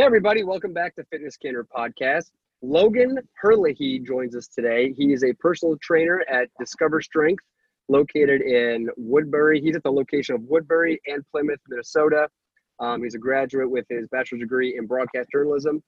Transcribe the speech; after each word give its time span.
Hey, 0.00 0.06
everybody, 0.06 0.44
welcome 0.44 0.72
back 0.72 0.94
to 0.94 1.04
Fitness 1.10 1.36
Candor 1.36 1.66
Podcast. 1.76 2.30
Logan 2.62 3.18
Herlihy 3.34 3.98
joins 4.02 4.34
us 4.34 4.48
today. 4.48 4.94
He 4.96 5.12
is 5.12 5.22
a 5.24 5.34
personal 5.34 5.76
trainer 5.82 6.24
at 6.26 6.48
Discover 6.58 7.02
Strength, 7.02 7.44
located 7.90 8.40
in 8.40 8.88
Woodbury. 8.96 9.60
He's 9.60 9.76
at 9.76 9.82
the 9.82 9.92
location 9.92 10.34
of 10.34 10.40
Woodbury 10.44 10.98
and 11.06 11.22
Plymouth, 11.30 11.60
Minnesota. 11.68 12.28
Um, 12.78 13.02
he's 13.02 13.14
a 13.14 13.18
graduate 13.18 13.70
with 13.70 13.84
his 13.90 14.08
bachelor's 14.10 14.40
degree 14.40 14.78
in 14.78 14.86
broadcast 14.86 15.28
journalism 15.30 15.82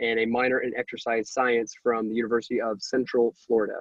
and 0.00 0.20
a 0.20 0.26
minor 0.26 0.60
in 0.60 0.72
exercise 0.76 1.32
science 1.32 1.74
from 1.82 2.08
the 2.08 2.14
University 2.14 2.60
of 2.60 2.80
Central 2.80 3.34
Florida. 3.48 3.80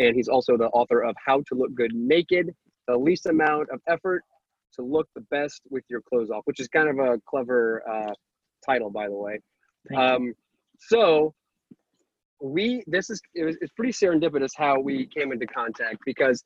And 0.00 0.14
he's 0.14 0.28
also 0.28 0.58
the 0.58 0.68
author 0.68 1.02
of 1.02 1.16
How 1.24 1.38
to 1.38 1.54
Look 1.54 1.74
Good 1.74 1.94
Naked, 1.94 2.54
the 2.88 2.98
least 2.98 3.24
amount 3.24 3.70
of 3.70 3.80
effort 3.88 4.22
to 4.74 4.82
look 4.82 5.08
the 5.14 5.22
best 5.30 5.62
with 5.70 5.84
your 5.88 6.02
clothes 6.02 6.28
off, 6.30 6.42
which 6.44 6.60
is 6.60 6.68
kind 6.68 6.90
of 6.90 6.98
a 6.98 7.18
clever 7.26 7.82
uh, 7.90 8.12
title, 8.64 8.90
by 8.90 9.08
the 9.08 9.14
way. 9.14 9.40
Um, 9.96 10.34
so 10.78 11.34
we 12.40 12.82
this 12.86 13.08
is 13.08 13.20
it 13.34 13.44
was, 13.44 13.56
it's 13.60 13.72
pretty 13.72 13.92
serendipitous 13.92 14.50
how 14.56 14.80
we 14.80 15.06
came 15.06 15.32
into 15.32 15.46
contact 15.46 15.98
because 16.04 16.42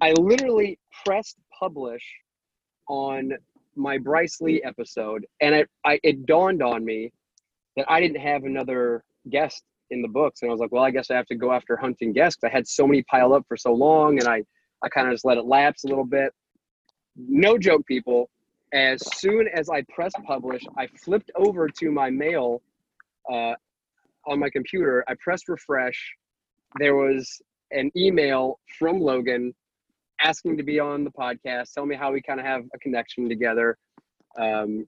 I 0.00 0.12
literally 0.12 0.78
pressed 1.04 1.36
publish 1.58 2.02
on 2.88 3.32
my 3.76 3.98
Bryce 3.98 4.40
Lee 4.40 4.62
episode, 4.62 5.26
and 5.40 5.54
it 5.54 5.68
I, 5.84 5.98
it 6.02 6.26
dawned 6.26 6.62
on 6.62 6.84
me 6.84 7.12
that 7.76 7.86
I 7.88 8.00
didn't 8.00 8.20
have 8.20 8.44
another 8.44 9.02
guest 9.30 9.62
in 9.90 10.02
the 10.02 10.08
books, 10.08 10.42
and 10.42 10.50
I 10.50 10.52
was 10.52 10.60
like, 10.60 10.72
well, 10.72 10.84
I 10.84 10.90
guess 10.90 11.10
I 11.10 11.16
have 11.16 11.26
to 11.26 11.34
go 11.34 11.52
after 11.52 11.76
hunting 11.76 12.12
guests. 12.12 12.44
I 12.44 12.48
had 12.48 12.66
so 12.66 12.86
many 12.86 13.02
piled 13.04 13.32
up 13.32 13.44
for 13.48 13.56
so 13.56 13.72
long, 13.72 14.18
and 14.18 14.28
I 14.28 14.42
I 14.82 14.88
kind 14.88 15.08
of 15.08 15.14
just 15.14 15.24
let 15.24 15.38
it 15.38 15.46
lapse 15.46 15.84
a 15.84 15.88
little 15.88 16.06
bit. 16.06 16.32
No 17.16 17.58
joke, 17.58 17.86
people 17.86 18.28
as 18.72 19.02
soon 19.16 19.48
as 19.48 19.68
I 19.68 19.82
pressed 19.94 20.16
publish, 20.26 20.62
I 20.76 20.86
flipped 21.04 21.30
over 21.36 21.68
to 21.68 21.90
my 21.90 22.10
mail 22.10 22.62
uh, 23.30 23.54
on 24.26 24.38
my 24.38 24.50
computer. 24.50 25.04
I 25.08 25.14
pressed 25.22 25.48
refresh. 25.48 26.14
There 26.78 26.96
was 26.96 27.40
an 27.70 27.90
email 27.96 28.58
from 28.78 29.00
Logan 29.00 29.54
asking 30.20 30.56
to 30.56 30.62
be 30.62 30.80
on 30.80 31.04
the 31.04 31.10
podcast, 31.10 31.72
tell 31.72 31.86
me 31.86 31.96
how 31.96 32.12
we 32.12 32.22
kind 32.22 32.40
of 32.40 32.46
have 32.46 32.64
a 32.74 32.78
connection 32.78 33.28
together. 33.28 33.76
Um, 34.38 34.86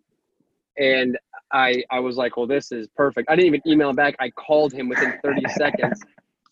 and 0.79 1.17
I 1.53 1.83
I 1.91 2.01
was 2.01 2.17
like, 2.17 2.37
well, 2.37 2.47
this 2.47 2.73
is 2.73 2.89
perfect. 2.97 3.31
I 3.31 3.37
didn't 3.37 3.49
even 3.49 3.61
email 3.67 3.91
him 3.91 3.97
back. 3.97 4.15
I 4.19 4.31
called 4.31 4.73
him 4.73 4.89
within 4.89 5.19
30 5.23 5.43
seconds. 5.57 6.03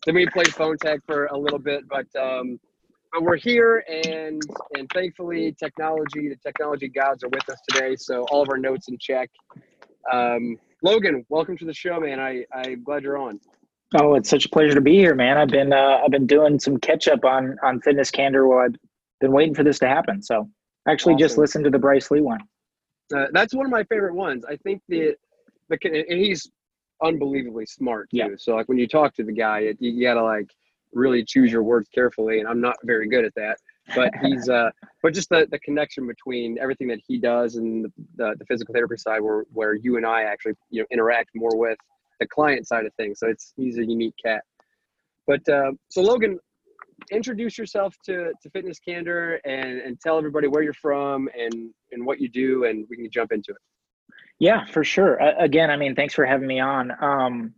Then 0.06 0.14
we 0.14 0.26
played 0.26 0.54
phone 0.54 0.76
tag 0.78 1.00
for 1.06 1.26
a 1.26 1.36
little 1.36 1.58
bit, 1.58 1.84
but 1.88 2.06
um, 2.20 2.58
but 2.58 2.73
we're 3.20 3.36
here 3.36 3.84
and 3.88 4.42
and 4.76 4.90
thankfully 4.92 5.54
technology 5.58 6.28
the 6.28 6.36
technology 6.36 6.88
gods 6.88 7.22
are 7.22 7.28
with 7.28 7.48
us 7.48 7.58
today 7.68 7.96
so 7.96 8.24
all 8.30 8.42
of 8.42 8.48
our 8.48 8.58
notes 8.58 8.88
in 8.88 8.98
check. 8.98 9.30
Um, 10.12 10.58
logan 10.82 11.24
welcome 11.28 11.56
to 11.58 11.64
the 11.64 11.74
show 11.74 12.00
man. 12.00 12.20
I 12.20 12.44
i'm 12.52 12.82
glad 12.82 13.02
you're 13.02 13.16
on. 13.18 13.40
Oh 13.96 14.14
it's 14.14 14.28
such 14.28 14.46
a 14.46 14.48
pleasure 14.48 14.74
to 14.74 14.80
be 14.80 14.96
here 14.96 15.14
man. 15.14 15.38
I've 15.38 15.48
been 15.48 15.72
uh, 15.72 16.00
i've 16.04 16.10
been 16.10 16.26
doing 16.26 16.58
some 16.58 16.78
catch 16.78 17.08
up 17.08 17.24
on 17.24 17.56
on 17.62 17.80
fitness 17.80 18.10
candor 18.10 18.46
while 18.46 18.66
i've 18.66 18.76
been 19.20 19.32
waiting 19.32 19.54
for 19.54 19.62
this 19.62 19.78
to 19.78 19.88
happen 19.88 20.22
so 20.22 20.48
actually 20.88 21.14
awesome. 21.14 21.24
just 21.24 21.38
listened 21.38 21.64
to 21.64 21.70
the 21.70 21.78
bryce 21.78 22.10
lee 22.10 22.20
one. 22.20 22.40
Uh, 23.14 23.26
that's 23.32 23.54
one 23.54 23.66
of 23.66 23.72
my 23.72 23.84
favorite 23.84 24.14
ones. 24.14 24.44
I 24.48 24.56
think 24.56 24.82
the 24.88 25.14
the 25.68 25.78
and 25.84 26.18
he's 26.18 26.50
unbelievably 27.02 27.66
smart 27.66 28.10
too. 28.10 28.16
Yeah. 28.18 28.28
so 28.36 28.54
like 28.54 28.68
when 28.68 28.78
you 28.78 28.88
talk 28.88 29.14
to 29.14 29.24
the 29.24 29.32
guy 29.32 29.60
it, 29.60 29.76
you 29.80 30.02
gotta 30.02 30.22
like 30.22 30.50
really 30.94 31.24
choose 31.24 31.52
your 31.52 31.62
words 31.62 31.88
carefully, 31.94 32.40
and 32.40 32.48
I'm 32.48 32.60
not 32.60 32.76
very 32.84 33.08
good 33.08 33.24
at 33.24 33.34
that. 33.34 33.58
But 33.94 34.10
he's, 34.22 34.48
uh, 34.48 34.70
but 35.02 35.14
just 35.14 35.28
the, 35.28 35.46
the 35.50 35.58
connection 35.58 36.06
between 36.06 36.58
everything 36.58 36.88
that 36.88 37.00
he 37.06 37.18
does 37.18 37.56
and 37.56 37.84
the, 37.84 37.92
the, 38.16 38.34
the 38.38 38.44
physical 38.46 38.74
therapy 38.74 38.96
side, 38.96 39.20
where 39.20 39.44
where 39.52 39.74
you 39.74 39.96
and 39.96 40.06
I 40.06 40.22
actually 40.22 40.54
you 40.70 40.82
know 40.82 40.86
interact 40.90 41.30
more 41.34 41.56
with 41.56 41.78
the 42.20 42.26
client 42.26 42.66
side 42.66 42.86
of 42.86 42.94
things. 42.94 43.20
So 43.20 43.28
it's 43.28 43.52
he's 43.56 43.78
a 43.78 43.84
unique 43.84 44.14
cat. 44.24 44.42
But 45.26 45.46
uh, 45.48 45.72
so 45.88 46.02
Logan, 46.02 46.38
introduce 47.10 47.58
yourself 47.58 47.94
to, 48.04 48.32
to 48.42 48.50
Fitness 48.50 48.78
Candor 48.78 49.40
and, 49.44 49.80
and 49.80 50.00
tell 50.00 50.18
everybody 50.18 50.48
where 50.48 50.62
you're 50.62 50.72
from 50.74 51.28
and, 51.38 51.70
and 51.92 52.06
what 52.06 52.20
you 52.20 52.28
do, 52.28 52.64
and 52.64 52.86
we 52.90 52.96
can 52.96 53.10
jump 53.10 53.32
into 53.32 53.52
it. 53.52 53.58
Yeah, 54.38 54.64
for 54.66 54.84
sure. 54.84 55.22
Uh, 55.22 55.32
again, 55.38 55.70
I 55.70 55.76
mean, 55.76 55.94
thanks 55.94 56.14
for 56.14 56.26
having 56.26 56.46
me 56.46 56.60
on. 56.60 56.92
Um, 57.00 57.54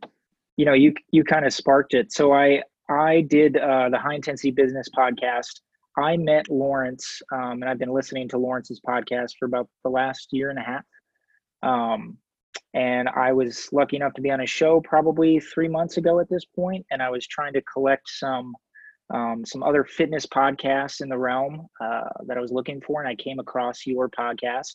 you 0.56 0.64
know, 0.64 0.72
you 0.72 0.94
you 1.10 1.22
kind 1.24 1.44
of 1.44 1.52
sparked 1.52 1.94
it. 1.94 2.12
So 2.12 2.32
I 2.32 2.62
I 2.88 3.22
did 3.22 3.56
uh, 3.56 3.88
the 3.90 3.98
High 3.98 4.14
Intensity 4.14 4.50
Business 4.50 4.88
podcast. 4.96 5.60
I 5.98 6.16
met 6.16 6.48
Lawrence, 6.50 7.22
um, 7.32 7.62
and 7.62 7.64
I've 7.64 7.78
been 7.78 7.92
listening 7.92 8.28
to 8.28 8.38
Lawrence's 8.38 8.80
podcast 8.86 9.32
for 9.38 9.46
about 9.46 9.68
the 9.82 9.90
last 9.90 10.28
year 10.30 10.50
and 10.50 10.58
a 10.58 10.62
half. 10.62 10.84
Um, 11.62 12.18
and 12.74 13.08
I 13.08 13.32
was 13.32 13.68
lucky 13.72 13.96
enough 13.96 14.12
to 14.14 14.20
be 14.20 14.30
on 14.30 14.42
a 14.42 14.46
show 14.46 14.80
probably 14.82 15.40
three 15.40 15.68
months 15.68 15.96
ago 15.96 16.20
at 16.20 16.28
this 16.28 16.44
point, 16.44 16.84
and 16.90 17.02
I 17.02 17.10
was 17.10 17.26
trying 17.26 17.54
to 17.54 17.62
collect 17.62 18.08
some 18.08 18.52
um, 19.14 19.44
some 19.46 19.62
other 19.62 19.84
fitness 19.84 20.26
podcasts 20.26 21.00
in 21.00 21.08
the 21.08 21.16
realm 21.16 21.68
uh, 21.80 22.08
that 22.26 22.36
I 22.36 22.40
was 22.40 22.50
looking 22.50 22.80
for, 22.80 23.00
and 23.00 23.08
I 23.08 23.14
came 23.14 23.38
across 23.38 23.86
your 23.86 24.10
podcast. 24.10 24.72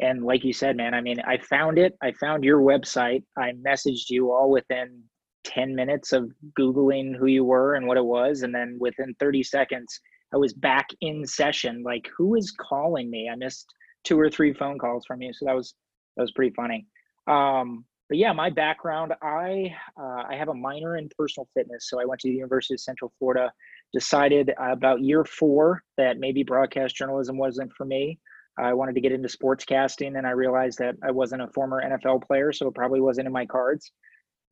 And 0.00 0.24
like 0.24 0.42
you 0.42 0.52
said, 0.52 0.76
man, 0.76 0.94
I 0.94 1.02
mean, 1.02 1.20
I 1.20 1.36
found 1.38 1.78
it. 1.78 1.94
I 2.02 2.12
found 2.12 2.44
your 2.44 2.60
website. 2.60 3.22
I 3.36 3.52
messaged 3.52 4.08
you 4.08 4.32
all 4.32 4.50
within 4.50 5.02
10 5.44 5.74
minutes 5.74 6.12
of 6.12 6.30
Googling 6.58 7.16
who 7.16 7.26
you 7.26 7.44
were 7.44 7.74
and 7.74 7.86
what 7.86 7.96
it 7.96 8.04
was. 8.04 8.42
And 8.42 8.54
then 8.54 8.76
within 8.80 9.14
30 9.20 9.42
seconds, 9.42 10.00
I 10.32 10.36
was 10.36 10.52
back 10.52 10.88
in 11.00 11.26
session. 11.26 11.82
Like, 11.84 12.08
who 12.16 12.34
is 12.34 12.50
calling 12.50 13.10
me? 13.10 13.28
I 13.32 13.36
missed 13.36 13.72
two 14.04 14.18
or 14.18 14.28
three 14.28 14.52
phone 14.52 14.78
calls 14.78 15.04
from 15.06 15.22
you. 15.22 15.32
So 15.32 15.46
that 15.46 15.54
was, 15.54 15.74
that 16.16 16.22
was 16.22 16.32
pretty 16.32 16.54
funny. 16.54 16.86
Um, 17.26 17.84
but 18.08 18.18
yeah, 18.18 18.32
my 18.32 18.50
background, 18.50 19.14
I, 19.22 19.74
uh, 19.98 20.24
I 20.28 20.36
have 20.36 20.48
a 20.48 20.54
minor 20.54 20.96
in 20.96 21.08
personal 21.16 21.48
fitness. 21.54 21.88
So 21.88 22.00
I 22.00 22.04
went 22.04 22.20
to 22.20 22.28
the 22.28 22.34
University 22.34 22.74
of 22.74 22.80
Central 22.80 23.12
Florida, 23.18 23.50
decided 23.92 24.52
about 24.58 25.00
year 25.00 25.24
four 25.24 25.82
that 25.96 26.18
maybe 26.18 26.42
broadcast 26.42 26.96
journalism 26.96 27.38
wasn't 27.38 27.72
for 27.72 27.86
me. 27.86 28.18
I 28.58 28.72
wanted 28.74 28.94
to 28.94 29.00
get 29.00 29.12
into 29.12 29.28
sportscasting 29.28 30.16
and 30.18 30.26
I 30.26 30.30
realized 30.30 30.78
that 30.78 30.94
I 31.02 31.10
wasn't 31.10 31.42
a 31.42 31.48
former 31.48 31.82
NFL 31.82 32.24
player, 32.24 32.52
so 32.52 32.68
it 32.68 32.74
probably 32.74 33.00
wasn't 33.00 33.26
in 33.26 33.32
my 33.32 33.46
cards. 33.46 33.90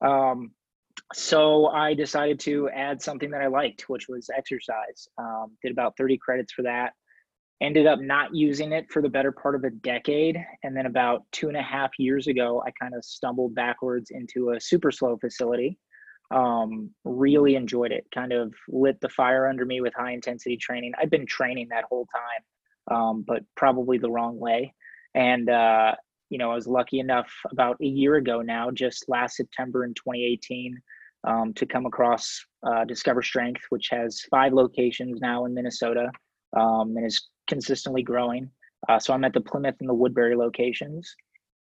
Um, 0.01 0.53
so 1.15 1.67
I 1.69 1.95
decided 1.95 2.41
to 2.41 2.69
add 2.71 3.03
something 3.03 3.31
that 3.31 3.43
I 3.43 3.47
liked, 3.47 3.89
which 3.89 4.09
was 4.09 4.31
exercise. 4.37 5.09
Um, 5.19 5.53
did 5.63 5.73
about 5.73 5.97
30 5.97 6.19
credits 6.19 6.53
for 6.53 6.63
that. 6.63 6.93
Ended 7.61 7.87
up 7.87 8.01
not 8.01 8.35
using 8.35 8.73
it 8.73 8.87
for 8.91 9.03
the 9.03 9.09
better 9.09 9.31
part 9.31 9.55
of 9.55 9.65
a 9.65 9.71
decade. 9.71 10.37
And 10.63 10.77
then 10.77 10.87
about 10.87 11.23
two 11.33 11.49
and 11.49 11.57
a 11.57 11.63
half 11.63 11.91
years 11.99 12.27
ago, 12.27 12.63
I 12.67 12.71
kind 12.81 12.95
of 12.95 13.05
stumbled 13.05 13.55
backwards 13.55 14.11
into 14.11 14.51
a 14.51 14.61
super 14.61 14.91
slow 14.91 15.17
facility. 15.19 15.79
Um, 16.35 16.91
really 17.05 17.57
enjoyed 17.57 17.93
it, 17.93 18.07
kind 18.13 18.33
of 18.33 18.55
lit 18.69 18.99
the 19.01 19.11
fire 19.11 19.47
under 19.47 19.67
me 19.67 19.81
with 19.83 19.93
high 19.95 20.13
intensity 20.13 20.57
training. 20.57 20.93
I'd 20.99 21.11
been 21.11 21.27
training 21.27 21.69
that 21.71 21.85
whole 21.85 22.07
time, 22.07 22.97
um, 22.97 23.25
but 23.27 23.43
probably 23.55 23.99
the 23.99 24.11
wrong 24.11 24.39
way. 24.39 24.75
And 25.15 25.51
uh, 25.51 25.95
you 26.33 26.39
know, 26.39 26.51
I 26.51 26.55
was 26.55 26.67
lucky 26.67 26.99
enough 26.99 27.31
about 27.51 27.77
a 27.83 27.85
year 27.85 28.15
ago 28.15 28.41
now, 28.41 28.71
just 28.71 29.05
last 29.07 29.37
September 29.37 29.85
in 29.85 29.93
2018, 29.93 30.81
um, 31.25 31.53
to 31.53 31.67
come 31.67 31.85
across 31.85 32.43
uh, 32.67 32.87
Discover 32.87 33.21
Strength, 33.21 33.61
which 33.69 33.89
has 33.91 34.23
five 34.31 34.55
locations 34.55 35.21
now 35.21 35.45
in 35.45 35.53
Minnesota 35.53 36.11
um, 36.57 36.97
and 36.97 37.05
is 37.05 37.29
consistently 37.49 38.03
growing. 38.03 38.51
Uh, 38.89 38.99
so 38.99 39.13
I'm 39.13 39.25
at 39.25 39.35
the 39.35 39.43
Plymouth 39.43 39.77
and 39.81 39.89
the 39.91 39.95
Woodbury 39.95 40.35
locations. 40.35 41.15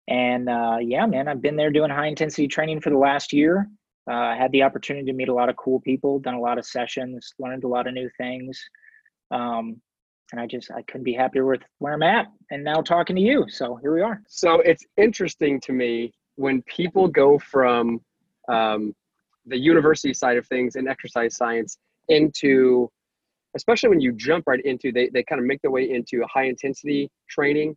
And 0.07 0.49
uh, 0.49 0.77
yeah, 0.81 1.05
man, 1.05 1.27
I've 1.27 1.43
been 1.43 1.57
there 1.57 1.73
doing 1.73 1.91
high 1.91 2.07
intensity 2.07 2.47
training 2.47 2.81
for 2.81 2.91
the 2.91 2.99
last 2.99 3.33
year. 3.33 3.69
Uh, 4.09 4.15
I 4.15 4.37
had 4.37 4.53
the 4.53 4.63
opportunity 4.63 5.07
to 5.07 5.13
meet 5.13 5.29
a 5.29 5.35
lot 5.35 5.49
of 5.49 5.57
cool 5.57 5.81
people, 5.81 6.21
done 6.21 6.35
a 6.35 6.41
lot 6.41 6.59
of 6.59 6.65
sessions, 6.65 7.35
learned 7.41 7.65
a 7.65 7.69
lot 7.69 7.89
of 7.89 7.95
new 7.95 8.09
things. 8.17 8.63
Um, 9.33 9.81
and 10.33 10.41
I 10.41 10.47
just 10.47 10.71
I 10.71 10.83
couldn't 10.83 11.05
be 11.05 11.13
happier 11.13 11.47
with 11.47 11.63
where 11.79 11.95
I'm 11.95 12.03
at 12.03 12.27
and 12.51 12.63
now 12.63 12.81
talking 12.81 13.17
to 13.17 13.23
you. 13.23 13.47
So 13.49 13.77
here 13.77 13.95
we 13.95 14.03
are. 14.03 14.23
So 14.29 14.61
it's 14.61 14.85
interesting 14.97 15.61
to 15.63 15.73
me 15.73 16.13
when 16.37 16.63
people 16.63 17.09
go 17.09 17.39
from 17.39 18.01
um, 18.49 18.95
the 19.47 19.59
university 19.59 20.15
side 20.15 20.37
of 20.37 20.47
things 20.47 20.77
and 20.77 20.89
exercise 20.89 21.37
science 21.37 21.79
into 22.09 22.91
especially 23.57 23.89
when 23.89 24.01
you 24.01 24.13
jump 24.13 24.45
right 24.47 24.65
into 24.65 24.93
they, 24.93 25.09
they 25.09 25.23
kind 25.25 25.41
of 25.41 25.47
make 25.47 25.61
their 25.63 25.71
way 25.71 25.91
into 25.91 26.23
a 26.23 26.27
high 26.27 26.45
intensity 26.45 27.11
training 27.29 27.77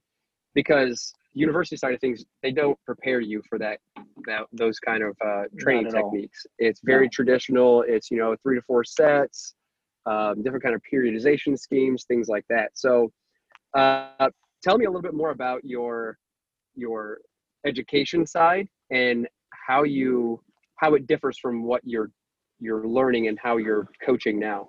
because 0.53 1.13
university 1.33 1.75
side 1.75 1.94
of 1.94 1.99
things 1.99 2.23
they 2.44 2.51
don't 2.51 2.77
prepare 2.85 3.19
you 3.19 3.41
for 3.49 3.57
that 3.57 3.79
that 4.25 4.44
those 4.51 4.79
kind 4.79 5.03
of 5.03 5.15
uh, 5.25 5.44
training 5.59 5.91
techniques 5.91 6.45
all. 6.45 6.67
it's 6.67 6.79
very 6.83 7.06
no. 7.06 7.09
traditional 7.11 7.83
it's 7.88 8.11
you 8.11 8.17
know 8.17 8.35
three 8.44 8.56
to 8.56 8.61
four 8.61 8.83
sets 8.83 9.56
um, 10.05 10.41
different 10.44 10.63
kind 10.63 10.75
of 10.75 10.81
periodization 10.91 11.57
schemes 11.57 12.05
things 12.05 12.27
like 12.27 12.45
that 12.50 12.71
so 12.73 13.11
uh, 13.75 14.29
tell 14.61 14.77
me 14.77 14.85
a 14.85 14.89
little 14.89 15.01
bit 15.01 15.13
more 15.13 15.31
about 15.31 15.63
your 15.63 16.17
your 16.75 17.19
education 17.65 18.25
side 18.25 18.67
and 18.91 19.27
how 19.67 19.83
you 19.83 20.41
how 20.75 20.94
it 20.94 21.07
differs 21.07 21.38
from 21.38 21.63
what 21.63 21.81
you're 21.83 22.11
you're 22.59 22.88
learning 22.88 23.27
and 23.27 23.39
how 23.41 23.57
you're 23.57 23.88
coaching 24.05 24.39
now 24.39 24.67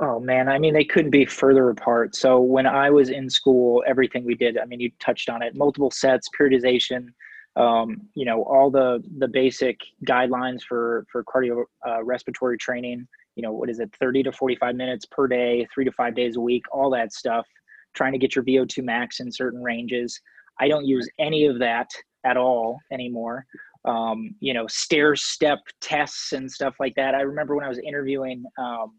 Oh 0.00 0.18
man, 0.18 0.48
I 0.48 0.58
mean, 0.58 0.74
they 0.74 0.84
couldn't 0.84 1.10
be 1.10 1.24
further 1.24 1.70
apart. 1.70 2.16
So 2.16 2.40
when 2.40 2.66
I 2.66 2.90
was 2.90 3.10
in 3.10 3.30
school, 3.30 3.84
everything 3.86 4.24
we 4.24 4.34
did, 4.34 4.58
I 4.58 4.64
mean, 4.64 4.80
you 4.80 4.90
touched 4.98 5.28
on 5.28 5.40
it, 5.40 5.54
multiple 5.54 5.90
sets, 5.90 6.28
periodization, 6.38 7.08
um, 7.56 8.02
you 8.14 8.24
know, 8.24 8.42
all 8.42 8.70
the 8.70 9.02
the 9.18 9.28
basic 9.28 9.78
guidelines 10.04 10.62
for 10.62 11.06
for 11.12 11.22
cardio 11.24 11.64
uh, 11.86 12.02
respiratory 12.02 12.58
training. 12.58 13.06
You 13.36 13.42
know, 13.42 13.52
what 13.52 13.70
is 13.70 13.80
it, 13.80 13.94
30 13.98 14.24
to 14.24 14.32
45 14.32 14.74
minutes 14.76 15.06
per 15.06 15.26
day, 15.26 15.66
three 15.72 15.84
to 15.84 15.92
five 15.92 16.14
days 16.14 16.36
a 16.36 16.40
week, 16.40 16.64
all 16.72 16.90
that 16.90 17.12
stuff. 17.12 17.46
Trying 17.94 18.12
to 18.12 18.18
get 18.18 18.34
your 18.34 18.44
VO2 18.44 18.82
max 18.82 19.20
in 19.20 19.30
certain 19.30 19.62
ranges. 19.62 20.20
I 20.60 20.68
don't 20.68 20.86
use 20.86 21.08
any 21.18 21.46
of 21.46 21.58
that 21.60 21.88
at 22.24 22.36
all 22.36 22.78
anymore. 22.92 23.44
Um, 23.84 24.34
you 24.40 24.54
know, 24.54 24.66
stair 24.66 25.14
step 25.14 25.58
tests 25.80 26.32
and 26.32 26.50
stuff 26.50 26.74
like 26.80 26.94
that. 26.96 27.14
I 27.14 27.20
remember 27.20 27.54
when 27.54 27.64
I 27.64 27.68
was 27.68 27.78
interviewing. 27.78 28.44
Um, 28.58 28.92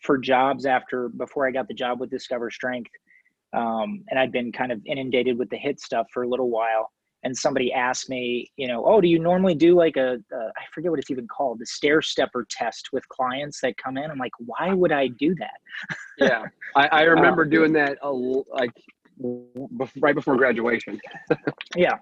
for 0.00 0.18
jobs 0.18 0.66
after 0.66 1.08
before 1.08 1.46
I 1.46 1.50
got 1.50 1.68
the 1.68 1.74
job 1.74 2.00
with 2.00 2.10
Discover 2.10 2.50
Strength, 2.50 2.90
um, 3.52 4.04
and 4.08 4.18
I'd 4.18 4.32
been 4.32 4.52
kind 4.52 4.72
of 4.72 4.80
inundated 4.86 5.38
with 5.38 5.50
the 5.50 5.56
HIT 5.56 5.80
stuff 5.80 6.06
for 6.12 6.22
a 6.22 6.28
little 6.28 6.50
while. 6.50 6.90
And 7.22 7.36
somebody 7.36 7.72
asked 7.72 8.08
me, 8.08 8.50
you 8.56 8.66
know, 8.66 8.84
oh, 8.86 9.00
do 9.00 9.08
you 9.08 9.18
normally 9.18 9.54
do 9.54 9.76
like 9.76 9.96
a, 9.96 10.18
I 10.32 10.64
forget 10.72 10.90
what 10.90 11.00
it's 11.00 11.10
even 11.10 11.28
called, 11.28 11.58
the 11.58 11.66
stair 11.66 12.00
stepper 12.00 12.46
test 12.50 12.88
with 12.92 13.06
clients 13.08 13.60
that 13.60 13.76
come 13.76 13.98
in? 13.98 14.10
I'm 14.10 14.18
like, 14.18 14.32
why 14.38 14.72
would 14.72 14.92
I 14.92 15.08
do 15.08 15.34
that? 15.36 15.98
yeah, 16.18 16.44
I, 16.76 16.86
I 16.88 17.02
remember 17.02 17.42
um, 17.42 17.50
doing 17.50 17.72
that 17.74 17.98
a, 18.02 18.10
like 18.10 18.72
right 20.00 20.14
before 20.14 20.36
graduation. 20.36 21.00
yeah. 21.76 21.98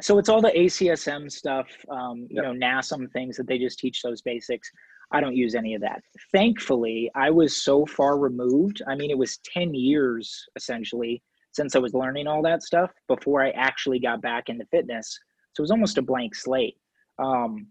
So 0.00 0.18
it's 0.18 0.28
all 0.28 0.40
the 0.40 0.50
ACSM 0.50 1.30
stuff, 1.30 1.68
um, 1.90 2.26
you 2.30 2.42
yep. 2.42 2.44
know, 2.44 2.52
NASM 2.52 3.10
things 3.12 3.36
that 3.36 3.46
they 3.46 3.58
just 3.58 3.78
teach 3.78 4.02
those 4.02 4.22
basics. 4.22 4.70
I 5.12 5.20
don't 5.20 5.36
use 5.36 5.54
any 5.54 5.74
of 5.74 5.80
that. 5.82 6.02
Thankfully, 6.32 7.10
I 7.14 7.30
was 7.30 7.62
so 7.62 7.86
far 7.86 8.18
removed. 8.18 8.82
I 8.88 8.96
mean, 8.96 9.10
it 9.10 9.18
was 9.18 9.38
10 9.52 9.74
years 9.74 10.44
essentially 10.56 11.22
since 11.54 11.76
I 11.76 11.78
was 11.78 11.94
learning 11.94 12.26
all 12.26 12.42
that 12.42 12.62
stuff 12.62 12.90
before 13.08 13.42
I 13.42 13.50
actually 13.50 14.00
got 14.00 14.20
back 14.20 14.48
into 14.48 14.66
fitness. 14.66 15.18
So 15.54 15.60
it 15.60 15.64
was 15.64 15.70
almost 15.70 15.98
a 15.98 16.02
blank 16.02 16.34
slate. 16.34 16.76
Um, 17.18 17.68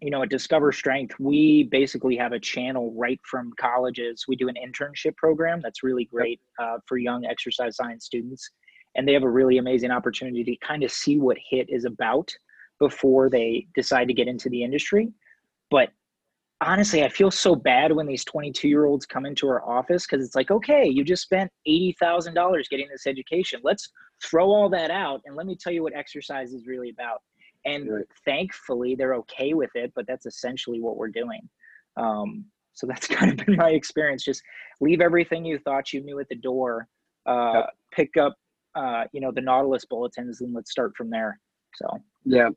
you 0.00 0.10
know, 0.10 0.22
at 0.22 0.28
Discover 0.28 0.72
Strength, 0.72 1.16
we 1.18 1.64
basically 1.64 2.16
have 2.16 2.32
a 2.32 2.38
channel 2.38 2.94
right 2.96 3.20
from 3.28 3.52
colleges. 3.58 4.24
We 4.28 4.36
do 4.36 4.48
an 4.48 4.54
internship 4.54 5.16
program 5.16 5.60
that's 5.62 5.82
really 5.82 6.04
great 6.04 6.40
uh, 6.60 6.78
for 6.86 6.96
young 6.96 7.24
exercise 7.24 7.76
science 7.76 8.04
students. 8.04 8.48
And 8.94 9.06
they 9.06 9.12
have 9.12 9.24
a 9.24 9.30
really 9.30 9.58
amazing 9.58 9.90
opportunity 9.90 10.44
to 10.44 10.56
kind 10.66 10.84
of 10.84 10.92
see 10.92 11.18
what 11.18 11.36
HIT 11.50 11.68
is 11.68 11.84
about 11.84 12.30
before 12.78 13.28
they 13.28 13.66
decide 13.74 14.08
to 14.08 14.14
get 14.14 14.28
into 14.28 14.48
the 14.48 14.62
industry. 14.62 15.12
But 15.70 15.90
honestly, 16.64 17.04
I 17.04 17.08
feel 17.08 17.30
so 17.30 17.54
bad 17.54 17.92
when 17.92 18.06
these 18.06 18.24
22 18.24 18.68
year 18.68 18.86
olds 18.86 19.06
come 19.06 19.26
into 19.26 19.46
our 19.48 19.68
office 19.68 20.06
because 20.06 20.24
it's 20.24 20.34
like, 20.34 20.50
okay, 20.50 20.86
you 20.86 21.04
just 21.04 21.22
spent 21.22 21.50
$80,000 21.68 22.68
getting 22.68 22.88
this 22.90 23.06
education. 23.06 23.60
Let's 23.62 23.90
throw 24.22 24.46
all 24.46 24.68
that 24.70 24.90
out 24.90 25.20
and 25.24 25.36
let 25.36 25.46
me 25.46 25.56
tell 25.56 25.72
you 25.72 25.82
what 25.82 25.94
exercise 25.94 26.52
is 26.52 26.66
really 26.66 26.90
about. 26.90 27.22
And 27.64 27.90
right. 27.90 28.04
thankfully, 28.24 28.94
they're 28.94 29.14
okay 29.14 29.54
with 29.54 29.70
it, 29.74 29.92
but 29.94 30.06
that's 30.06 30.26
essentially 30.26 30.80
what 30.80 30.96
we're 30.96 31.08
doing. 31.08 31.48
Um, 31.96 32.44
so 32.72 32.86
that's 32.88 33.06
kind 33.06 33.30
of 33.30 33.46
been 33.46 33.56
my 33.56 33.70
experience. 33.70 34.24
Just 34.24 34.42
leave 34.80 35.00
everything 35.00 35.44
you 35.44 35.58
thought 35.58 35.92
you 35.92 36.02
knew 36.02 36.18
at 36.18 36.28
the 36.28 36.36
door, 36.36 36.88
uh, 37.26 37.52
yep. 37.54 37.70
pick 37.92 38.16
up, 38.16 38.34
uh, 38.74 39.04
you 39.12 39.20
know, 39.20 39.30
the 39.30 39.40
Nautilus 39.40 39.84
bulletins, 39.84 40.40
and 40.40 40.52
let's 40.52 40.70
start 40.70 40.92
from 40.96 41.08
there. 41.08 41.38
So 41.76 41.86
yeah, 42.24 42.48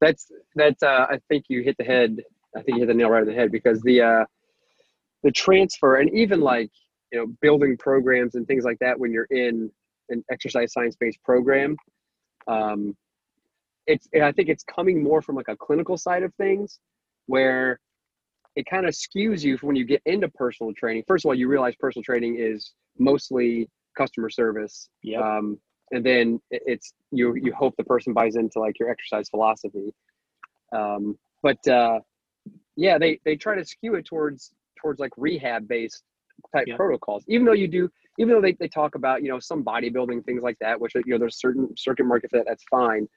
that's 0.00 0.30
that's. 0.54 0.82
Uh, 0.82 1.06
I 1.08 1.18
think 1.28 1.44
you 1.48 1.62
hit 1.62 1.76
the 1.78 1.84
head 1.84 2.18
I 2.56 2.62
think 2.62 2.76
you 2.76 2.80
hit 2.80 2.88
the 2.88 2.94
nail 2.94 3.10
right 3.10 3.20
on 3.20 3.26
the 3.26 3.34
head 3.34 3.50
because 3.50 3.80
the 3.82 4.00
uh, 4.02 4.24
the 5.22 5.30
transfer 5.30 5.96
and 5.96 6.14
even 6.14 6.40
like 6.40 6.70
you 7.12 7.18
know 7.18 7.26
building 7.40 7.76
programs 7.76 8.34
and 8.34 8.46
things 8.46 8.64
like 8.64 8.78
that 8.80 8.98
when 8.98 9.12
you're 9.12 9.28
in 9.30 9.70
an 10.10 10.24
exercise 10.30 10.72
science 10.72 10.96
based 10.96 11.22
program, 11.22 11.76
um, 12.46 12.96
it's 13.86 14.08
I 14.14 14.32
think 14.32 14.48
it's 14.48 14.64
coming 14.64 15.02
more 15.02 15.22
from 15.22 15.36
like 15.36 15.48
a 15.48 15.56
clinical 15.56 15.96
side 15.96 16.22
of 16.22 16.32
things 16.34 16.78
where 17.26 17.80
it 18.56 18.66
kind 18.66 18.86
of 18.86 18.94
skews 18.94 19.42
you 19.42 19.56
when 19.62 19.76
you 19.76 19.84
get 19.84 20.02
into 20.06 20.28
personal 20.28 20.72
training. 20.74 21.04
First 21.06 21.24
of 21.24 21.30
all, 21.30 21.34
you 21.34 21.48
realize 21.48 21.74
personal 21.74 22.04
training 22.04 22.36
is 22.38 22.72
mostly 22.98 23.68
customer 23.96 24.30
service. 24.30 24.88
Yeah. 25.02 25.20
Um, 25.20 25.58
and 25.90 26.04
then 26.04 26.40
it's 26.50 26.94
you 27.10 27.34
you 27.34 27.52
hope 27.52 27.74
the 27.76 27.84
person 27.84 28.12
buys 28.12 28.36
into 28.36 28.58
like 28.58 28.78
your 28.78 28.90
exercise 28.90 29.28
philosophy. 29.28 29.92
Um, 30.74 31.18
but 31.42 31.66
uh, 31.68 32.00
yeah, 32.76 32.98
they 32.98 33.20
they 33.24 33.36
try 33.36 33.54
to 33.54 33.64
skew 33.64 33.94
it 33.94 34.04
towards 34.04 34.52
towards 34.80 35.00
like 35.00 35.12
rehab 35.16 35.68
based 35.68 36.02
type 36.54 36.66
yeah. 36.66 36.76
protocols. 36.76 37.24
Even 37.28 37.46
though 37.46 37.52
you 37.52 37.68
do, 37.68 37.88
even 38.18 38.34
though 38.34 38.40
they, 38.40 38.52
they 38.52 38.68
talk 38.68 38.94
about 38.94 39.22
you 39.22 39.28
know 39.28 39.38
some 39.38 39.64
bodybuilding 39.64 40.24
things 40.24 40.42
like 40.42 40.58
that, 40.60 40.80
which 40.80 40.94
you 40.94 41.02
know 41.06 41.18
there's 41.18 41.38
certain 41.38 41.68
circuit 41.76 42.04
market 42.04 42.30
that 42.32 42.44
that's 42.46 42.64
fine, 42.70 43.08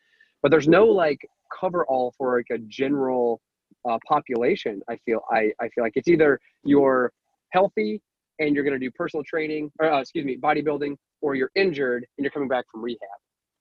but 0.42 0.52
there's 0.52 0.68
no 0.68 0.86
like 0.86 1.20
cover 1.60 1.86
all 1.88 2.14
for 2.18 2.38
like 2.38 2.48
a 2.52 2.62
general 2.68 3.42
uh, 3.90 3.98
population. 4.08 4.82
I 4.90 4.98
feel 5.06 5.22
I 5.32 5.52
I 5.62 5.70
feel 5.70 5.84
like 5.84 5.94
it's 5.96 6.08
either 6.08 6.40
you're 6.64 7.12
healthy 7.52 8.02
and 8.40 8.54
you're 8.54 8.64
going 8.64 8.80
to 8.80 8.86
do 8.86 8.92
personal 8.92 9.24
training, 9.24 9.72
or 9.80 9.92
uh, 9.92 10.02
excuse 10.02 10.26
me, 10.26 10.38
bodybuilding, 10.38 10.96
or 11.22 11.36
you're 11.36 11.52
injured 11.56 12.06
and 12.18 12.24
you're 12.24 12.32
coming 12.32 12.48
back 12.48 12.66
from 12.72 12.84
rehab. 12.84 13.00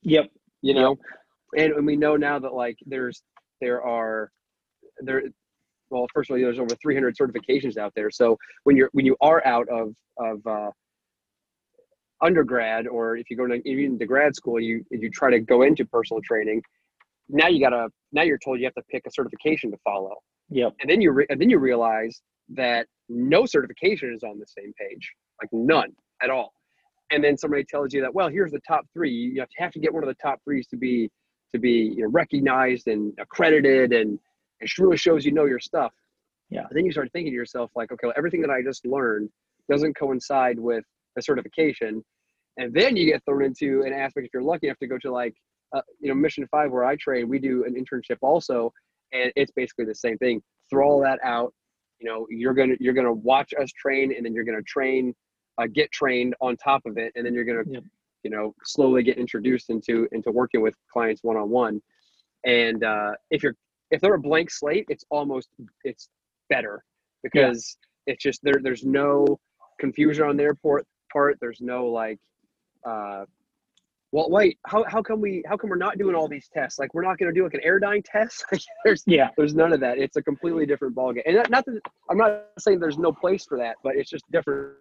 Yep. 0.02 0.30
You 0.62 0.74
know, 0.74 0.98
yep. 1.54 1.66
and, 1.66 1.78
and 1.78 1.86
we 1.86 1.96
know 1.96 2.16
now 2.16 2.38
that 2.38 2.52
like 2.52 2.76
there's 2.86 3.22
there 3.60 3.82
are 3.82 4.30
there 4.98 5.22
well 5.90 6.06
first 6.12 6.30
of 6.30 6.34
all 6.34 6.40
there's 6.40 6.58
over 6.58 6.74
300 6.80 7.16
certifications 7.16 7.76
out 7.76 7.92
there. 7.94 8.10
So 8.10 8.36
when 8.64 8.76
you're 8.76 8.90
when 8.92 9.06
you 9.06 9.16
are 9.20 9.44
out 9.46 9.68
of 9.68 9.94
of 10.18 10.46
uh, 10.46 10.70
undergrad 12.22 12.86
or 12.86 13.16
if 13.16 13.30
you 13.30 13.36
go 13.36 13.46
to 13.46 13.60
even 13.68 13.98
to 13.98 14.06
grad 14.06 14.34
school 14.34 14.58
you 14.58 14.82
you 14.90 15.10
try 15.10 15.30
to 15.30 15.38
go 15.38 15.62
into 15.62 15.84
personal 15.84 16.22
training 16.22 16.62
now 17.28 17.48
you 17.48 17.60
gotta 17.60 17.88
now 18.12 18.22
you're 18.22 18.38
told 18.38 18.58
you 18.58 18.66
have 18.66 18.74
to 18.74 18.82
pick 18.90 19.02
a 19.06 19.10
certification 19.10 19.70
to 19.70 19.78
follow. 19.84 20.14
Yep. 20.50 20.74
And 20.80 20.90
then 20.90 21.00
you 21.00 21.10
re- 21.12 21.26
and 21.28 21.40
then 21.40 21.50
you 21.50 21.58
realize 21.58 22.20
that 22.50 22.86
no 23.08 23.46
certification 23.46 24.12
is 24.14 24.22
on 24.22 24.38
the 24.38 24.46
same 24.46 24.72
page 24.78 25.12
like 25.42 25.50
none 25.52 25.90
at 26.22 26.30
all. 26.30 26.52
And 27.10 27.22
then 27.22 27.36
somebody 27.36 27.64
tells 27.64 27.92
you 27.92 28.00
that 28.02 28.14
well 28.14 28.28
here's 28.28 28.52
the 28.52 28.60
top 28.66 28.84
three. 28.92 29.10
You 29.10 29.40
have 29.40 29.48
to 29.48 29.62
have 29.62 29.72
to 29.72 29.80
get 29.80 29.92
one 29.92 30.02
of 30.02 30.08
the 30.08 30.16
top 30.22 30.40
threes 30.44 30.66
to 30.68 30.76
be 30.76 31.10
to 31.52 31.58
be 31.58 31.92
you 31.96 32.02
know, 32.02 32.10
recognized 32.10 32.86
and 32.88 33.12
accredited 33.18 33.92
and 33.92 34.18
it 34.60 34.78
really 34.78 34.96
shows 34.96 35.24
you 35.24 35.32
know 35.32 35.44
your 35.44 35.60
stuff. 35.60 35.92
Yeah. 36.50 36.62
But 36.62 36.74
then 36.74 36.84
you 36.84 36.92
start 36.92 37.10
thinking 37.12 37.32
to 37.32 37.36
yourself, 37.36 37.70
like, 37.74 37.92
okay, 37.92 38.06
well, 38.06 38.14
everything 38.16 38.40
that 38.42 38.50
I 38.50 38.62
just 38.62 38.86
learned 38.86 39.30
doesn't 39.70 39.96
coincide 39.96 40.58
with 40.58 40.84
a 41.18 41.22
certification. 41.22 42.04
And 42.56 42.72
then 42.72 42.96
you 42.96 43.04
get 43.06 43.22
thrown 43.24 43.44
into 43.44 43.82
an 43.82 43.92
aspect 43.92 44.26
if 44.26 44.32
you're 44.32 44.42
lucky 44.42 44.68
enough 44.68 44.78
to 44.78 44.86
go 44.86 44.98
to 44.98 45.12
like, 45.12 45.34
uh, 45.74 45.82
you 46.00 46.08
know, 46.08 46.14
Mission 46.14 46.46
Five 46.50 46.70
where 46.70 46.84
I 46.84 46.96
train, 46.96 47.28
we 47.28 47.38
do 47.38 47.64
an 47.64 47.74
internship 47.74 48.18
also, 48.22 48.72
and 49.12 49.32
it's 49.36 49.52
basically 49.52 49.84
the 49.84 49.94
same 49.94 50.16
thing. 50.18 50.40
Throw 50.70 50.88
all 50.88 51.00
that 51.00 51.18
out. 51.22 51.52
You 51.98 52.08
know, 52.08 52.26
you're 52.30 52.54
gonna 52.54 52.74
you're 52.78 52.94
gonna 52.94 53.12
watch 53.12 53.52
us 53.60 53.70
train, 53.72 54.14
and 54.14 54.24
then 54.24 54.32
you're 54.32 54.44
gonna 54.44 54.62
train, 54.62 55.14
uh, 55.58 55.66
get 55.66 55.90
trained 55.92 56.34
on 56.40 56.56
top 56.56 56.82
of 56.86 56.98
it, 56.98 57.12
and 57.16 57.26
then 57.26 57.34
you're 57.34 57.44
gonna, 57.44 57.64
you 58.22 58.30
know, 58.30 58.54
slowly 58.64 59.02
get 59.02 59.18
introduced 59.18 59.70
into 59.70 60.08
into 60.12 60.30
working 60.30 60.60
with 60.62 60.74
clients 60.92 61.22
one 61.24 61.36
on 61.36 61.50
one. 61.50 61.82
And 62.44 62.84
uh, 62.84 63.12
if 63.30 63.42
you're 63.42 63.56
if 63.90 64.00
they're 64.00 64.14
a 64.14 64.20
blank 64.20 64.50
slate, 64.50 64.86
it's 64.88 65.04
almost 65.10 65.48
it's 65.84 66.08
better 66.48 66.84
because 67.22 67.76
yeah. 68.06 68.12
it's 68.12 68.22
just 68.22 68.40
there. 68.42 68.60
There's 68.60 68.84
no 68.84 69.38
confusion 69.78 70.26
on 70.26 70.36
their 70.36 70.54
part. 70.54 70.86
Part 71.12 71.38
there's 71.40 71.60
no 71.60 71.86
like, 71.86 72.18
uh, 72.84 73.24
well, 74.12 74.28
wait, 74.30 74.58
how 74.66 74.84
how 74.84 75.02
come 75.02 75.20
we 75.20 75.42
how 75.46 75.56
come 75.56 75.70
we're 75.70 75.76
not 75.76 75.98
doing 75.98 76.14
all 76.14 76.28
these 76.28 76.48
tests? 76.52 76.78
Like 76.78 76.94
we're 76.94 77.02
not 77.02 77.18
going 77.18 77.32
to 77.32 77.38
do 77.38 77.44
like 77.44 77.54
an 77.54 77.60
Airdyne 77.66 78.02
test. 78.04 78.44
there's 78.84 79.02
yeah, 79.06 79.30
there's 79.36 79.54
none 79.54 79.72
of 79.72 79.80
that. 79.80 79.98
It's 79.98 80.16
a 80.16 80.22
completely 80.22 80.66
different 80.66 80.94
ballgame. 80.94 81.22
And 81.26 81.36
not 81.50 81.64
that 81.66 81.80
I'm 82.10 82.18
not 82.18 82.46
saying 82.58 82.80
there's 82.80 82.98
no 82.98 83.12
place 83.12 83.44
for 83.44 83.58
that, 83.58 83.76
but 83.82 83.96
it's 83.96 84.10
just 84.10 84.24
different 84.32 84.74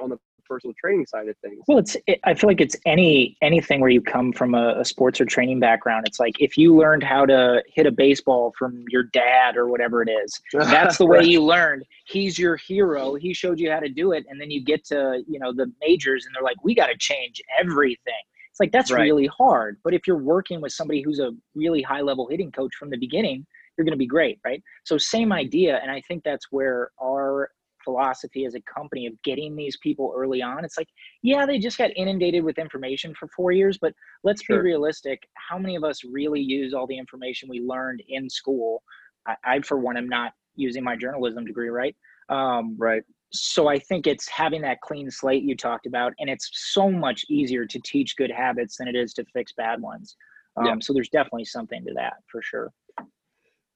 on 0.00 0.10
the 0.10 0.18
personal 0.44 0.74
training 0.78 1.06
side 1.06 1.28
of 1.28 1.36
things. 1.38 1.62
Well, 1.66 1.78
it's 1.78 1.96
it, 2.06 2.20
I 2.24 2.34
feel 2.34 2.48
like 2.48 2.60
it's 2.60 2.76
any 2.86 3.36
anything 3.42 3.80
where 3.80 3.90
you 3.90 4.00
come 4.00 4.32
from 4.32 4.54
a, 4.54 4.76
a, 4.78 4.84
sports 4.84 5.20
or 5.20 5.24
training 5.24 5.60
background. 5.60 6.06
It's 6.06 6.20
like 6.20 6.40
if 6.40 6.56
you 6.56 6.76
learned 6.76 7.02
how 7.02 7.26
to 7.26 7.62
hit 7.72 7.86
a 7.86 7.90
baseball 7.90 8.52
from 8.58 8.84
your 8.88 9.04
dad 9.04 9.56
or 9.56 9.68
whatever 9.68 10.02
it 10.02 10.10
is, 10.10 10.40
that's 10.52 10.98
the 10.98 11.06
way 11.06 11.22
you 11.24 11.42
learned. 11.42 11.84
He's 12.06 12.38
your 12.38 12.56
hero. 12.56 13.14
He 13.14 13.34
showed 13.34 13.58
you 13.58 13.70
how 13.70 13.80
to 13.80 13.88
do 13.88 14.12
it, 14.12 14.24
and 14.28 14.40
then 14.40 14.50
you 14.50 14.64
get 14.64 14.84
to 14.86 15.22
you 15.28 15.38
know 15.38 15.52
the 15.52 15.72
majors, 15.80 16.26
and 16.26 16.34
they're 16.34 16.42
like, 16.42 16.62
we 16.64 16.74
got 16.74 16.86
to 16.86 16.96
change 16.98 17.40
everything. 17.58 18.12
It's 18.50 18.60
like 18.60 18.72
that's 18.72 18.90
right. 18.90 19.02
really 19.02 19.26
hard. 19.26 19.78
But 19.82 19.94
if 19.94 20.06
you're 20.06 20.18
working 20.18 20.60
with 20.60 20.72
somebody 20.72 21.00
who's 21.00 21.20
a 21.20 21.30
really 21.54 21.80
high 21.80 22.02
level 22.02 22.28
hitting 22.28 22.52
coach 22.52 22.74
from 22.78 22.90
the 22.90 22.98
beginning, 22.98 23.46
you're 23.76 23.84
going 23.84 23.92
to 23.92 23.98
be 23.98 24.06
great, 24.06 24.38
right? 24.44 24.62
So 24.84 24.98
same 24.98 25.32
idea, 25.32 25.80
and 25.82 25.90
I 25.90 26.02
think 26.02 26.22
that's 26.22 26.46
where 26.50 26.90
our 27.02 27.50
philosophy 27.84 28.44
as 28.44 28.54
a 28.54 28.60
company 28.62 29.06
of 29.06 29.20
getting 29.22 29.54
these 29.56 29.76
people 29.78 30.12
early 30.16 30.42
on. 30.42 30.64
It's 30.64 30.76
like, 30.76 30.88
yeah, 31.22 31.46
they 31.46 31.58
just 31.58 31.78
got 31.78 31.90
inundated 31.96 32.44
with 32.44 32.58
information 32.58 33.14
for 33.14 33.28
four 33.28 33.52
years, 33.52 33.78
but 33.80 33.92
let's 34.24 34.42
sure. 34.42 34.58
be 34.58 34.62
realistic. 34.62 35.28
How 35.34 35.58
many 35.58 35.76
of 35.76 35.84
us 35.84 36.04
really 36.04 36.40
use 36.40 36.74
all 36.74 36.86
the 36.86 36.98
information 36.98 37.48
we 37.48 37.60
learned 37.60 38.02
in 38.08 38.28
school? 38.28 38.82
I, 39.26 39.36
I 39.44 39.60
for 39.60 39.78
one, 39.78 39.96
am 39.96 40.08
not 40.08 40.32
using 40.54 40.84
my 40.84 40.96
journalism 40.96 41.44
degree, 41.44 41.68
right? 41.68 41.96
Um, 42.28 42.76
right. 42.78 43.02
So 43.32 43.68
I 43.68 43.78
think 43.78 44.06
it's 44.06 44.28
having 44.28 44.60
that 44.62 44.80
clean 44.82 45.10
slate 45.10 45.42
you 45.42 45.56
talked 45.56 45.86
about, 45.86 46.12
and 46.18 46.28
it's 46.28 46.50
so 46.52 46.90
much 46.90 47.24
easier 47.30 47.64
to 47.64 47.80
teach 47.84 48.16
good 48.16 48.30
habits 48.30 48.76
than 48.76 48.88
it 48.88 48.94
is 48.94 49.14
to 49.14 49.24
fix 49.32 49.52
bad 49.56 49.80
ones. 49.80 50.16
Um, 50.56 50.66
yeah. 50.66 50.74
So 50.82 50.92
there's 50.92 51.08
definitely 51.08 51.46
something 51.46 51.82
to 51.86 51.92
that 51.94 52.14
for 52.30 52.42
sure. 52.42 52.70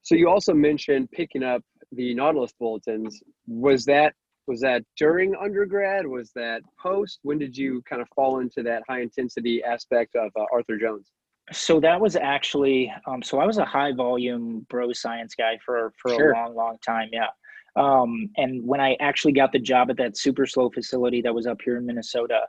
So 0.03 0.15
you 0.15 0.29
also 0.29 0.53
mentioned 0.53 1.09
picking 1.11 1.43
up 1.43 1.63
the 1.91 2.13
Nautilus 2.13 2.53
bulletins. 2.59 3.21
Was 3.47 3.85
that 3.85 4.13
was 4.47 4.61
that 4.61 4.83
during 4.97 5.35
undergrad? 5.35 6.07
Was 6.07 6.31
that 6.35 6.61
post? 6.81 7.19
When 7.23 7.37
did 7.37 7.57
you 7.57 7.81
kind 7.87 8.01
of 8.01 8.07
fall 8.15 8.39
into 8.39 8.63
that 8.63 8.83
high 8.87 9.01
intensity 9.01 9.61
aspect 9.63 10.15
of 10.15 10.31
uh, 10.39 10.45
Arthur 10.53 10.77
Jones? 10.77 11.11
So 11.51 11.79
that 11.81 11.99
was 11.99 12.15
actually 12.15 12.91
um, 13.07 13.21
so 13.21 13.39
I 13.39 13.45
was 13.45 13.57
a 13.57 13.65
high 13.65 13.93
volume 13.93 14.65
bro 14.69 14.91
science 14.93 15.35
guy 15.35 15.57
for 15.65 15.91
for 16.01 16.11
sure. 16.11 16.31
a 16.31 16.35
long 16.35 16.55
long 16.55 16.77
time. 16.85 17.09
Yeah. 17.11 17.27
Um, 17.75 18.29
and 18.37 18.65
when 18.65 18.81
I 18.81 18.97
actually 18.99 19.33
got 19.33 19.51
the 19.51 19.59
job 19.59 19.91
at 19.91 19.97
that 19.97 20.17
super 20.17 20.47
slow 20.47 20.69
facility 20.69 21.21
that 21.21 21.33
was 21.33 21.45
up 21.45 21.61
here 21.63 21.77
in 21.77 21.85
Minnesota, 21.85 22.41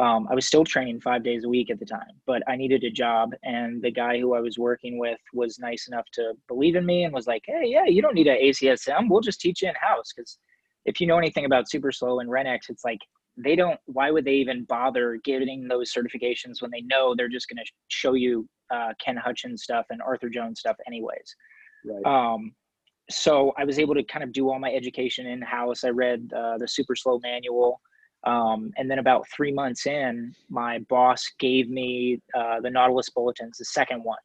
um, 0.00 0.26
I 0.30 0.34
was 0.34 0.46
still 0.46 0.64
training 0.64 0.98
five 1.02 1.22
days 1.22 1.44
a 1.44 1.48
week 1.48 1.70
at 1.70 1.78
the 1.78 1.84
time, 1.84 2.12
but 2.26 2.42
I 2.48 2.56
needed 2.56 2.84
a 2.84 2.90
job. 2.90 3.32
And 3.42 3.82
the 3.82 3.90
guy 3.90 4.18
who 4.18 4.34
I 4.34 4.40
was 4.40 4.58
working 4.58 4.98
with 4.98 5.18
was 5.34 5.58
nice 5.58 5.88
enough 5.88 6.06
to 6.14 6.32
believe 6.48 6.74
in 6.74 6.86
me 6.86 7.04
and 7.04 7.12
was 7.12 7.26
like, 7.26 7.42
hey, 7.46 7.64
yeah, 7.66 7.84
you 7.84 8.00
don't 8.00 8.14
need 8.14 8.26
an 8.26 8.38
ACSM. 8.42 9.10
We'll 9.10 9.20
just 9.20 9.42
teach 9.42 9.60
you 9.60 9.68
in 9.68 9.74
house. 9.74 10.10
Because 10.16 10.38
if 10.86 11.02
you 11.02 11.06
know 11.06 11.18
anything 11.18 11.44
about 11.44 11.68
Super 11.68 11.92
Slow 11.92 12.20
and 12.20 12.30
Renex, 12.30 12.70
it's 12.70 12.82
like 12.82 13.00
they 13.36 13.54
don't, 13.54 13.78
why 13.84 14.10
would 14.10 14.24
they 14.24 14.36
even 14.36 14.64
bother 14.64 15.20
getting 15.22 15.68
those 15.68 15.92
certifications 15.92 16.62
when 16.62 16.70
they 16.70 16.80
know 16.80 17.14
they're 17.14 17.28
just 17.28 17.50
going 17.50 17.62
to 17.62 17.70
show 17.88 18.14
you 18.14 18.48
uh, 18.70 18.94
Ken 19.04 19.18
Hutchins 19.18 19.64
stuff 19.64 19.84
and 19.90 20.00
Arthur 20.00 20.30
Jones 20.30 20.60
stuff, 20.60 20.76
anyways? 20.86 21.36
Right. 21.84 22.06
Um, 22.06 22.52
so 23.10 23.52
I 23.58 23.64
was 23.66 23.78
able 23.78 23.94
to 23.96 24.02
kind 24.04 24.22
of 24.22 24.32
do 24.32 24.48
all 24.48 24.58
my 24.58 24.72
education 24.72 25.26
in 25.26 25.42
house. 25.42 25.84
I 25.84 25.90
read 25.90 26.32
uh, 26.34 26.56
the 26.56 26.68
Super 26.68 26.96
Slow 26.96 27.20
manual. 27.22 27.82
Um, 28.24 28.70
and 28.76 28.90
then 28.90 28.98
about 28.98 29.28
three 29.28 29.52
months 29.52 29.86
in, 29.86 30.34
my 30.50 30.80
boss 30.88 31.24
gave 31.38 31.70
me 31.70 32.20
uh, 32.36 32.60
the 32.60 32.70
Nautilus 32.70 33.08
Bulletins, 33.10 33.58
the 33.58 33.64
second 33.64 34.04
one. 34.04 34.18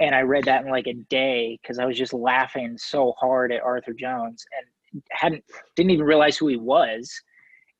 And 0.00 0.14
I 0.14 0.20
read 0.20 0.44
that 0.44 0.64
in 0.64 0.70
like 0.70 0.86
a 0.86 0.94
day 1.08 1.58
because 1.62 1.78
I 1.78 1.86
was 1.86 1.96
just 1.96 2.12
laughing 2.12 2.76
so 2.76 3.14
hard 3.18 3.52
at 3.52 3.62
Arthur 3.62 3.94
Jones 3.94 4.44
and 4.58 5.02
hadn't 5.10 5.42
didn't 5.74 5.90
even 5.90 6.04
realize 6.04 6.36
who 6.36 6.48
he 6.48 6.56
was. 6.56 7.10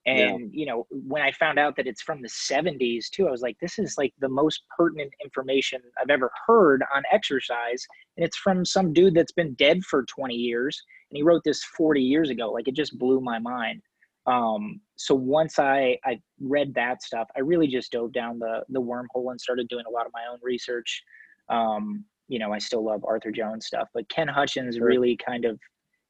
And 0.06 0.52
yeah. 0.52 0.60
you 0.60 0.66
know, 0.66 0.86
when 0.90 1.20
I 1.20 1.32
found 1.32 1.58
out 1.58 1.76
that 1.76 1.86
it's 1.86 2.00
from 2.00 2.22
the 2.22 2.28
70s 2.28 3.10
too, 3.10 3.26
I 3.26 3.30
was 3.30 3.42
like, 3.42 3.56
this 3.60 3.78
is 3.78 3.98
like 3.98 4.14
the 4.20 4.28
most 4.28 4.62
pertinent 4.76 5.12
information 5.22 5.80
I've 6.00 6.10
ever 6.10 6.30
heard 6.46 6.82
on 6.94 7.02
exercise. 7.12 7.84
And 8.16 8.24
it's 8.24 8.36
from 8.36 8.64
some 8.64 8.92
dude 8.92 9.14
that's 9.14 9.32
been 9.32 9.54
dead 9.54 9.82
for 9.82 10.04
20 10.04 10.34
years. 10.34 10.80
And 11.10 11.16
he 11.16 11.22
wrote 11.22 11.42
this 11.44 11.64
40 11.76 12.00
years 12.00 12.30
ago. 12.30 12.50
Like 12.52 12.68
it 12.68 12.76
just 12.76 12.98
blew 12.98 13.20
my 13.20 13.38
mind. 13.40 13.82
Um, 14.26 14.80
so 14.96 15.14
once 15.14 15.58
I, 15.58 15.98
I 16.04 16.18
read 16.40 16.74
that 16.74 17.02
stuff, 17.02 17.28
I 17.36 17.40
really 17.40 17.68
just 17.68 17.92
dove 17.92 18.12
down 18.12 18.38
the, 18.38 18.62
the 18.70 18.80
wormhole 18.80 19.30
and 19.30 19.40
started 19.40 19.68
doing 19.68 19.84
a 19.86 19.90
lot 19.90 20.06
of 20.06 20.12
my 20.12 20.22
own 20.30 20.38
research. 20.42 21.02
Um, 21.50 22.04
you 22.28 22.38
know, 22.38 22.52
I 22.52 22.58
still 22.58 22.84
love 22.84 23.04
Arthur 23.06 23.30
Jones 23.30 23.66
stuff, 23.66 23.88
but 23.94 24.08
Ken 24.08 24.26
Hutchins 24.26 24.76
sure. 24.76 24.86
really 24.86 25.16
kind 25.24 25.44
of 25.44 25.58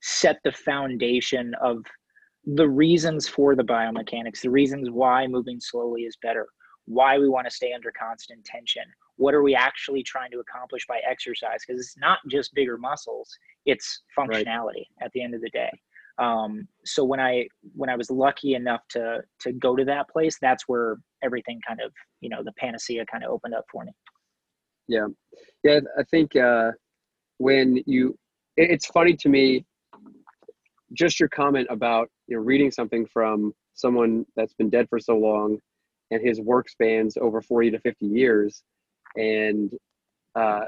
set 0.03 0.39
the 0.45 0.53
foundation 0.53 1.53
of 1.61 1.85
the 2.45 2.69
reasons 2.69 3.29
for 3.29 3.57
the 3.57 3.65
biomechanics, 3.65 4.41
the 4.41 4.51
reasons 4.51 4.89
why 4.89 5.27
moving 5.27 5.59
slowly 5.61 6.03
is 6.03 6.17
better, 6.23 6.47
why 6.85 7.19
we 7.19 7.29
want 7.29 7.47
to 7.47 7.55
stay 7.55 7.73
under 7.73 7.93
constant 7.99 8.45
tension. 8.45 8.85
What 9.17 9.35
are 9.35 9.43
we 9.43 9.57
actually 9.57 10.05
trying 10.05 10.31
to 10.31 10.39
accomplish 10.39 10.87
by 10.87 11.01
exercise? 11.09 11.61
Because 11.67 11.81
it's 11.81 11.97
not 11.99 12.19
just 12.31 12.55
bigger 12.55 12.79
muscles, 12.79 13.29
it's 13.65 14.03
functionality 14.17 14.87
right. 14.87 15.03
at 15.03 15.11
the 15.13 15.23
end 15.23 15.35
of 15.35 15.41
the 15.41 15.51
day. 15.51 15.71
Um, 16.19 16.67
so 16.85 17.05
when 17.05 17.21
I 17.21 17.47
when 17.75 17.91
I 17.91 17.97
was 17.97 18.11
lucky 18.11 18.55
enough 18.55 18.81
to 18.91 19.23
to 19.41 19.53
go 19.53 19.77
to 19.77 19.85
that 19.85 20.09
place, 20.09 20.39
that's 20.41 20.65
where 20.67 20.97
everything 21.23 21.61
kind 21.67 21.81
of 21.85 21.93
you 22.21 22.29
know 22.29 22.43
the 22.43 22.53
panacea 22.53 23.05
kind 23.07 23.25
of 23.25 23.31
opened 23.31 23.55
up 23.55 23.65
for 23.71 23.85
me. 23.85 23.93
Yeah, 24.89 25.07
yeah. 25.63 25.81
I 25.99 26.05
think 26.05 26.37
uh, 26.37 26.71
when 27.39 27.83
you, 27.87 28.17
it's 28.57 28.87
funny 28.87 29.15
to 29.17 29.29
me, 29.29 29.65
just 30.95 31.21
your 31.21 31.29
comment 31.29 31.67
about 31.71 32.09
you 32.29 32.37
know 32.37 32.43
reading 32.43 32.71
something 32.71 33.07
from 33.07 33.53
someone 33.75 34.25
that's 34.37 34.55
been 34.55 34.71
dead 34.71 34.87
for 34.89 34.99
so 34.99 35.17
long, 35.17 35.59
and 36.11 36.27
his 36.27 36.41
work 36.41 36.69
spans 36.71 37.17
over 37.19 37.43
forty 37.43 37.71
to 37.71 37.79
fifty 37.81 38.07
years, 38.07 38.63
and 39.17 39.71
uh, 40.35 40.65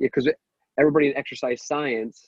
because 0.00 0.28
everybody 0.78 1.08
in 1.08 1.16
exercise 1.16 1.64
science 1.64 2.26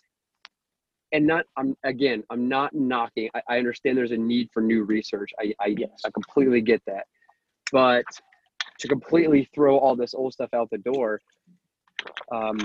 and 1.15 1.27
not 1.27 1.47
i'm 1.57 1.75
again 1.85 2.23
i'm 2.31 2.49
not 2.49 2.75
knocking. 2.75 3.31
I, 3.35 3.41
I, 3.49 3.59
understand 3.59 3.97
there's 3.97 4.11
a 4.11 4.17
need 4.17 4.51
for 4.53 4.61
new 4.61 4.85
research. 4.85 5.31
I 5.41 5.55
I, 5.61 5.69
yes. 5.79 6.03
I 6.05 6.11
completely 6.11 6.61
get 6.61 6.83
that. 6.87 7.07
But 7.73 8.05
to 8.81 8.89
completely 8.89 9.49
throw 9.55 9.79
all 9.79 9.97
this 9.97 10.15
old 10.15 10.33
stuff 10.35 10.51
out 10.53 10.69
the 10.71 10.79
door 10.79 11.21
um, 12.33 12.59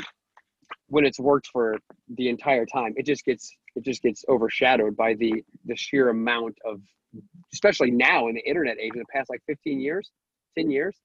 when 0.87 1.05
it's 1.05 1.19
worked 1.19 1.47
for 1.47 1.77
the 2.17 2.27
entire 2.27 2.65
time 2.65 2.93
it 2.97 3.05
just 3.05 3.23
gets 3.23 3.55
it 3.75 3.85
just 3.85 4.01
gets 4.01 4.25
overshadowed 4.27 4.97
by 4.97 5.13
the 5.13 5.43
the 5.65 5.75
sheer 5.75 6.09
amount 6.09 6.57
of 6.65 6.81
especially 7.53 7.91
now 7.91 8.27
in 8.27 8.35
the 8.35 8.47
internet 8.47 8.77
age 8.79 8.91
in 8.93 8.99
the 8.99 9.05
past 9.13 9.29
like 9.29 9.41
15 9.47 9.79
years 9.79 10.11
10 10.57 10.69
years 10.69 10.95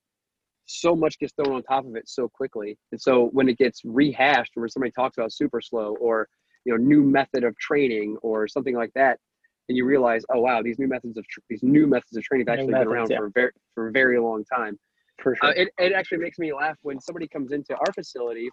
so 0.67 0.97
much 0.97 1.19
gets 1.19 1.33
thrown 1.35 1.57
on 1.57 1.63
top 1.63 1.85
of 1.85 1.95
it 1.97 2.09
so 2.09 2.29
quickly. 2.29 2.79
And 2.93 3.01
so 3.01 3.29
when 3.33 3.49
it 3.49 3.59
gets 3.59 3.83
rehashed 3.85 4.53
or 4.57 4.63
when 4.63 4.71
somebody 4.71 4.93
talks 4.93 5.19
about 5.19 5.33
super 5.33 5.61
slow 5.61 5.97
or 6.01 6.29
you 6.65 6.73
know 6.73 6.77
new 6.77 7.03
method 7.03 7.45
of 7.45 7.57
training 7.59 8.17
or 8.23 8.49
something 8.49 8.75
like 8.75 8.93
that 8.95 9.19
and 9.69 9.77
you 9.77 9.85
realize 9.85 10.25
oh 10.33 10.41
wow 10.41 10.63
these 10.63 10.79
new 10.79 10.89
methods 10.89 11.17
of 11.17 11.27
tr- 11.29 11.41
these 11.49 11.63
new 11.63 11.87
methods 11.87 12.17
of 12.17 12.23
training 12.23 12.47
have 12.47 12.55
actually 12.59 12.73
methods, 12.73 12.89
been 12.89 12.97
around 12.97 13.11
yeah. 13.11 13.19
for 13.19 13.27
a 13.27 13.31
very 13.31 13.51
for 13.75 13.89
a 13.89 13.93
very 13.93 14.19
long 14.19 14.45
time. 14.45 14.79
For 15.23 15.37
sure. 15.37 15.51
Uh, 15.51 15.53
it, 15.53 15.69
it 15.79 15.93
actually 15.93 16.19
makes 16.19 16.39
me 16.39 16.53
laugh 16.53 16.77
when 16.83 17.01
somebody 17.01 17.29
comes 17.29 17.53
into 17.53 17.75
our 17.77 17.93
facility 17.93 18.51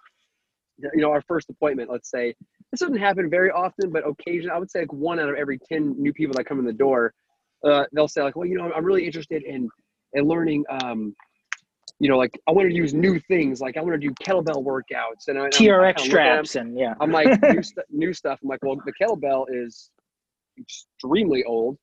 you 0.77 1.01
know 1.01 1.11
our 1.11 1.21
first 1.21 1.49
appointment 1.49 1.89
let's 1.91 2.09
say. 2.09 2.33
This 2.71 2.79
doesn't 2.79 2.97
happen 2.97 3.29
very 3.29 3.51
often 3.51 3.91
but 3.91 4.07
occasionally 4.07 4.55
i 4.55 4.57
would 4.57 4.71
say 4.71 4.79
like 4.79 4.93
one 4.93 5.19
out 5.19 5.27
of 5.27 5.35
every 5.35 5.59
10 5.59 6.01
new 6.01 6.13
people 6.13 6.33
that 6.35 6.45
come 6.45 6.57
in 6.57 6.65
the 6.65 6.71
door 6.71 7.13
uh, 7.65 7.83
they'll 7.91 8.07
say 8.07 8.21
like 8.21 8.37
well 8.37 8.47
you 8.47 8.57
know 8.57 8.71
i'm 8.73 8.85
really 8.85 9.05
interested 9.05 9.43
in 9.43 9.67
in 10.13 10.25
learning 10.25 10.63
um, 10.69 11.13
you 12.01 12.09
know, 12.09 12.17
like 12.17 12.41
I 12.47 12.51
want 12.51 12.67
to 12.67 12.73
use 12.73 12.95
new 12.95 13.19
things. 13.19 13.61
Like 13.61 13.77
I 13.77 13.81
want 13.81 13.93
to 13.93 13.99
do 13.99 14.11
kettlebell 14.15 14.65
workouts 14.65 15.27
and 15.27 15.37
I, 15.37 15.49
TRX 15.49 15.99
straps 15.99 16.55
and 16.55 16.75
yeah. 16.77 16.95
I'm 16.99 17.11
like 17.11 17.39
new, 17.43 17.61
st- 17.61 17.85
new 17.91 18.11
stuff. 18.11 18.39
I'm 18.41 18.49
like, 18.49 18.57
well, 18.63 18.75
the 18.83 18.93
kettlebell 18.99 19.45
is 19.47 19.91
extremely 20.59 21.43
old. 21.43 21.77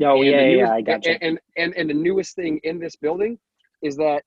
Oh 0.00 0.22
yeah, 0.22 0.44
newest, 0.44 0.58
yeah, 0.58 0.72
I 0.72 0.80
got 0.80 1.04
you. 1.04 1.16
And, 1.20 1.40
and 1.56 1.74
and 1.74 1.90
the 1.90 1.94
newest 1.94 2.36
thing 2.36 2.60
in 2.62 2.78
this 2.78 2.94
building 2.94 3.36
is 3.82 3.96
that 3.96 4.22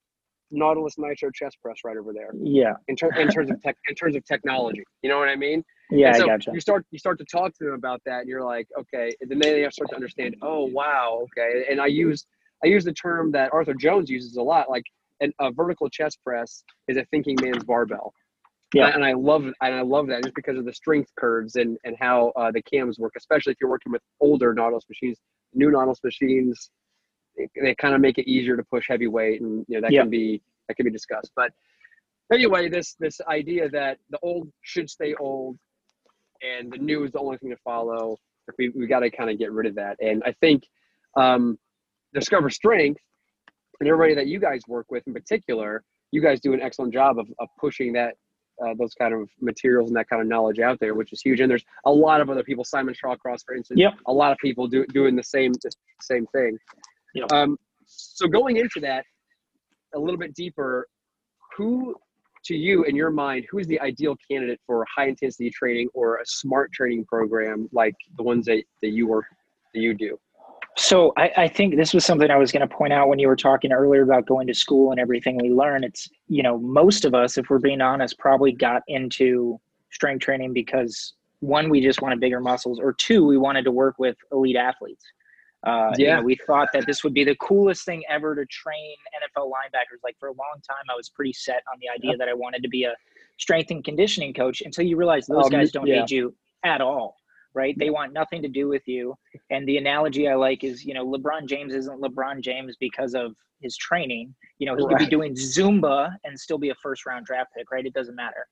Nautilus 0.51 0.95
Nitro 0.97 1.31
chest 1.33 1.57
press 1.61 1.77
right 1.85 1.95
over 1.95 2.11
there. 2.11 2.31
Yeah. 2.41 2.73
In, 2.89 2.97
ter- 2.97 3.15
in 3.15 3.29
terms 3.29 3.49
of 3.49 3.61
tech, 3.61 3.77
in 3.87 3.95
terms 3.95 4.17
of 4.17 4.25
technology, 4.25 4.83
you 5.01 5.09
know 5.09 5.17
what 5.17 5.29
I 5.29 5.37
mean? 5.37 5.63
Yeah, 5.89 6.11
so 6.11 6.25
I 6.25 6.27
gotcha. 6.27 6.51
You 6.53 6.59
start 6.59 6.85
you 6.91 6.99
start 6.99 7.19
to 7.19 7.25
talk 7.25 7.53
to 7.53 7.63
them 7.63 7.73
about 7.73 8.01
that, 8.05 8.19
and 8.19 8.29
you're 8.29 8.43
like, 8.43 8.67
okay. 8.77 9.15
And 9.21 9.31
then 9.31 9.39
they 9.39 9.65
start 9.71 9.91
to 9.91 9.95
understand. 9.95 10.35
Oh 10.41 10.65
wow, 10.65 11.23
okay. 11.23 11.67
And 11.71 11.79
I 11.79 11.87
use 11.87 12.25
I 12.65 12.67
use 12.67 12.83
the 12.83 12.91
term 12.91 13.31
that 13.31 13.53
Arthur 13.53 13.73
Jones 13.73 14.09
uses 14.09 14.35
a 14.35 14.41
lot, 14.41 14.69
like 14.69 14.83
an, 15.21 15.33
a 15.39 15.51
vertical 15.51 15.89
chest 15.89 16.19
press 16.25 16.63
is 16.87 16.97
a 16.97 17.05
thinking 17.11 17.35
man's 17.41 17.63
barbell. 17.63 18.13
Yeah, 18.73 18.93
and 18.93 19.03
I 19.03 19.13
love 19.13 19.43
and 19.43 19.75
I 19.75 19.81
love 19.81 20.07
that 20.07 20.23
just 20.23 20.35
because 20.35 20.57
of 20.57 20.65
the 20.65 20.73
strength 20.73 21.09
curves 21.17 21.55
and 21.55 21.77
and 21.85 21.95
how 21.99 22.33
uh, 22.35 22.51
the 22.51 22.61
cams 22.61 22.99
work, 22.99 23.13
especially 23.15 23.53
if 23.53 23.57
you're 23.61 23.69
working 23.69 23.91
with 23.91 24.01
older 24.19 24.53
Nautilus 24.53 24.83
machines. 24.89 25.17
New 25.53 25.71
Nautilus 25.71 25.99
machines, 26.03 26.69
they, 27.37 27.47
they 27.61 27.75
kind 27.75 27.95
of 27.95 28.01
make 28.01 28.17
it 28.17 28.29
easier 28.29 28.57
to 28.57 28.63
push 28.63 28.85
heavy 28.89 29.07
weight, 29.07 29.41
and 29.41 29.65
you 29.69 29.75
know 29.75 29.81
that 29.81 29.91
can 29.91 30.09
be 30.09 30.41
that 30.67 30.75
can 30.75 30.85
be 30.85 30.91
discussed. 30.91 31.31
But 31.35 31.51
anyway, 32.31 32.67
this 32.67 32.95
this 32.99 33.21
idea 33.29 33.69
that 33.69 33.99
the 34.09 34.19
old 34.21 34.51
should 34.61 34.89
stay 34.89 35.15
old, 35.15 35.57
and 36.41 36.71
the 36.71 36.77
new 36.77 37.05
is 37.05 37.11
the 37.13 37.19
only 37.19 37.37
thing 37.37 37.51
to 37.51 37.57
follow. 37.63 38.17
We 38.57 38.69
we 38.69 38.85
got 38.85 38.99
to 38.99 39.09
kind 39.09 39.29
of 39.29 39.39
get 39.39 39.51
rid 39.53 39.65
of 39.65 39.75
that, 39.75 39.97
and 40.01 40.21
I 40.25 40.33
think 40.41 40.63
um, 41.15 41.57
Discover 42.13 42.49
Strength 42.49 43.01
and 43.79 43.89
everybody 43.89 44.15
that 44.15 44.27
you 44.27 44.39
guys 44.39 44.61
work 44.67 44.87
with 44.89 45.03
in 45.07 45.13
particular, 45.13 45.83
you 46.11 46.21
guys 46.21 46.39
do 46.39 46.53
an 46.53 46.61
excellent 46.61 46.93
job 46.93 47.19
of, 47.19 47.27
of 47.39 47.47
pushing 47.59 47.93
that 47.93 48.15
uh, 48.65 48.73
those 48.77 48.93
kind 48.95 49.13
of 49.13 49.29
materials 49.39 49.89
and 49.89 49.97
that 49.97 50.09
kind 50.09 50.21
of 50.21 50.27
knowledge 50.27 50.59
out 50.59 50.79
there, 50.79 50.95
which 50.95 51.13
is 51.13 51.21
huge. 51.21 51.39
And 51.39 51.49
there's 51.49 51.65
a 51.85 51.91
lot 51.91 52.21
of 52.21 52.29
other 52.29 52.43
people, 52.43 52.63
Simon 52.63 52.95
Shawcross, 52.95 53.43
for 53.45 53.55
instance, 53.55 53.79
yep. 53.79 53.93
a 54.07 54.13
lot 54.13 54.31
of 54.31 54.37
people 54.39 54.67
do, 54.67 54.85
doing 54.87 55.15
the 55.15 55.23
same 55.23 55.51
the 55.53 55.71
same 56.01 56.25
thing. 56.27 56.57
Yep. 57.13 57.31
Um, 57.31 57.57
so 57.85 58.27
going 58.27 58.57
into 58.57 58.79
that 58.81 59.05
a 59.95 59.99
little 59.99 60.17
bit 60.17 60.33
deeper, 60.33 60.87
who 61.55 61.95
to 62.45 62.55
you 62.55 62.83
in 62.83 62.95
your 62.95 63.09
mind, 63.09 63.45
who 63.51 63.59
is 63.59 63.67
the 63.67 63.79
ideal 63.81 64.15
candidate 64.29 64.59
for 64.65 64.85
high 64.93 65.07
intensity 65.07 65.49
training 65.49 65.89
or 65.93 66.17
a 66.17 66.25
smart 66.25 66.71
training 66.71 67.05
program 67.05 67.67
like 67.71 67.95
the 68.15 68.23
ones 68.23 68.45
that, 68.45 68.63
that 68.81 68.89
you 68.89 69.07
work 69.07 69.25
that 69.73 69.81
you 69.81 69.93
do? 69.93 70.17
So 70.77 71.11
I, 71.17 71.31
I, 71.35 71.47
think 71.47 71.75
this 71.75 71.91
was 71.91 72.05
something 72.05 72.29
I 72.29 72.37
was 72.37 72.51
going 72.51 72.67
to 72.67 72.73
point 72.73 72.93
out 72.93 73.09
when 73.09 73.17
you 73.17 73.27
were 73.27 73.35
talking 73.35 73.71
earlier 73.71 74.03
about 74.03 74.27
going 74.27 74.45
to 74.45 74.53
school 74.53 74.91
and 74.91 74.99
everything 74.99 75.39
we 75.41 75.49
learn. 75.49 75.83
It's 75.83 76.07
you 76.27 76.43
know 76.43 76.59
most 76.59 77.03
of 77.03 77.15
us, 77.15 77.37
if 77.37 77.49
we're 77.49 77.57
being 77.57 77.81
honest, 77.81 78.17
probably 78.19 78.51
got 78.51 78.83
into 78.87 79.59
strength 79.89 80.21
training 80.21 80.53
because 80.53 81.13
one, 81.39 81.69
we 81.69 81.81
just 81.81 82.01
wanted 82.01 82.19
bigger 82.19 82.39
muscles, 82.39 82.79
or 82.79 82.93
two, 82.93 83.25
we 83.25 83.37
wanted 83.37 83.63
to 83.65 83.71
work 83.71 83.95
with 83.97 84.17
elite 84.31 84.55
athletes. 84.55 85.03
Uh, 85.65 85.91
yeah, 85.97 86.15
you 86.15 86.15
know, 86.17 86.21
we 86.21 86.35
thought 86.45 86.69
that 86.73 86.85
this 86.85 87.03
would 87.03 87.13
be 87.13 87.23
the 87.23 87.35
coolest 87.37 87.83
thing 87.83 88.03
ever 88.07 88.35
to 88.35 88.45
train 88.45 88.95
NFL 89.35 89.47
linebackers. 89.47 89.97
Like 90.03 90.15
for 90.19 90.29
a 90.29 90.33
long 90.33 90.61
time, 90.67 90.85
I 90.91 90.95
was 90.95 91.09
pretty 91.09 91.33
set 91.33 91.63
on 91.73 91.79
the 91.81 91.89
idea 91.89 92.11
yep. 92.11 92.19
that 92.19 92.29
I 92.29 92.33
wanted 92.35 92.61
to 92.61 92.69
be 92.69 92.83
a 92.83 92.93
strength 93.37 93.71
and 93.71 93.83
conditioning 93.83 94.31
coach 94.31 94.61
until 94.61 94.85
you 94.85 94.95
realize 94.95 95.25
those 95.25 95.45
um, 95.45 95.49
guys 95.49 95.71
don't 95.71 95.87
yeah. 95.87 96.01
need 96.01 96.11
you 96.11 96.35
at 96.63 96.81
all 96.81 97.17
right? 97.57 97.77
They 97.77 97.89
want 97.89 98.13
nothing 98.13 98.41
to 98.43 98.47
do 98.47 98.67
with 98.67 98.87
you. 98.87 99.15
And 99.49 99.67
the 99.67 99.77
analogy 99.77 100.29
I 100.29 100.35
like 100.35 100.63
is, 100.63 100.85
you 100.85 100.93
know, 100.93 101.05
LeBron 101.05 101.47
James 101.47 101.73
isn't 101.73 102.01
LeBron 102.01 102.41
James 102.41 102.77
because 102.79 103.15
of 103.15 103.33
his 103.61 103.75
training. 103.75 104.33
You 104.59 104.67
know, 104.67 104.75
he 104.75 104.83
right. 104.83 104.97
could 104.97 105.03
be 105.05 105.09
doing 105.09 105.33
Zumba 105.33 106.15
and 106.23 106.39
still 106.39 106.59
be 106.59 106.69
a 106.69 106.75
first 106.75 107.05
round 107.05 107.25
draft 107.25 107.49
pick, 107.57 107.71
right? 107.71 107.85
It 107.85 107.93
doesn't 107.93 108.15
matter. 108.15 108.47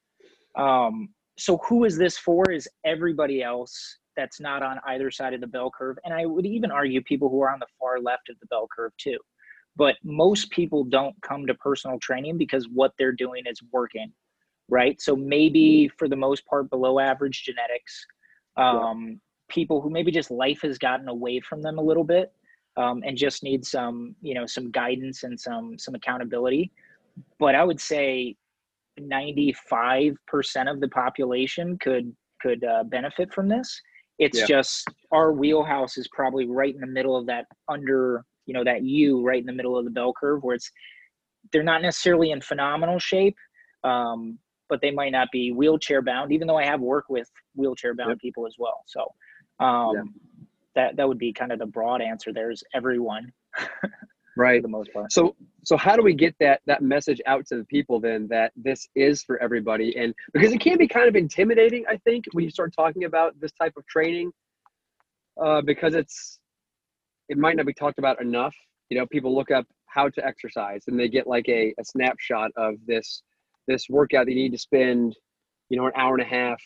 Um, 0.57 1.09
so 1.37 1.57
who 1.67 1.85
is 1.85 1.97
this 1.97 2.17
for? 2.17 2.51
Is 2.51 2.67
everybody 2.83 3.43
else 3.43 3.99
that's 4.15 4.39
not 4.39 4.63
on 4.63 4.79
either 4.87 5.11
side 5.11 5.33
of 5.33 5.41
the 5.41 5.47
bell 5.47 5.71
curve. 5.75 5.97
And 6.03 6.13
I 6.13 6.25
would 6.25 6.45
even 6.45 6.71
argue 6.71 7.01
people 7.01 7.29
who 7.29 7.41
are 7.41 7.51
on 7.51 7.59
the 7.59 7.67
far 7.79 7.99
left 7.99 8.29
of 8.29 8.39
the 8.39 8.47
bell 8.47 8.67
curve 8.75 8.91
too. 8.97 9.17
But 9.75 9.95
most 10.03 10.49
people 10.51 10.85
don't 10.85 11.15
come 11.21 11.45
to 11.47 11.53
personal 11.55 11.99
training 11.99 12.37
because 12.37 12.67
what 12.73 12.93
they're 12.97 13.11
doing 13.11 13.43
is 13.45 13.59
working, 13.71 14.11
right? 14.69 14.99
So 15.01 15.15
maybe 15.15 15.89
for 15.97 16.07
the 16.07 16.15
most 16.15 16.45
part, 16.45 16.69
below 16.69 16.99
average 16.99 17.43
genetics, 17.43 18.05
um, 18.57 19.07
yeah. 19.07 19.15
people 19.49 19.81
who 19.81 19.89
maybe 19.89 20.11
just 20.11 20.31
life 20.31 20.61
has 20.61 20.77
gotten 20.77 21.07
away 21.07 21.39
from 21.39 21.61
them 21.61 21.77
a 21.77 21.81
little 21.81 22.03
bit 22.03 22.31
um, 22.77 23.03
and 23.05 23.17
just 23.17 23.43
need 23.43 23.65
some 23.65 24.15
you 24.21 24.33
know 24.33 24.45
some 24.45 24.71
guidance 24.71 25.23
and 25.23 25.39
some 25.39 25.77
some 25.77 25.95
accountability 25.95 26.71
but 27.39 27.55
i 27.55 27.63
would 27.63 27.79
say 27.79 28.35
95% 28.97 30.15
of 30.71 30.79
the 30.79 30.87
population 30.87 31.77
could 31.79 32.15
could 32.41 32.63
uh, 32.63 32.83
benefit 32.85 33.33
from 33.33 33.47
this 33.47 33.81
it's 34.19 34.39
yeah. 34.39 34.45
just 34.45 34.87
our 35.11 35.33
wheelhouse 35.33 35.97
is 35.97 36.07
probably 36.09 36.45
right 36.47 36.73
in 36.73 36.81
the 36.81 36.87
middle 36.87 37.17
of 37.17 37.25
that 37.25 37.45
under 37.67 38.23
you 38.45 38.53
know 38.53 38.63
that 38.63 38.83
u 38.83 39.21
right 39.21 39.39
in 39.39 39.45
the 39.45 39.53
middle 39.53 39.77
of 39.77 39.85
the 39.85 39.91
bell 39.91 40.13
curve 40.17 40.43
where 40.43 40.55
it's 40.55 40.71
they're 41.51 41.63
not 41.63 41.81
necessarily 41.81 42.31
in 42.31 42.41
phenomenal 42.41 42.99
shape 42.99 43.35
um, 43.83 44.39
but 44.69 44.81
they 44.81 44.91
might 44.91 45.11
not 45.11 45.27
be 45.31 45.51
wheelchair 45.51 46.01
bound, 46.01 46.31
even 46.31 46.47
though 46.47 46.57
I 46.57 46.65
have 46.65 46.81
worked 46.81 47.09
with 47.09 47.29
wheelchair 47.55 47.93
bound 47.93 48.11
yep. 48.11 48.19
people 48.19 48.45
as 48.47 48.55
well. 48.57 48.81
So 48.85 49.05
um, 49.59 49.95
yeah. 49.95 50.01
that 50.75 50.95
that 50.97 51.07
would 51.07 51.19
be 51.19 51.33
kind 51.33 51.51
of 51.51 51.59
the 51.59 51.65
broad 51.65 52.01
answer. 52.01 52.33
There's 52.33 52.63
everyone. 52.73 53.31
right. 54.37 54.61
The 54.61 54.67
most 54.67 54.91
part. 54.93 55.11
So 55.11 55.35
so 55.63 55.77
how 55.77 55.95
do 55.95 56.03
we 56.03 56.13
get 56.13 56.35
that 56.39 56.61
that 56.65 56.81
message 56.81 57.21
out 57.25 57.45
to 57.47 57.57
the 57.57 57.65
people 57.65 57.99
then 57.99 58.27
that 58.29 58.51
this 58.55 58.87
is 58.95 59.23
for 59.23 59.41
everybody? 59.41 59.95
And 59.97 60.13
because 60.33 60.51
it 60.51 60.59
can 60.59 60.77
be 60.77 60.87
kind 60.87 61.07
of 61.07 61.15
intimidating, 61.15 61.85
I 61.89 61.97
think, 61.97 62.25
when 62.33 62.43
you 62.43 62.49
start 62.49 62.73
talking 62.75 63.05
about 63.05 63.39
this 63.39 63.51
type 63.53 63.73
of 63.77 63.85
training, 63.87 64.31
uh, 65.41 65.61
because 65.61 65.95
it's 65.95 66.39
it 67.29 67.37
might 67.37 67.55
not 67.55 67.65
be 67.65 67.73
talked 67.73 67.99
about 67.99 68.21
enough. 68.21 68.55
You 68.89 68.99
know, 68.99 69.05
people 69.07 69.33
look 69.33 69.51
up 69.51 69.65
how 69.87 70.09
to 70.09 70.25
exercise 70.25 70.83
and 70.87 70.99
they 70.99 71.07
get 71.07 71.25
like 71.25 71.47
a, 71.47 71.73
a 71.79 71.85
snapshot 71.85 72.51
of 72.57 72.75
this 72.85 73.23
this 73.67 73.87
workout 73.89 74.25
that 74.25 74.31
you 74.31 74.43
need 74.43 74.51
to 74.51 74.57
spend, 74.57 75.15
you 75.69 75.77
know, 75.77 75.85
an 75.87 75.93
hour 75.95 76.13
and 76.13 76.21
a 76.21 76.25
half, 76.25 76.61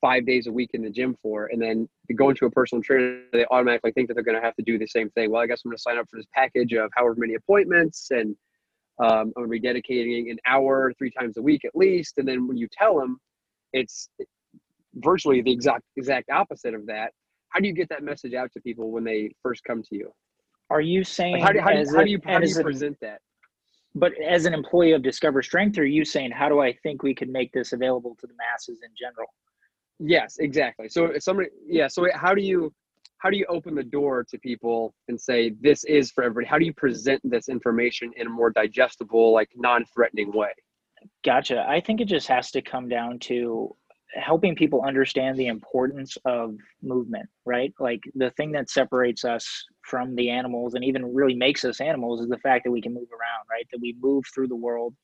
five 0.00 0.26
days 0.26 0.46
a 0.46 0.52
week 0.52 0.70
in 0.74 0.82
the 0.82 0.90
gym 0.90 1.16
for, 1.22 1.46
and 1.46 1.60
then 1.60 1.88
going 2.14 2.36
to 2.36 2.46
a 2.46 2.50
personal 2.50 2.82
trainer, 2.82 3.20
they 3.32 3.44
automatically 3.50 3.92
think 3.92 4.08
that 4.08 4.14
they're 4.14 4.22
going 4.22 4.36
to 4.36 4.42
have 4.42 4.54
to 4.56 4.62
do 4.62 4.78
the 4.78 4.86
same 4.86 5.10
thing. 5.10 5.30
Well, 5.30 5.42
I 5.42 5.46
guess 5.46 5.62
I'm 5.64 5.70
going 5.70 5.76
to 5.76 5.82
sign 5.82 5.98
up 5.98 6.06
for 6.10 6.16
this 6.16 6.26
package 6.34 6.72
of 6.72 6.90
however 6.94 7.16
many 7.18 7.34
appointments, 7.34 8.08
and 8.10 8.36
um, 9.00 9.08
I'm 9.10 9.32
going 9.32 9.46
to 9.46 9.50
be 9.50 9.60
dedicating 9.60 10.30
an 10.30 10.38
hour 10.46 10.92
three 10.98 11.10
times 11.10 11.36
a 11.36 11.42
week 11.42 11.64
at 11.64 11.74
least. 11.74 12.18
And 12.18 12.26
then 12.26 12.46
when 12.48 12.56
you 12.56 12.68
tell 12.70 12.98
them, 12.98 13.18
it's 13.72 14.08
virtually 14.94 15.42
the 15.42 15.52
exact 15.52 15.82
exact 15.96 16.30
opposite 16.30 16.74
of 16.74 16.86
that. 16.86 17.12
How 17.50 17.60
do 17.60 17.68
you 17.68 17.74
get 17.74 17.88
that 17.90 18.02
message 18.02 18.34
out 18.34 18.52
to 18.52 18.60
people 18.60 18.90
when 18.90 19.04
they 19.04 19.30
first 19.42 19.62
come 19.64 19.82
to 19.82 19.96
you? 19.96 20.12
Are 20.70 20.80
you 20.80 21.02
saying 21.04 21.40
like 21.40 21.42
how, 21.42 21.52
do, 21.52 21.60
how, 21.60 21.70
do, 21.70 21.96
how 21.96 22.04
do 22.04 22.10
you 22.10 22.20
how 22.24 22.38
do 22.40 22.48
you 22.48 22.62
present 22.62 22.96
that? 23.00 23.20
But 23.94 24.12
as 24.20 24.44
an 24.44 24.54
employee 24.54 24.92
of 24.92 25.02
Discover 25.02 25.42
Strength, 25.42 25.78
are 25.78 25.84
you 25.84 26.04
saying 26.04 26.30
how 26.30 26.48
do 26.48 26.60
I 26.60 26.72
think 26.82 27.02
we 27.02 27.14
could 27.14 27.28
make 27.28 27.52
this 27.52 27.72
available 27.72 28.16
to 28.20 28.26
the 28.26 28.34
masses 28.34 28.80
in 28.82 28.90
general? 28.98 29.28
Yes, 29.98 30.36
exactly. 30.38 30.88
So 30.88 31.06
if 31.06 31.22
somebody, 31.22 31.48
yeah. 31.66 31.88
So 31.88 32.06
how 32.14 32.34
do 32.34 32.42
you 32.42 32.72
how 33.18 33.30
do 33.30 33.36
you 33.36 33.46
open 33.48 33.74
the 33.74 33.82
door 33.82 34.24
to 34.30 34.38
people 34.38 34.94
and 35.08 35.20
say 35.20 35.52
this 35.60 35.84
is 35.84 36.10
for 36.10 36.22
everybody? 36.22 36.46
How 36.46 36.58
do 36.58 36.64
you 36.64 36.72
present 36.72 37.20
this 37.24 37.48
information 37.48 38.12
in 38.16 38.28
a 38.28 38.30
more 38.30 38.50
digestible, 38.50 39.32
like 39.32 39.50
non-threatening 39.56 40.32
way? 40.32 40.52
Gotcha. 41.24 41.66
I 41.68 41.80
think 41.80 42.00
it 42.00 42.06
just 42.06 42.28
has 42.28 42.52
to 42.52 42.62
come 42.62 42.88
down 42.88 43.18
to 43.20 43.74
helping 44.14 44.54
people 44.54 44.82
understand 44.82 45.36
the 45.36 45.46
importance 45.46 46.16
of 46.24 46.56
movement, 46.82 47.28
right? 47.44 47.72
Like 47.78 48.00
the 48.14 48.30
thing 48.32 48.52
that 48.52 48.70
separates 48.70 49.24
us 49.24 49.64
from 49.82 50.14
the 50.16 50.30
animals 50.30 50.74
and 50.74 50.84
even 50.84 51.14
really 51.14 51.34
makes 51.34 51.64
us 51.64 51.80
animals 51.80 52.20
is 52.20 52.28
the 52.28 52.38
fact 52.38 52.64
that 52.64 52.70
we 52.70 52.80
can 52.80 52.94
move 52.94 53.08
around, 53.12 53.46
right? 53.50 53.66
That 53.70 53.80
we 53.80 53.96
move 54.00 54.24
through 54.34 54.48
the 54.48 54.56
world 54.56 54.94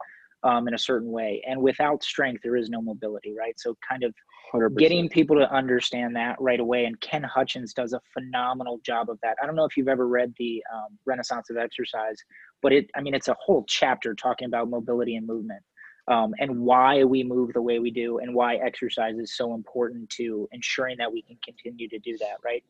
um, 0.43 0.69
in 0.69 0.75
a 0.75 0.79
certain 0.79 1.11
way. 1.11 1.43
And 1.47 1.61
without 1.61 2.03
strength, 2.03 2.43
there 2.43 2.57
is 2.57 2.69
no 2.69 2.81
mobility, 2.81 3.35
right? 3.37 3.59
So, 3.59 3.77
kind 3.87 4.05
of 4.05 4.15
100%. 4.55 4.77
getting 4.77 5.09
people 5.09 5.37
to 5.37 5.51
understand 5.53 6.15
that 6.17 6.37
right 6.41 6.61
away. 6.61 6.85
And 6.85 7.01
Ken 7.01 7.23
Hutchins 7.23 7.73
does 7.73 7.93
a 7.93 8.01
phenomenal 8.13 8.79
job 8.85 9.11
of 9.11 9.19
that. 9.23 9.37
I 9.43 9.47
don't 9.47 9.57
know 9.57 9.65
if 9.65 9.77
you've 9.77 9.89
ever 9.89 10.07
read 10.07 10.33
the 10.39 10.63
um, 10.73 10.99
Renaissance 11.07 11.51
of 11.51 11.57
Exercise, 11.57 12.17
but 12.63 12.73
it, 12.73 12.91
I 12.95 13.01
mean, 13.01 13.15
it's 13.15 13.29
a 13.29 13.37
whole 13.41 13.65
chapter 13.69 14.15
talking 14.15 14.47
about 14.47 14.69
mobility 14.69 15.17
and 15.17 15.27
movement 15.27 15.63
um, 16.09 16.35
and 16.39 16.61
why 16.61 17.03
we 17.05 17.25
move 17.25 17.53
the 17.55 17.63
way 17.63 17.79
we 17.79 17.91
do 17.91 18.19
and 18.19 18.35
why 18.35 18.57
exercise 18.57 19.17
is 19.19 19.35
so 19.37 19.55
important 19.55 20.09
to 20.11 20.49
ensuring 20.53 20.97
that 20.99 21.11
we 21.11 21.23
can 21.23 21.39
continue 21.45 21.89
to 21.89 21.99
do 21.99 22.17
that 22.19 22.37
right? 22.45 22.65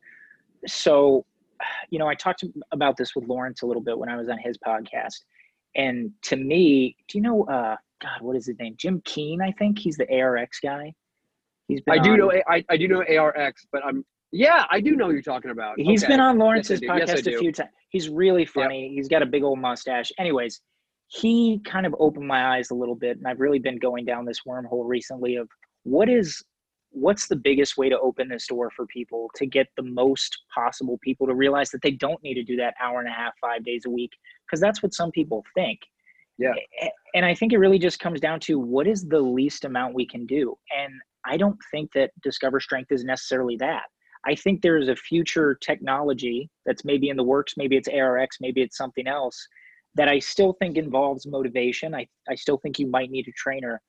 So 0.67 1.25
you 1.89 1.99
know 1.99 2.07
i 2.07 2.15
talked 2.15 2.43
about 2.71 2.97
this 2.97 3.15
with 3.15 3.25
lawrence 3.27 3.61
a 3.61 3.65
little 3.65 3.81
bit 3.81 3.97
when 3.97 4.09
i 4.09 4.17
was 4.17 4.29
on 4.29 4.37
his 4.37 4.57
podcast. 4.57 5.23
And 5.75 6.11
to 6.23 6.35
me 6.35 6.95
do 7.07 7.17
you 7.17 7.21
know 7.21 7.43
uh 7.45 7.75
god 8.01 8.21
what 8.21 8.35
is 8.35 8.45
his 8.45 8.57
name? 8.59 8.75
Jim 8.77 9.01
keane 9.05 9.41
i 9.41 9.51
think? 9.51 9.79
He's 9.79 9.97
the 9.97 10.07
arx 10.21 10.59
guy. 10.59 10.93
He's 11.67 11.81
been 11.81 11.99
i 11.99 12.01
do 12.01 12.11
on, 12.11 12.17
know 12.19 12.31
I, 12.47 12.63
I 12.69 12.77
do 12.77 12.87
know 12.87 13.03
arx 13.03 13.65
but 13.71 13.83
i'm 13.85 14.05
yeah 14.31 14.65
i 14.69 14.79
do 14.79 14.95
know 14.95 15.09
you're 15.09 15.21
talking 15.21 15.51
about. 15.51 15.79
He's 15.79 16.03
okay. 16.03 16.13
been 16.13 16.19
on 16.19 16.37
lawrence's 16.37 16.81
yes, 16.81 16.91
podcast 16.91 17.25
yes, 17.25 17.27
a 17.27 17.37
few 17.39 17.51
times 17.51 17.69
he's 17.89 18.09
really 18.09 18.45
funny. 18.45 18.87
Yep. 18.87 18.91
he's 18.91 19.07
got 19.07 19.21
a 19.21 19.25
big 19.25 19.43
old 19.43 19.59
mustache. 19.59 20.11
Anyways 20.17 20.61
he 21.07 21.61
kind 21.65 21.85
of 21.85 21.95
opened 21.99 22.27
my 22.27 22.57
eyes 22.57 22.71
a 22.71 22.75
little 22.75 22.95
bit 22.95 23.17
and 23.17 23.27
i've 23.27 23.39
really 23.39 23.59
been 23.59 23.77
going 23.77 24.05
down 24.05 24.25
this 24.25 24.41
wormhole 24.47 24.87
recently 24.87 25.35
of 25.35 25.47
what 25.83 26.09
is 26.09 26.43
what's 26.95 27.27
the 27.27 27.35
biggest 27.35 27.77
way 27.77 27.89
to 27.89 27.99
open 27.99 28.29
this 28.29 28.47
door 28.47 28.71
for 28.71 28.85
people 28.87 29.29
to 29.35 29.45
get 29.45 29.67
the 29.75 29.83
most 29.83 30.43
possible 30.53 30.97
people 31.03 31.27
to 31.27 31.35
realize 31.35 31.69
that 31.69 31.81
they 31.81 31.91
don't 31.91 32.23
need 32.23 32.35
to 32.35 32.43
do 32.43 32.55
that 32.55 32.73
hour 32.81 32.99
and 32.99 33.09
a 33.09 33.11
half 33.11 33.33
five 33.41 33.63
days 33.65 33.83
a 33.85 33.89
week? 33.89 34.11
Because 34.45 34.61
that's 34.61 34.81
what 34.81 34.93
some 34.93 35.11
people 35.11 35.43
think. 35.53 35.79
Yeah. 36.37 36.53
And 37.13 37.25
i 37.25 37.33
think 37.33 37.53
it 37.53 37.59
really 37.59 37.79
just 37.79 37.99
comes 37.99 38.19
down 38.19 38.39
to 38.41 38.59
what 38.59 38.87
is 38.87 39.05
the 39.07 39.19
least 39.19 39.65
amount 39.65 39.93
we 39.93 40.07
can 40.07 40.25
do? 40.25 40.55
And 40.77 40.93
i 41.25 41.37
don't 41.37 41.57
think 41.71 41.91
that 41.93 42.11
discover 42.23 42.59
strength 42.59 42.91
is 42.91 43.03
necessarily 43.03 43.57
that. 43.57 43.83
I 44.25 44.33
think 44.33 44.61
there's 44.61 44.89
a 44.89 44.95
future 44.95 45.55
technology 45.61 46.49
that's 46.65 46.83
maybe 46.83 47.09
in 47.09 47.17
the 47.17 47.23
works 47.23 47.53
maybe 47.57 47.75
it's 47.75 47.89
arx 47.89 48.37
maybe 48.41 48.61
it's 48.61 48.77
something 48.77 49.07
else 49.07 49.47
that 49.95 50.07
I 50.07 50.19
still 50.19 50.53
think 50.53 50.77
involves 50.77 51.25
motivation. 51.25 51.95
I, 51.95 52.07
I 52.29 52.35
still 52.35 52.57
think 52.57 52.79
you 52.79 52.87
might 52.87 53.11
need 53.11 53.27
a 53.27 53.31
trainer, 53.31 53.81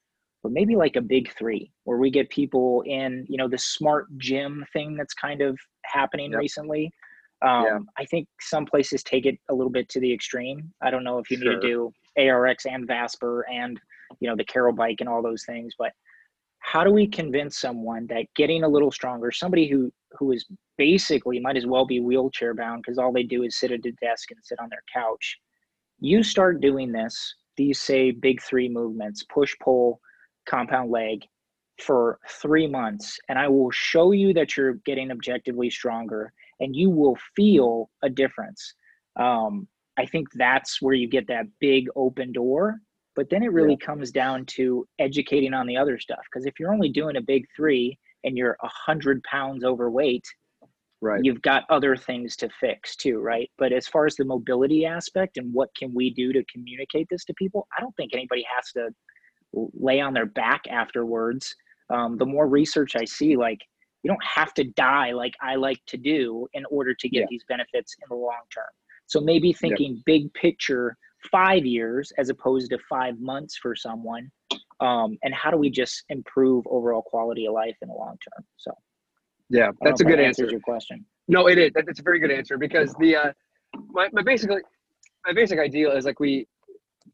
but 0.43 0.53
maybe 0.53 0.77
like 0.77 0.97
a 0.97 1.01
big 1.01 1.33
three 1.37 1.73
where 1.85 1.99
we 1.99 2.11
get 2.11 2.31
people 2.31 2.83
in, 2.87 3.27
you 3.29 3.37
know, 3.37 3.49
the 3.49 3.59
smart 3.59 4.07
gym 4.19 4.65
thing 4.73 4.97
that's 4.97 5.15
kind 5.15 5.43
of 5.43 5.59
happening 5.85 6.33
yep. 6.33 6.41
recently. 6.41 6.91
Um, 7.45 7.65
yeah. 7.65 7.79
I 7.99 8.05
think 8.07 8.29
some 8.41 8.65
places 8.65 9.03
take 9.03 9.27
it 9.27 9.39
a 9.51 9.55
little 9.55 9.71
bit 9.71 9.89
to 9.91 10.01
the 10.01 10.13
extreme. 10.13 10.73
I 10.83 10.91
don't 10.91 11.05
know 11.05 11.19
if 11.19 11.31
you 11.31 11.39
sure. 11.39 11.55
need 11.55 11.61
to 11.61 11.67
do 11.67 11.93
ARX 12.19 12.67
and 12.67 12.87
Vasper 12.87 13.45
and, 13.53 13.79
you 14.21 14.29
know, 14.29 14.37
the 14.37 14.45
Carol 14.45 14.73
bike 14.73 14.97
and 15.01 15.09
all 15.09 15.23
those 15.23 15.45
things, 15.45 15.75
but 15.79 15.93
how 16.61 16.83
do 16.83 16.91
we 16.91 17.07
convince 17.07 17.59
someone 17.59 18.07
that 18.09 18.27
getting 18.35 18.65
a 18.65 18.69
little 18.69 18.91
stronger, 18.91 19.31
somebody 19.31 19.69
who 19.69 19.93
who 20.19 20.33
is 20.33 20.47
basically 20.79 21.39
might 21.39 21.57
as 21.57 21.67
well 21.67 21.87
be 21.87 22.01
wheelchair 22.01 22.55
bound 22.55 22.83
because 22.83 22.99
all 22.99 23.13
they 23.13 23.23
do 23.23 23.45
is 23.45 23.57
sit 23.57 23.71
at 23.71 23.85
a 23.87 23.93
desk 24.03 24.31
and 24.31 24.41
sit 24.43 24.59
on 24.59 24.69
their 24.69 24.83
couch. 24.93 25.39
You 25.99 26.23
start 26.23 26.61
doing 26.61 26.93
this, 26.93 27.35
these 27.57 27.81
say 27.81 28.11
big 28.11 28.43
three 28.43 28.69
movements, 28.69 29.25
push, 29.25 29.55
pull, 29.63 30.01
compound 30.47 30.91
leg 30.91 31.23
for 31.81 32.19
three 32.29 32.67
months, 32.67 33.19
and 33.29 33.39
I 33.39 33.49
will 33.49 33.71
show 33.71 34.13
you 34.13 34.33
that 34.35 34.57
you're 34.57 34.75
getting 34.85 35.11
objectively 35.11 35.71
stronger 35.71 36.33
and 36.61 36.75
you 36.75 36.91
will 36.91 37.17
feel 37.35 37.91
a 38.03 38.09
difference. 38.09 38.75
Um, 39.19 39.69
I 39.99 40.07
think 40.07 40.29
that's 40.35 40.81
where 40.81 40.95
you 40.95 41.09
get 41.09 41.27
that 41.29 41.47
big 41.61 41.89
open 41.97 42.33
door. 42.33 42.81
But 43.15 43.31
then 43.31 43.43
it 43.43 43.53
really 43.53 43.77
yeah. 43.81 43.87
comes 43.87 44.11
down 44.11 44.45
to 44.57 44.87
educating 44.99 45.55
on 45.55 45.67
the 45.67 45.77
other 45.77 45.99
stuff. 45.99 46.21
Because 46.31 46.45
if 46.45 46.61
you're 46.61 46.73
only 46.73 46.91
doing 46.91 47.17
a 47.17 47.23
big 47.23 47.47
three 47.57 47.99
and 48.25 48.37
you're 48.37 48.59
a 48.63 48.69
hundred 48.69 49.23
pounds 49.25 49.65
overweight, 49.65 50.27
right, 51.01 51.21
you've 51.23 51.43
got 51.43 51.65
other 51.71 51.97
things 51.97 52.37
to 52.37 52.49
fix 52.61 52.97
too, 52.97 53.19
right? 53.19 53.51
But 53.59 53.73
as 53.73 53.87
far 53.87 54.07
as 54.07 54.17
the 54.17 54.25
mobility 54.25 54.85
aspect 54.85 55.37
and 55.37 55.53
what 55.53 55.71
can 55.77 55.93
we 55.95 56.11
do 56.11 56.33
to 56.33 56.45
communicate 56.53 57.09
this 57.11 57.25
to 57.27 57.35
people, 57.35 57.67
I 57.77 57.81
don't 57.81 57.95
think 57.97 58.15
anybody 58.15 58.45
has 58.55 58.73
to 58.73 58.91
lay 59.53 60.01
on 60.01 60.13
their 60.13 60.27
back 60.27 60.63
afterwards. 60.71 61.55
Um, 61.91 62.19
the 62.19 62.27
more 62.27 62.49
research 62.49 62.97
I 62.97 63.05
see, 63.05 63.37
like 63.37 63.61
you 64.03 64.09
don't 64.09 64.25
have 64.25 64.55
to 64.55 64.65
die 64.65 65.13
like 65.13 65.35
I 65.41 65.57
like 65.57 65.81
to 65.87 65.97
do 65.97 66.47
in 66.55 66.65
order 66.71 66.95
to 66.95 67.09
get 67.09 67.21
yeah. 67.21 67.27
these 67.29 67.45
benefits 67.49 67.95
in 68.03 68.07
the 68.09 68.17
long 68.17 68.43
term. 68.55 68.65
So 69.07 69.21
maybe 69.21 69.53
thinking 69.53 69.95
yeah. 69.97 70.03
big 70.05 70.35
picture, 70.35 70.97
five 71.31 71.65
years 71.65 72.13
as 72.19 72.29
opposed 72.29 72.71
to 72.71 72.79
five 72.89 73.19
months 73.21 73.57
for 73.57 73.75
someone. 73.75 74.31
Um, 74.81 75.17
and 75.23 75.35
how 75.35 75.51
do 75.51 75.57
we 75.57 75.71
just 75.71 76.05
improve 76.09 76.67
overall 76.69 77.03
quality 77.03 77.47
of 77.47 77.55
life 77.55 77.77
in 77.83 77.89
the 77.89 77.95
long 77.95 78.17
term? 78.23 78.45
So, 78.57 78.73
yeah, 79.49 79.71
that's 79.83 80.01
a 80.01 80.05
good 80.05 80.19
that 80.19 80.25
answer. 80.25 80.49
Your 80.51 80.61
question? 80.61 81.05
No, 81.29 81.49
it 81.49 81.59
is. 81.59 81.71
That's 81.75 82.01
a 82.01 82.03
very 82.03 82.19
good 82.19 82.31
answer 82.31 82.59
because 82.59 82.95
the 82.99 83.17
uh, 83.17 83.33
my 83.89 84.09
my 84.13 84.23
basically 84.23 84.63
my 85.27 85.33
basic 85.33 85.59
idea 85.59 85.95
is 85.95 86.05
like 86.05 86.21
we 86.21 86.47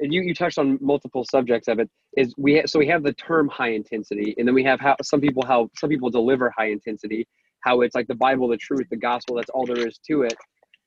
and 0.01 0.13
you 0.13 0.23
you 0.23 0.35
touched 0.35 0.59
on 0.59 0.79
multiple 0.81 1.25
subjects 1.25 1.69
of 1.69 1.79
it 1.79 1.89
is 2.17 2.35
we 2.37 2.57
ha- 2.57 2.67
so 2.67 2.79
we 2.79 2.87
have 2.87 3.03
the 3.03 3.13
term 3.15 3.49
high 3.49 3.73
intensity 3.73 4.35
and 4.39 4.47
then 4.47 4.55
we 4.55 4.65
have 4.65 4.81
how 4.81 4.97
some 5.03 5.21
people 5.21 5.45
how 5.47 5.69
some 5.77 5.89
people 5.89 6.11
deliver 6.11 6.53
high 6.57 6.71
intensity 6.71 7.27
how 7.61 7.81
it's 7.81 7.95
like 7.95 8.07
the 8.09 8.15
bible 8.15 8.49
the 8.49 8.57
truth 8.57 8.87
the 8.91 8.97
gospel 8.97 9.37
that's 9.37 9.51
all 9.51 9.67
there 9.67 9.87
is 9.87 9.99
to 9.99 10.23
it 10.23 10.35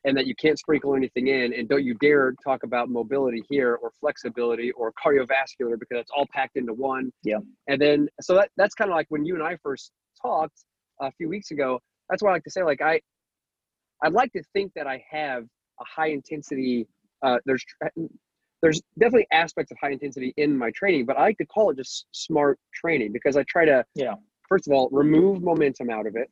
and 0.05 0.15
that 0.15 0.27
you 0.27 0.35
can't 0.35 0.59
sprinkle 0.59 0.95
anything 0.95 1.27
in 1.27 1.53
and 1.53 1.67
don't 1.67 1.83
you 1.83 1.95
dare 1.95 2.33
talk 2.43 2.63
about 2.63 2.89
mobility 2.89 3.41
here 3.49 3.79
or 3.81 3.91
flexibility 3.99 4.71
or 4.71 4.91
cardiovascular 5.03 5.79
because 5.79 5.99
it's 6.01 6.11
all 6.15 6.27
packed 6.31 6.55
into 6.55 6.73
one 6.73 7.11
yeah 7.23 7.39
and 7.67 7.81
then 7.81 8.07
so 8.21 8.35
that 8.35 8.49
that's 8.57 8.75
kind 8.75 8.89
of 8.89 8.95
like 8.95 9.07
when 9.09 9.25
you 9.25 9.35
and 9.35 9.43
i 9.43 9.57
first 9.63 9.91
talked 10.21 10.65
a 11.01 11.11
few 11.11 11.29
weeks 11.29 11.51
ago 11.51 11.79
that's 12.09 12.21
why 12.23 12.29
i 12.29 12.33
like 12.33 12.43
to 12.43 12.51
say 12.51 12.63
like 12.63 12.81
i 12.81 12.99
i'd 14.03 14.13
like 14.13 14.31
to 14.31 14.43
think 14.53 14.71
that 14.75 14.87
i 14.87 15.03
have 15.09 15.43
a 15.43 15.83
high 15.83 16.09
intensity 16.09 16.87
uh, 17.23 17.37
there's 17.45 17.63
there's 18.61 18.81
definitely 18.99 19.27
aspects 19.31 19.71
of 19.71 19.77
high 19.81 19.91
intensity 19.91 20.33
in 20.37 20.57
my 20.57 20.71
training 20.71 21.05
but 21.05 21.17
i 21.17 21.21
like 21.21 21.37
to 21.37 21.45
call 21.45 21.69
it 21.69 21.77
just 21.77 22.05
smart 22.11 22.59
training 22.73 23.11
because 23.11 23.35
i 23.37 23.43
try 23.43 23.65
to 23.65 23.83
yeah 23.95 24.13
first 24.47 24.67
of 24.67 24.73
all 24.73 24.89
remove 24.91 25.41
momentum 25.41 25.89
out 25.89 26.05
of 26.05 26.15
it 26.15 26.29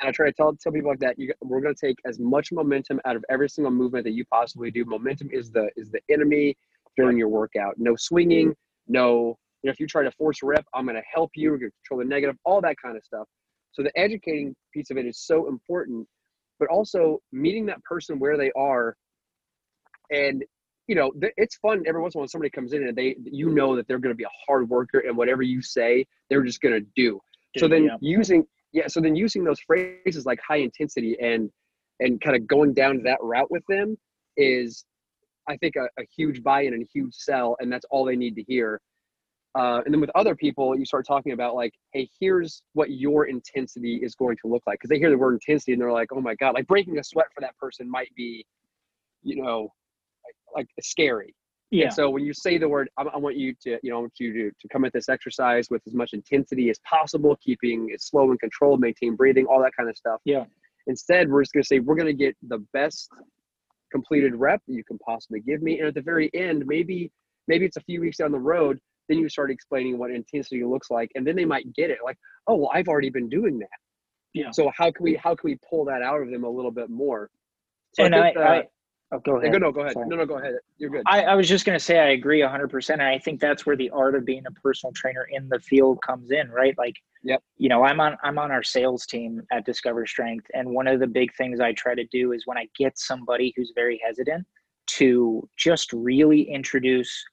and 0.00 0.08
I 0.08 0.12
try 0.12 0.26
to 0.26 0.32
tell 0.32 0.54
tell 0.54 0.72
people 0.72 0.90
like 0.90 1.00
that. 1.00 1.18
You, 1.18 1.32
we're 1.42 1.60
going 1.60 1.74
to 1.74 1.86
take 1.86 1.96
as 2.06 2.18
much 2.18 2.52
momentum 2.52 3.00
out 3.04 3.16
of 3.16 3.24
every 3.28 3.48
single 3.48 3.72
movement 3.72 4.04
that 4.04 4.12
you 4.12 4.24
possibly 4.26 4.70
do. 4.70 4.84
Momentum 4.84 5.28
is 5.32 5.50
the 5.50 5.70
is 5.76 5.90
the 5.90 6.00
enemy 6.10 6.56
during 6.96 7.16
your 7.16 7.28
workout. 7.28 7.74
No 7.78 7.96
swinging. 7.96 8.54
No, 8.86 9.36
you 9.62 9.68
know, 9.68 9.72
if 9.72 9.80
you 9.80 9.86
try 9.86 10.02
to 10.02 10.10
force 10.12 10.38
a 10.42 10.46
rep, 10.46 10.64
I'm 10.74 10.84
going 10.84 10.96
to 10.96 11.02
help 11.12 11.30
you. 11.34 11.50
We're 11.50 11.58
going 11.58 11.70
to 11.70 11.76
control 11.82 11.98
the 12.00 12.08
negative. 12.08 12.36
All 12.44 12.60
that 12.60 12.76
kind 12.82 12.96
of 12.96 13.04
stuff. 13.04 13.26
So 13.72 13.82
the 13.82 13.96
educating 13.98 14.54
piece 14.72 14.90
of 14.90 14.96
it 14.96 15.06
is 15.06 15.18
so 15.18 15.48
important, 15.48 16.06
but 16.58 16.68
also 16.68 17.20
meeting 17.32 17.66
that 17.66 17.82
person 17.84 18.18
where 18.18 18.36
they 18.36 18.50
are, 18.56 18.96
and 20.10 20.44
you 20.86 20.94
know, 20.94 21.12
it's 21.36 21.56
fun 21.56 21.82
every 21.86 22.00
once 22.00 22.14
in 22.14 22.18
a 22.18 22.20
while 22.20 22.28
somebody 22.28 22.48
comes 22.48 22.72
in 22.72 22.88
and 22.88 22.96
they, 22.96 23.14
you 23.22 23.50
know, 23.50 23.76
that 23.76 23.86
they're 23.86 23.98
going 23.98 24.12
to 24.12 24.16
be 24.16 24.24
a 24.24 24.30
hard 24.46 24.70
worker 24.70 25.00
and 25.00 25.14
whatever 25.14 25.42
you 25.42 25.60
say, 25.60 26.06
they're 26.30 26.42
just 26.42 26.62
going 26.62 26.74
to 26.74 26.86
do. 26.96 27.20
So 27.58 27.68
then 27.68 27.84
yeah. 27.84 27.96
using 28.00 28.46
yeah 28.72 28.86
so 28.86 29.00
then 29.00 29.16
using 29.16 29.44
those 29.44 29.60
phrases 29.60 30.26
like 30.26 30.38
high 30.46 30.58
intensity 30.58 31.16
and 31.20 31.50
and 32.00 32.20
kind 32.20 32.36
of 32.36 32.46
going 32.46 32.74
down 32.74 33.02
that 33.02 33.18
route 33.22 33.50
with 33.50 33.62
them 33.68 33.96
is 34.36 34.84
i 35.48 35.56
think 35.56 35.76
a, 35.76 35.84
a 36.00 36.04
huge 36.16 36.42
buy-in 36.42 36.74
and 36.74 36.82
a 36.82 36.88
huge 36.92 37.14
sell 37.14 37.56
and 37.60 37.72
that's 37.72 37.86
all 37.90 38.04
they 38.04 38.16
need 38.16 38.34
to 38.34 38.42
hear 38.42 38.80
uh, 39.54 39.80
and 39.84 39.92
then 39.92 40.00
with 40.00 40.10
other 40.14 40.34
people 40.34 40.76
you 40.76 40.84
start 40.84 41.06
talking 41.06 41.32
about 41.32 41.54
like 41.54 41.72
hey 41.92 42.08
here's 42.20 42.62
what 42.74 42.90
your 42.90 43.26
intensity 43.26 43.96
is 44.02 44.14
going 44.14 44.36
to 44.36 44.48
look 44.48 44.62
like 44.66 44.78
because 44.78 44.90
they 44.90 44.98
hear 44.98 45.10
the 45.10 45.18
word 45.18 45.34
intensity 45.34 45.72
and 45.72 45.80
they're 45.80 45.92
like 45.92 46.08
oh 46.12 46.20
my 46.20 46.34
god 46.34 46.54
like 46.54 46.66
breaking 46.66 46.98
a 46.98 47.04
sweat 47.04 47.26
for 47.34 47.40
that 47.40 47.56
person 47.56 47.90
might 47.90 48.14
be 48.14 48.44
you 49.22 49.42
know 49.42 49.72
like, 50.54 50.66
like 50.66 50.68
scary 50.80 51.34
yeah. 51.70 51.84
And 51.84 51.92
so 51.92 52.08
when 52.08 52.24
you 52.24 52.32
say 52.32 52.56
the 52.56 52.68
word, 52.68 52.88
I, 52.96 53.02
I, 53.02 53.18
want 53.18 53.36
you 53.36 53.54
to, 53.62 53.78
you 53.82 53.90
know, 53.90 53.98
I 53.98 54.00
want 54.00 54.14
you 54.18 54.32
to, 54.32 54.50
to 54.50 54.68
come 54.68 54.84
at 54.84 54.92
this 54.92 55.08
exercise 55.08 55.68
with 55.70 55.82
as 55.86 55.92
much 55.92 56.12
intensity 56.14 56.70
as 56.70 56.78
possible, 56.80 57.36
keeping 57.44 57.90
it 57.90 58.02
slow 58.02 58.30
and 58.30 58.40
controlled, 58.40 58.80
maintain 58.80 59.16
breathing, 59.16 59.46
all 59.46 59.60
that 59.62 59.72
kind 59.76 59.88
of 59.88 59.96
stuff. 59.96 60.20
Yeah. 60.24 60.44
Instead, 60.86 61.28
we're 61.30 61.42
just 61.42 61.52
going 61.52 61.62
to 61.62 61.66
say, 61.66 61.80
we're 61.80 61.96
going 61.96 62.06
to 62.06 62.14
get 62.14 62.34
the 62.48 62.64
best 62.72 63.10
completed 63.92 64.34
rep 64.34 64.62
that 64.66 64.74
you 64.74 64.84
can 64.84 64.98
possibly 64.98 65.40
give 65.40 65.60
me. 65.60 65.78
And 65.78 65.88
at 65.88 65.94
the 65.94 66.00
very 66.00 66.30
end, 66.34 66.64
maybe, 66.66 67.12
maybe 67.48 67.66
it's 67.66 67.76
a 67.76 67.82
few 67.82 68.00
weeks 68.00 68.16
down 68.16 68.32
the 68.32 68.38
road, 68.38 68.78
then 69.08 69.18
you 69.18 69.28
start 69.28 69.50
explaining 69.50 69.98
what 69.98 70.10
intensity 70.10 70.64
looks 70.64 70.90
like. 70.90 71.10
And 71.14 71.26
then 71.26 71.36
they 71.36 71.44
might 71.44 71.72
get 71.74 71.90
it 71.90 71.98
like, 72.04 72.18
oh, 72.46 72.56
well, 72.56 72.70
I've 72.72 72.88
already 72.88 73.10
been 73.10 73.28
doing 73.28 73.58
that. 73.58 73.68
Yeah. 74.34 74.50
So 74.50 74.70
how 74.76 74.90
can 74.92 75.04
we, 75.04 75.16
how 75.16 75.34
can 75.34 75.50
we 75.50 75.58
pull 75.68 75.84
that 75.86 76.02
out 76.02 76.20
of 76.20 76.30
them 76.30 76.44
a 76.44 76.50
little 76.50 76.70
bit 76.70 76.90
more? 76.90 77.30
So 77.94 78.04
and 78.04 78.14
I, 78.14 78.30
I, 78.30 78.56
I 78.58 78.62
Oh, 79.10 79.18
go 79.20 79.36
ahead. 79.36 79.52
No, 79.52 79.58
no, 79.58 79.72
go 79.72 79.80
ahead. 79.80 79.94
Sorry. 79.94 80.06
No, 80.06 80.16
no, 80.16 80.26
go 80.26 80.36
ahead. 80.36 80.56
You're 80.76 80.90
good. 80.90 81.02
I, 81.06 81.22
I 81.22 81.34
was 81.34 81.48
just 81.48 81.64
going 81.64 81.78
to 81.78 81.82
say 81.82 81.98
I 81.98 82.10
agree 82.10 82.40
100%. 82.40 82.90
And 82.90 83.02
I 83.02 83.18
think 83.18 83.40
that's 83.40 83.64
where 83.64 83.76
the 83.76 83.88
art 83.90 84.14
of 84.14 84.26
being 84.26 84.44
a 84.46 84.50
personal 84.50 84.92
trainer 84.92 85.26
in 85.30 85.48
the 85.48 85.58
field 85.60 85.98
comes 86.06 86.30
in, 86.30 86.50
right? 86.50 86.76
Like, 86.76 86.94
yep. 87.22 87.42
you 87.56 87.70
know, 87.70 87.84
I'm 87.84 88.00
on 88.00 88.18
I'm 88.22 88.38
on 88.38 88.50
our 88.50 88.62
sales 88.62 89.06
team 89.06 89.42
at 89.50 89.64
Discover 89.64 90.06
Strength, 90.06 90.46
and 90.52 90.68
one 90.68 90.86
of 90.86 91.00
the 91.00 91.06
big 91.06 91.34
things 91.36 91.58
I 91.58 91.72
try 91.72 91.94
to 91.94 92.04
do 92.12 92.32
is 92.32 92.42
when 92.46 92.58
I 92.58 92.68
get 92.78 92.98
somebody 92.98 93.54
who's 93.56 93.72
very 93.74 93.98
hesitant 94.04 94.46
to 94.88 95.48
just 95.56 95.92
really 95.94 96.42
introduce 96.42 97.24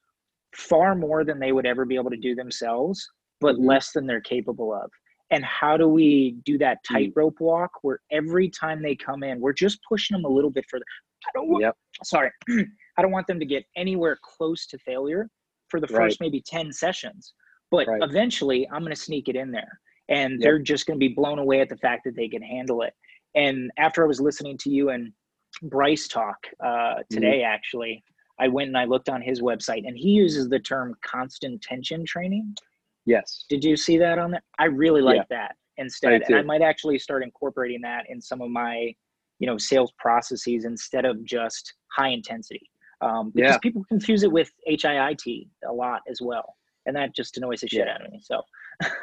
far 0.56 0.96
more 0.96 1.24
than 1.24 1.40
they 1.40 1.52
would 1.52 1.66
ever 1.66 1.86
be 1.86 1.96
able 1.96 2.10
to 2.10 2.18
do 2.18 2.36
themselves, 2.36 3.08
but 3.42 3.56
mm-hmm. 3.56 3.68
less 3.68 3.92
than 3.92 4.06
they're 4.06 4.22
capable 4.22 4.74
of. 4.74 4.90
And 5.32 5.44
how 5.44 5.76
do 5.76 5.88
we 5.88 6.38
do 6.46 6.58
that 6.60 6.78
mm. 6.78 6.94
tightrope 6.94 7.40
walk 7.40 7.72
where 7.82 8.00
every 8.12 8.50
time 8.50 8.82
they 8.82 8.96
come 8.96 9.24
in, 9.24 9.40
we're 9.40 9.54
just 9.54 9.80
pushing 9.88 10.16
them 10.16 10.26
a 10.26 10.30
little 10.30 10.52
bit 10.52 10.66
further. 10.70 10.86
I 11.28 11.32
don't 11.34 11.50
want, 11.50 11.64
yep. 11.64 11.76
sorry, 12.04 12.30
I 12.98 13.02
don't 13.02 13.12
want 13.12 13.26
them 13.26 13.40
to 13.40 13.46
get 13.46 13.66
anywhere 13.76 14.20
close 14.22 14.68
to 14.68 14.78
failure 14.80 15.28
for 15.70 15.80
the 15.80 15.88
first 15.88 16.22
right. 16.22 16.28
maybe 16.28 16.44
10 16.46 16.72
sessions. 16.72 17.34
But 17.72 17.88
right. 17.88 18.02
eventually 18.04 18.68
I'm 18.72 18.82
going 18.82 18.94
to 18.94 19.02
sneak 19.02 19.28
it 19.28 19.36
in 19.36 19.52
there 19.52 19.80
and 20.10 20.34
yep. 20.34 20.42
they're 20.42 20.60
just 20.60 20.86
going 20.86 21.00
to 21.00 21.06
be 21.06 21.14
blown 21.14 21.40
away 21.40 21.62
at 21.62 21.70
the 21.70 21.78
fact 21.78 22.04
that 22.06 22.16
they 22.16 22.28
can 22.28 22.44
handle 22.44 22.84
it. 22.84 22.94
And 23.34 23.72
after 23.78 24.04
I 24.04 24.08
was 24.08 24.22
listening 24.22 24.58
to 24.60 24.70
you 24.70 24.90
and 24.90 25.12
Bryce 25.64 26.08
talk 26.08 26.38
uh, 26.64 26.68
mm-hmm. 26.68 27.02
today, 27.14 27.40
mm-hmm. 27.40 27.54
actually, 27.54 28.04
I 28.40 28.48
went 28.48 28.68
and 28.68 28.78
I 28.78 28.86
looked 28.86 29.10
on 29.10 29.22
his 29.22 29.42
website 29.42 29.88
and 29.88 29.98
he 29.98 30.10
uses 30.10 30.50
the 30.50 30.60
term 30.60 30.96
constant 31.02 31.62
tension 31.62 32.06
training. 32.06 32.56
Yes. 33.06 33.46
Did 33.50 33.64
you 33.64 33.78
see 33.78 33.98
that 33.98 34.20
on 34.20 34.32
there? 34.32 34.44
I 34.60 34.66
really 34.66 35.02
like 35.02 35.18
yeah. 35.18 35.24
that 35.30 35.56
instead. 35.78 36.14
I 36.14 36.26
and 36.28 36.36
I 36.36 36.42
might 36.42 36.62
actually 36.62 37.00
start 37.00 37.24
incorporating 37.24 37.82
that 37.82 38.06
in 38.10 38.22
some 38.22 38.42
of 38.42 38.50
my 38.50 38.94
you 39.40 39.48
know 39.48 39.58
sales 39.58 39.92
processes 40.00 40.66
instead 40.66 41.06
of 41.06 41.24
just 41.24 41.74
high 41.92 42.10
intensity 42.10 42.70
um, 43.02 43.32
because 43.34 43.54
yeah. 43.54 43.58
people 43.60 43.84
confuse 43.88 44.24
it 44.24 44.32
with 44.32 44.52
HIIT 44.68 45.48
a 45.68 45.72
lot 45.72 46.02
as 46.10 46.22
well, 46.22 46.56
and 46.86 46.96
that 46.96 47.16
just 47.16 47.38
annoys 47.38 47.62
the 47.62 47.68
shit 47.68 47.86
yeah. 47.86 47.94
out 47.94 48.06
of 48.06 48.12
me. 48.12 48.20
So, 48.24 48.42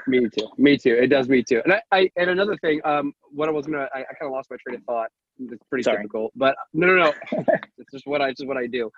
me 0.06 0.28
too, 0.28 0.48
me 0.58 0.76
too. 0.76 0.94
It 0.94 1.08
does 1.08 1.28
me 1.28 1.42
too. 1.42 1.62
And 1.64 1.74
I, 1.74 1.82
I 1.92 2.10
and 2.16 2.30
another 2.30 2.56
thing, 2.58 2.80
um, 2.84 3.12
what 3.30 3.48
I 3.48 3.52
was 3.52 3.66
gonna, 3.66 3.88
I, 3.94 4.00
I 4.00 4.14
kind 4.18 4.26
of 4.26 4.32
lost 4.32 4.50
my 4.50 4.56
train 4.66 4.76
of 4.76 4.84
thought. 4.84 5.08
It's 5.38 5.64
pretty 5.68 5.82
Sorry. 5.82 5.98
typical, 5.98 6.30
but 6.36 6.54
no, 6.72 6.86
no, 6.86 6.96
no. 6.96 7.12
it's 7.78 7.90
just 7.92 8.06
what 8.06 8.20
I, 8.20 8.30
just 8.30 8.46
what 8.46 8.56
I 8.56 8.66
do. 8.66 8.90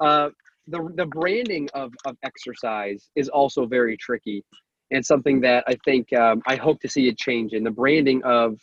Uh, 0.00 0.30
the 0.68 0.88
the 0.96 1.06
branding 1.06 1.68
of 1.74 1.92
of 2.04 2.16
exercise 2.24 3.10
is 3.16 3.28
also 3.28 3.66
very 3.66 3.96
tricky, 3.96 4.44
and 4.90 5.04
something 5.04 5.40
that 5.40 5.64
I 5.66 5.76
think 5.84 6.12
um, 6.12 6.42
I 6.46 6.56
hope 6.56 6.80
to 6.80 6.88
see 6.88 7.08
a 7.08 7.14
change 7.14 7.52
in 7.52 7.64
the 7.64 7.70
branding 7.70 8.22
of 8.24 8.58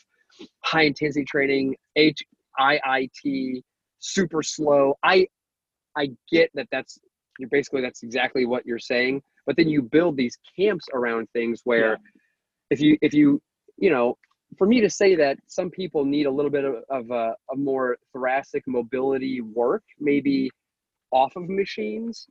high 0.63 0.83
intensity 0.83 1.25
training, 1.25 1.75
HIIT, 1.97 3.61
super 3.99 4.41
slow. 4.41 4.95
I 5.03 5.27
I 5.97 6.09
get 6.31 6.49
that 6.53 6.67
that's 6.71 6.97
you're 7.37 7.49
basically 7.49 7.81
that's 7.81 8.03
exactly 8.03 8.45
what 8.45 8.65
you're 8.65 8.79
saying, 8.79 9.21
but 9.49 9.55
then 9.55 9.67
you 9.67 9.81
build 9.81 10.15
these 10.15 10.37
camps 10.55 10.85
around 10.93 11.27
things 11.33 11.61
where 11.63 11.93
yeah. 11.93 11.95
if 12.69 12.79
you 12.79 12.95
if 13.01 13.15
you 13.15 13.41
you 13.77 13.89
know 13.89 14.15
for 14.59 14.67
me 14.67 14.79
to 14.79 14.87
say 14.87 15.15
that 15.15 15.39
some 15.47 15.71
people 15.71 16.05
need 16.05 16.27
a 16.27 16.31
little 16.31 16.51
bit 16.51 16.65
of, 16.65 16.75
of 16.91 17.09
a, 17.09 17.33
a 17.51 17.55
more 17.55 17.97
thoracic 18.13 18.63
mobility 18.67 19.41
work, 19.41 19.81
maybe 19.99 20.51
off 21.11 21.35
of 21.35 21.49
machines. 21.49 22.27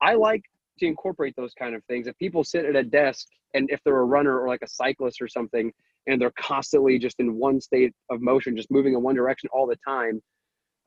I 0.00 0.14
like 0.14 0.44
to 0.78 0.86
incorporate 0.86 1.34
those 1.36 1.52
kind 1.54 1.74
of 1.74 1.82
things. 1.86 2.06
If 2.06 2.16
people 2.18 2.44
sit 2.44 2.64
at 2.64 2.76
a 2.76 2.84
desk 2.84 3.26
and 3.54 3.68
if 3.72 3.80
they're 3.84 3.98
a 3.98 4.04
runner 4.04 4.38
or 4.38 4.46
like 4.46 4.62
a 4.62 4.68
cyclist 4.68 5.20
or 5.20 5.26
something, 5.26 5.72
and 6.06 6.20
they're 6.20 6.32
constantly 6.38 6.96
just 6.96 7.18
in 7.18 7.34
one 7.34 7.60
state 7.60 7.92
of 8.08 8.20
motion, 8.20 8.56
just 8.56 8.70
moving 8.70 8.94
in 8.94 9.02
one 9.02 9.16
direction 9.16 9.50
all 9.52 9.66
the 9.66 9.78
time. 9.84 10.22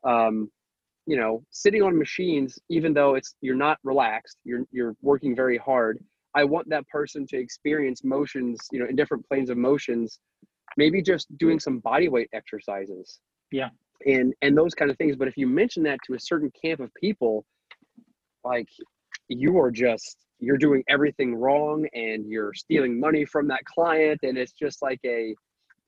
Um, 0.04 0.50
you 1.08 1.16
know, 1.16 1.42
sitting 1.50 1.82
on 1.82 1.98
machines, 1.98 2.58
even 2.68 2.92
though 2.92 3.14
it's 3.14 3.34
you're 3.40 3.56
not 3.56 3.78
relaxed, 3.82 4.36
you're 4.44 4.64
you're 4.70 4.94
working 5.00 5.34
very 5.34 5.56
hard. 5.56 5.98
I 6.34 6.44
want 6.44 6.68
that 6.68 6.86
person 6.88 7.26
to 7.28 7.38
experience 7.38 8.04
motions, 8.04 8.58
you 8.70 8.78
know, 8.78 8.84
in 8.84 8.94
different 8.94 9.26
planes 9.26 9.48
of 9.48 9.56
motions, 9.56 10.18
maybe 10.76 11.00
just 11.00 11.26
doing 11.38 11.58
some 11.58 11.78
body 11.78 12.10
weight 12.10 12.28
exercises. 12.34 13.20
Yeah. 13.50 13.70
And 14.04 14.34
and 14.42 14.56
those 14.56 14.74
kind 14.74 14.90
of 14.90 14.98
things. 14.98 15.16
But 15.16 15.28
if 15.28 15.38
you 15.38 15.46
mention 15.46 15.82
that 15.84 15.98
to 16.06 16.14
a 16.14 16.20
certain 16.20 16.52
camp 16.62 16.80
of 16.80 16.90
people, 17.00 17.46
like 18.44 18.68
you 19.28 19.58
are 19.58 19.70
just 19.70 20.18
you're 20.40 20.58
doing 20.58 20.84
everything 20.90 21.34
wrong 21.34 21.88
and 21.94 22.26
you're 22.30 22.52
stealing 22.52 23.00
money 23.00 23.24
from 23.24 23.48
that 23.48 23.64
client 23.64 24.20
and 24.22 24.36
it's 24.36 24.52
just 24.52 24.82
like 24.82 25.00
a 25.06 25.34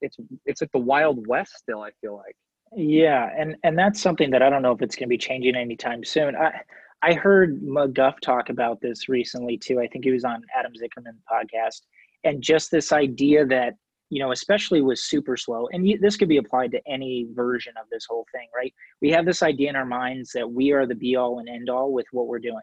it's 0.01 0.17
it's 0.47 0.63
like 0.63 0.73
the 0.73 0.79
wild 0.79 1.27
west 1.29 1.53
still 1.57 1.83
i 1.83 1.91
feel 2.01 2.17
like 2.17 2.35
yeah 2.77 3.31
and 3.37 3.57
and 3.65 3.79
that's 3.79 4.01
something 4.01 4.31
that 4.31 4.43
i 4.43 4.51
don't 4.51 4.63
know 4.63 4.73
if 4.73 4.83
it's 4.83 4.95
going 4.95 5.07
to 5.07 5.11
be 5.11 5.19
changing 5.19 5.57
anytime 5.57 6.05
soon. 6.05 6.37
I 6.37 6.61
i 7.03 7.15
heard 7.15 7.61
mcguff 7.63 8.21
talk 8.21 8.49
about 8.49 8.81
this 8.81 9.09
recently 9.09 9.57
too. 9.57 9.81
I 9.81 9.89
think 9.89 10.05
he 10.05 10.11
was 10.11 10.25
on 10.25 10.43
adam 10.57 10.73
zickerman 10.73 11.17
podcast. 11.31 11.83
And 12.23 12.43
just 12.43 12.71
this 12.71 12.93
idea 12.93 13.47
that 13.47 13.75
you 14.09 14.21
know 14.21 14.33
especially 14.33 14.83
with 14.83 14.99
super 14.99 15.37
slow 15.37 15.69
and 15.73 15.89
you, 15.89 15.99
this 15.99 16.17
could 16.17 16.29
be 16.29 16.37
applied 16.37 16.71
to 16.73 16.81
any 16.87 17.27
version 17.33 17.73
of 17.81 17.89
this 17.91 18.07
whole 18.09 18.27
thing 18.33 18.49
right? 18.55 18.73
We 19.01 19.11
have 19.11 19.27
this 19.27 19.43
idea 19.43 19.71
in 19.71 19.77
our 19.77 19.87
minds 19.87 20.31
that 20.35 20.51
we 20.51 20.73
are 20.73 20.87
the 20.87 20.95
be 20.95 21.17
all 21.17 21.41
and 21.41 21.49
end 21.49 21.71
all 21.71 21.93
with 21.93 22.07
what 22.13 22.29
we're 22.29 22.39
doing. 22.39 22.61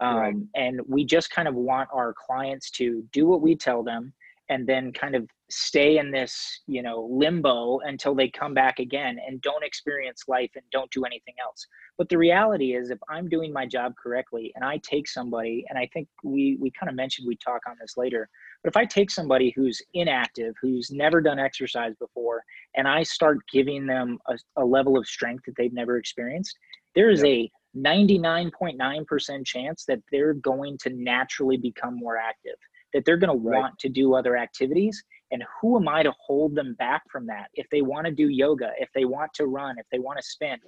Um, 0.00 0.16
right. 0.16 0.34
And 0.54 0.80
we 0.86 1.04
just 1.04 1.30
kind 1.30 1.48
of 1.48 1.54
want 1.54 1.88
our 1.92 2.14
clients 2.14 2.70
to 2.72 3.02
do 3.12 3.26
what 3.26 3.40
we 3.40 3.56
tell 3.56 3.82
them 3.82 4.12
and 4.48 4.66
then 4.66 4.92
kind 4.92 5.14
of 5.14 5.28
stay 5.50 5.98
in 5.98 6.10
this, 6.10 6.60
you 6.66 6.82
know, 6.82 7.08
limbo 7.10 7.78
until 7.80 8.14
they 8.14 8.28
come 8.28 8.54
back 8.54 8.78
again 8.78 9.18
and 9.26 9.40
don't 9.42 9.64
experience 9.64 10.24
life 10.28 10.50
and 10.54 10.64
don't 10.70 10.90
do 10.90 11.04
anything 11.04 11.34
else. 11.42 11.66
But 11.96 12.08
the 12.08 12.18
reality 12.18 12.74
is 12.74 12.90
if 12.90 12.98
I'm 13.08 13.28
doing 13.28 13.52
my 13.52 13.66
job 13.66 13.94
correctly 14.02 14.52
and 14.54 14.64
I 14.64 14.78
take 14.78 15.08
somebody, 15.08 15.64
and 15.68 15.78
I 15.78 15.88
think 15.92 16.08
we 16.22 16.56
we 16.60 16.70
kind 16.70 16.88
of 16.88 16.96
mentioned 16.96 17.26
we 17.26 17.36
talk 17.36 17.62
on 17.68 17.76
this 17.80 17.96
later, 17.96 18.28
but 18.62 18.70
if 18.70 18.76
I 18.76 18.84
take 18.84 19.10
somebody 19.10 19.52
who's 19.54 19.80
inactive, 19.94 20.54
who's 20.60 20.90
never 20.90 21.20
done 21.20 21.38
exercise 21.38 21.94
before, 21.98 22.42
and 22.76 22.86
I 22.86 23.02
start 23.02 23.38
giving 23.52 23.86
them 23.86 24.18
a, 24.28 24.38
a 24.56 24.64
level 24.64 24.98
of 24.98 25.06
strength 25.06 25.44
that 25.46 25.54
they've 25.56 25.72
never 25.72 25.96
experienced, 25.96 26.56
there 26.94 27.10
is 27.10 27.22
a 27.24 27.50
99.9% 27.76 29.46
chance 29.46 29.84
that 29.84 30.00
they're 30.10 30.34
going 30.34 30.78
to 30.78 30.90
naturally 30.90 31.56
become 31.56 31.96
more 31.96 32.16
active, 32.16 32.56
that 32.98 33.04
they're 33.04 33.16
going 33.16 33.28
to 33.28 33.48
want 33.48 33.78
to 33.78 33.88
do 33.88 34.16
other 34.16 34.36
activities. 34.36 35.04
And 35.30 35.44
who 35.60 35.76
am 35.76 35.86
I 35.86 36.02
to 36.02 36.12
hold 36.18 36.56
them 36.56 36.74
back 36.80 37.02
from 37.12 37.28
that? 37.28 37.46
If 37.54 37.68
they 37.70 37.80
want 37.80 38.06
to 38.06 38.12
do 38.12 38.28
yoga, 38.28 38.72
if 38.80 38.88
they 38.92 39.04
want 39.04 39.32
to 39.34 39.46
run, 39.46 39.78
if 39.78 39.86
they 39.92 40.00
want 40.00 40.18
to 40.18 40.24
spin, 40.24 40.58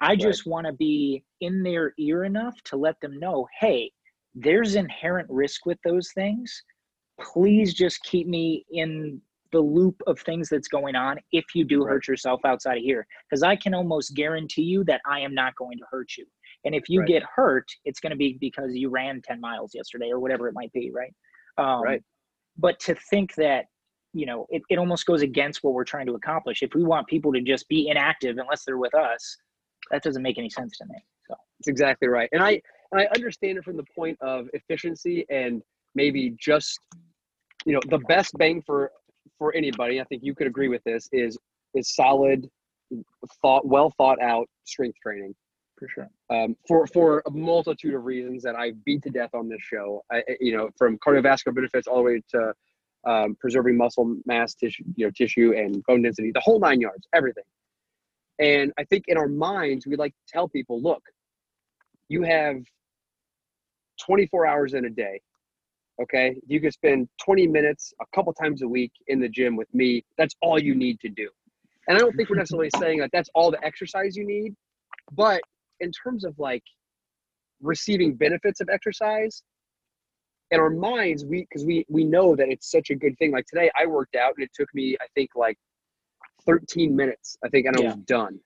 I 0.00 0.16
just 0.16 0.46
right. 0.46 0.50
want 0.50 0.66
to 0.66 0.72
be 0.72 1.24
in 1.42 1.62
their 1.62 1.92
ear 1.98 2.24
enough 2.24 2.54
to 2.64 2.76
let 2.76 2.98
them 3.02 3.20
know 3.20 3.46
hey, 3.60 3.92
there's 4.34 4.76
inherent 4.76 5.28
risk 5.28 5.66
with 5.66 5.76
those 5.84 6.10
things. 6.14 6.62
Please 7.20 7.74
just 7.74 8.02
keep 8.02 8.26
me 8.26 8.64
in 8.70 9.20
the 9.52 9.60
loop 9.60 10.00
of 10.06 10.18
things 10.20 10.48
that's 10.48 10.68
going 10.68 10.96
on 10.96 11.18
if 11.32 11.44
you 11.54 11.64
do 11.64 11.84
hurt 11.84 12.08
yourself 12.08 12.40
outside 12.46 12.78
of 12.78 12.82
here. 12.82 13.06
Because 13.28 13.42
I 13.42 13.56
can 13.56 13.74
almost 13.74 14.14
guarantee 14.14 14.62
you 14.62 14.84
that 14.84 15.02
I 15.06 15.20
am 15.20 15.34
not 15.34 15.54
going 15.56 15.76
to 15.76 15.84
hurt 15.90 16.16
you. 16.16 16.24
And 16.64 16.74
if 16.74 16.88
you 16.88 17.00
right. 17.00 17.08
get 17.08 17.22
hurt, 17.22 17.66
it's 17.84 18.00
going 18.00 18.10
to 18.10 18.16
be 18.16 18.38
because 18.40 18.74
you 18.74 18.88
ran 18.88 19.20
10 19.22 19.38
miles 19.38 19.74
yesterday 19.74 20.10
or 20.10 20.18
whatever 20.18 20.48
it 20.48 20.54
might 20.54 20.72
be, 20.72 20.90
right? 20.90 21.14
Um, 21.58 21.82
right. 21.82 22.02
But 22.56 22.78
to 22.80 22.94
think 23.10 23.34
that, 23.34 23.66
you 24.12 24.26
know, 24.26 24.46
it, 24.50 24.62
it 24.70 24.78
almost 24.78 25.06
goes 25.06 25.22
against 25.22 25.64
what 25.64 25.74
we're 25.74 25.84
trying 25.84 26.06
to 26.06 26.14
accomplish. 26.14 26.62
If 26.62 26.74
we 26.74 26.84
want 26.84 27.06
people 27.08 27.32
to 27.32 27.40
just 27.40 27.68
be 27.68 27.88
inactive 27.88 28.38
unless 28.38 28.64
they're 28.64 28.78
with 28.78 28.94
us, 28.94 29.36
that 29.90 30.02
doesn't 30.02 30.22
make 30.22 30.38
any 30.38 30.50
sense 30.50 30.78
to 30.78 30.84
me. 30.86 31.04
So 31.28 31.34
it's 31.58 31.68
exactly 31.68 32.08
right. 32.08 32.28
And 32.32 32.42
I, 32.42 32.60
I 32.94 33.06
understand 33.14 33.58
it 33.58 33.64
from 33.64 33.76
the 33.76 33.84
point 33.94 34.16
of 34.20 34.48
efficiency 34.52 35.26
and 35.30 35.62
maybe 35.94 36.34
just, 36.38 36.78
you 37.66 37.72
know, 37.72 37.80
the 37.88 37.98
best 38.06 38.36
bang 38.38 38.62
for, 38.64 38.92
for 39.38 39.54
anybody, 39.54 40.00
I 40.00 40.04
think 40.04 40.22
you 40.22 40.34
could 40.34 40.46
agree 40.46 40.68
with 40.68 40.82
this 40.84 41.08
is, 41.12 41.36
is 41.74 41.94
solid 41.94 42.48
thought, 43.42 43.66
well 43.66 43.92
thought 43.96 44.22
out 44.22 44.48
strength 44.64 44.98
training 45.02 45.34
for 45.84 45.88
sure. 45.88 46.10
Um, 46.30 46.56
for 46.66 46.86
for 46.86 47.22
a 47.26 47.30
multitude 47.30 47.94
of 47.94 48.04
reasons 48.04 48.42
that 48.42 48.54
I 48.56 48.72
beat 48.84 49.02
to 49.02 49.10
death 49.10 49.30
on 49.34 49.48
this 49.48 49.60
show. 49.60 50.02
I, 50.10 50.22
you 50.40 50.56
know, 50.56 50.70
from 50.76 50.98
cardiovascular 50.98 51.54
benefits 51.54 51.86
all 51.86 51.96
the 51.96 52.02
way 52.02 52.22
to 52.30 52.52
um, 53.06 53.36
preserving 53.38 53.76
muscle 53.76 54.16
mass, 54.24 54.54
tissue, 54.54 54.84
you 54.96 55.06
know, 55.06 55.10
tissue 55.16 55.52
and 55.56 55.82
bone 55.84 56.02
density, 56.02 56.30
the 56.32 56.40
whole 56.40 56.58
nine 56.58 56.80
yards, 56.80 57.06
everything. 57.14 57.44
And 58.38 58.72
I 58.78 58.84
think 58.84 59.04
in 59.08 59.16
our 59.16 59.28
minds, 59.28 59.86
we 59.86 59.96
like 59.96 60.12
to 60.12 60.32
tell 60.32 60.48
people, 60.48 60.82
look, 60.82 61.02
you 62.08 62.22
have 62.22 62.56
24 64.04 64.46
hours 64.46 64.74
in 64.74 64.86
a 64.86 64.90
day. 64.90 65.20
Okay, 66.02 66.34
you 66.48 66.60
can 66.60 66.72
spend 66.72 67.08
20 67.24 67.46
minutes 67.46 67.92
a 68.00 68.04
couple 68.16 68.32
times 68.32 68.62
a 68.62 68.68
week 68.68 68.90
in 69.06 69.20
the 69.20 69.28
gym 69.28 69.54
with 69.54 69.72
me. 69.72 70.04
That's 70.18 70.34
all 70.42 70.60
you 70.60 70.74
need 70.74 70.98
to 71.00 71.08
do. 71.08 71.28
And 71.86 71.96
I 71.96 72.00
don't 72.00 72.16
think 72.16 72.30
we're 72.30 72.36
necessarily 72.36 72.70
saying 72.78 72.98
that 72.98 73.10
that's 73.12 73.28
all 73.34 73.52
the 73.52 73.64
exercise 73.64 74.16
you 74.16 74.26
need, 74.26 74.56
but 75.12 75.40
in 75.84 75.92
terms 75.92 76.24
of 76.24 76.36
like 76.38 76.64
receiving 77.62 78.14
benefits 78.14 78.60
of 78.60 78.68
exercise 78.68 79.42
in 80.50 80.60
our 80.60 80.70
minds 80.70 81.24
we 81.24 81.46
because 81.48 81.64
we 81.64 81.84
we 81.88 82.04
know 82.04 82.34
that 82.34 82.48
it's 82.48 82.70
such 82.70 82.90
a 82.90 82.94
good 82.94 83.16
thing. 83.18 83.30
Like 83.30 83.46
today 83.46 83.70
i 83.76 83.86
worked 83.86 84.16
out 84.16 84.32
and 84.36 84.44
it 84.44 84.50
took 84.54 84.68
me 84.74 84.96
i 85.00 85.06
think 85.14 85.30
like 85.36 85.56
13 86.46 86.94
minutes 86.94 87.36
i 87.44 87.48
think 87.48 87.66
and 87.66 87.76
i 87.76 87.80
yeah. 87.80 87.86
was 87.88 87.96
done. 88.06 88.40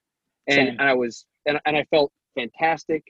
And, 0.47 0.69
and 0.69 0.83
i 0.83 0.95
was 0.95 1.27
and, 1.47 1.59
and 1.65 1.77
i 1.77 1.85
felt 1.91 2.13
fantastic. 2.35 3.03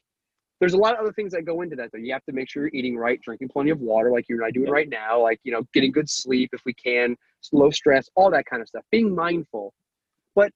There's 0.61 0.75
a 0.75 0.79
lot 0.79 0.95
of 0.95 1.01
other 1.01 1.12
things 1.12 1.33
that 1.35 1.45
go 1.45 1.62
into 1.62 1.77
that 1.77 1.91
though. 1.93 2.01
You 2.01 2.12
have 2.12 2.25
to 2.25 2.33
make 2.33 2.51
sure 2.51 2.64
you're 2.64 2.75
eating 2.75 2.97
right 2.97 3.21
drinking 3.23 3.49
plenty 3.49 3.71
of 3.71 3.81
water 3.81 4.11
like 4.11 4.27
you 4.29 4.37
and 4.37 4.45
i 4.45 4.51
doing 4.51 4.71
right 4.71 4.88
now 4.88 5.23
like 5.23 5.41
you 5.45 5.53
know 5.53 5.62
getting 5.73 5.93
good 5.93 6.11
sleep 6.11 6.51
if 6.53 6.62
we 6.64 6.75
can 6.75 7.17
low 7.53 7.71
stress 7.71 8.09
all 8.17 8.31
that 8.31 8.47
kind 8.47 8.62
of 8.62 8.69
stuff 8.69 8.85
being 8.91 9.14
mindful. 9.14 9.73
But 10.35 10.53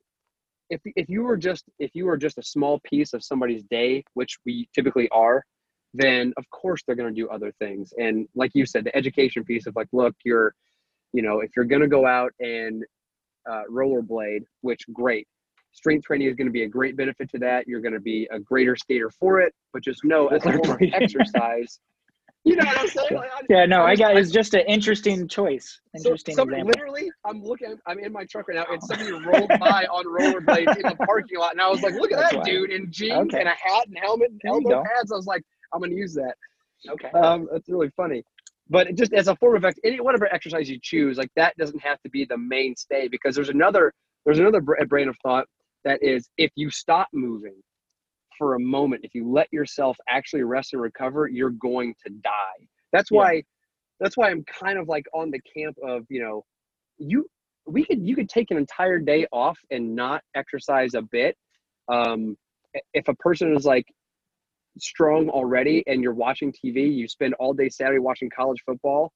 if 0.72 0.80
if 0.96 1.08
you 1.08 1.22
were 1.22 1.36
just 1.36 1.64
if 1.78 1.90
you 1.94 2.06
were 2.06 2.16
just 2.16 2.38
a 2.38 2.42
small 2.42 2.80
piece 2.80 3.12
of 3.12 3.22
somebody's 3.22 3.62
day, 3.64 4.02
which 4.14 4.38
we 4.46 4.68
typically 4.74 5.08
are, 5.10 5.44
then 5.92 6.32
of 6.38 6.48
course 6.50 6.82
they're 6.86 6.96
going 6.96 7.14
to 7.14 7.20
do 7.20 7.28
other 7.28 7.52
things. 7.60 7.92
And 7.98 8.26
like 8.34 8.50
you 8.54 8.64
said, 8.64 8.84
the 8.84 8.96
education 8.96 9.44
piece 9.44 9.66
of 9.66 9.76
like, 9.76 9.88
look, 9.92 10.14
you're, 10.24 10.54
you 11.12 11.22
know, 11.22 11.40
if 11.40 11.50
you're 11.54 11.66
going 11.66 11.82
to 11.82 11.88
go 11.88 12.06
out 12.06 12.32
and 12.40 12.82
uh, 13.48 13.64
rollerblade, 13.70 14.44
which 14.62 14.84
great, 14.92 15.26
strength 15.72 16.04
training 16.04 16.28
is 16.28 16.34
going 16.34 16.46
to 16.46 16.52
be 16.52 16.62
a 16.62 16.68
great 16.68 16.96
benefit 16.96 17.30
to 17.30 17.38
that. 17.40 17.68
You're 17.68 17.82
going 17.82 17.94
to 17.94 18.00
be 18.00 18.26
a 18.30 18.38
greater 18.38 18.74
skater 18.74 19.10
for 19.10 19.40
it, 19.40 19.52
but 19.72 19.82
just 19.82 20.04
know 20.04 20.28
as 20.28 20.44
a 20.46 20.52
form 20.52 20.70
of 20.70 20.80
exercise, 20.94 21.78
you 22.44 22.56
know 22.56 22.64
what 22.64 22.78
I'm 22.78 22.88
saying? 22.88 23.14
Like, 23.14 23.30
yeah, 23.48 23.66
no, 23.66 23.84
I, 23.84 23.94
got. 23.94 24.16
It's 24.16 24.30
just 24.30 24.54
an 24.54 24.64
interesting 24.66 25.28
choice. 25.28 25.80
Interesting 25.94 26.34
so, 26.34 26.40
somebody, 26.40 26.62
Literally, 26.62 27.10
I'm 27.24 27.42
looking. 27.44 27.78
I'm 27.86 27.98
in 28.00 28.12
my 28.12 28.24
truck 28.24 28.48
right 28.48 28.56
now, 28.56 28.64
and 28.70 28.82
somebody 28.82 29.12
rolled 29.12 29.48
by 29.60 29.86
on 29.90 30.04
rollerblades 30.06 30.76
in 30.76 30.82
the 30.82 30.96
parking 31.06 31.38
lot, 31.38 31.52
and 31.52 31.60
I 31.60 31.68
was 31.68 31.82
like, 31.82 31.94
"Look 31.94 32.10
at 32.10 32.18
That's 32.18 32.34
that 32.34 32.44
dude 32.44 32.70
in 32.70 32.90
jeans 32.90 33.12
okay. 33.12 33.40
and 33.40 33.48
a 33.48 33.52
hat 33.52 33.86
and 33.86 33.96
helmet 33.96 34.30
and 34.30 34.40
elbow 34.44 34.82
pads." 34.82 35.12
I 35.12 35.16
was 35.16 35.26
like, 35.26 35.42
"I'm 35.72 35.80
going 35.80 35.90
to 35.90 35.96
use 35.96 36.14
that." 36.14 36.34
Okay. 36.88 37.10
Um, 37.10 37.48
that's 37.52 37.68
really 37.68 37.90
funny. 37.96 38.24
But 38.68 38.94
just 38.94 39.12
as 39.12 39.28
a 39.28 39.36
form 39.36 39.64
of 39.64 39.74
any 39.84 40.00
whatever 40.00 40.32
exercise 40.32 40.68
you 40.68 40.78
choose, 40.82 41.18
like 41.18 41.30
that 41.36 41.56
doesn't 41.58 41.80
have 41.80 42.00
to 42.02 42.10
be 42.10 42.24
the 42.24 42.38
mainstay 42.38 43.06
because 43.06 43.34
there's 43.34 43.50
another 43.50 43.92
there's 44.24 44.38
another 44.38 44.60
brain 44.60 45.08
of 45.08 45.16
thought 45.22 45.46
that 45.84 46.02
is 46.02 46.28
if 46.38 46.50
you 46.56 46.70
stop 46.70 47.08
moving 47.12 47.54
for 48.38 48.54
a 48.54 48.60
moment, 48.60 49.02
if 49.04 49.14
you 49.14 49.30
let 49.30 49.48
yourself 49.52 49.96
actually 50.08 50.42
rest 50.42 50.72
and 50.72 50.82
recover, 50.82 51.28
you're 51.28 51.50
going 51.50 51.94
to 52.06 52.12
die. 52.22 52.66
That's 52.92 53.10
why 53.10 53.32
yeah. 53.32 53.40
that's 54.00 54.16
why 54.16 54.30
I'm 54.30 54.44
kind 54.44 54.78
of 54.78 54.88
like 54.88 55.06
on 55.14 55.30
the 55.30 55.40
camp 55.56 55.76
of, 55.82 56.04
you 56.08 56.22
know, 56.22 56.44
you 56.98 57.26
we 57.66 57.84
could 57.84 58.06
you 58.06 58.14
could 58.14 58.28
take 58.28 58.50
an 58.50 58.56
entire 58.56 58.98
day 58.98 59.26
off 59.32 59.58
and 59.70 59.94
not 59.94 60.22
exercise 60.34 60.94
a 60.94 61.02
bit. 61.02 61.36
Um 61.88 62.36
if 62.94 63.08
a 63.08 63.14
person 63.14 63.54
is 63.56 63.64
like 63.64 63.86
strong 64.78 65.28
already 65.28 65.84
and 65.86 66.02
you're 66.02 66.14
watching 66.14 66.52
TV, 66.52 66.92
you 66.92 67.06
spend 67.08 67.34
all 67.34 67.52
day 67.52 67.68
Saturday 67.68 67.98
watching 67.98 68.30
college 68.34 68.62
football, 68.64 69.12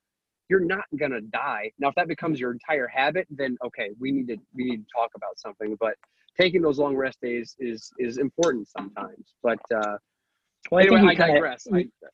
you're 0.48 0.64
not 0.64 0.85
gonna 0.98 1.20
die. 1.20 1.70
Now, 1.79 1.88
if 1.88 1.94
that 1.96 2.09
becomes 2.09 2.38
your 2.38 2.52
entire 2.52 2.87
habit, 2.87 3.26
then 3.31 3.57
okay, 3.64 3.90
we 3.98 4.12
need 4.12 4.29
to 4.29 4.37
we 4.55 4.64
need 4.64 4.79
to 4.79 4.87
talk 4.94 5.11
about 5.16 5.38
something. 5.38 5.76
But 5.81 5.94
taking 6.38 6.62
those 6.62 6.79
long 6.79 6.96
rest 6.96 7.18
days 7.20 7.55
is 7.59 7.90
is 7.99 8.18
important 8.18 8.68
sometimes. 8.68 9.35
But 9.42 9.59
uh, 9.75 9.96
well, 10.70 10.81
anyway, 10.81 11.01
I, 11.01 11.11
I 11.11 11.14
digress. 11.14 11.64
Kinda, 11.64 11.85
I, 12.03 12.09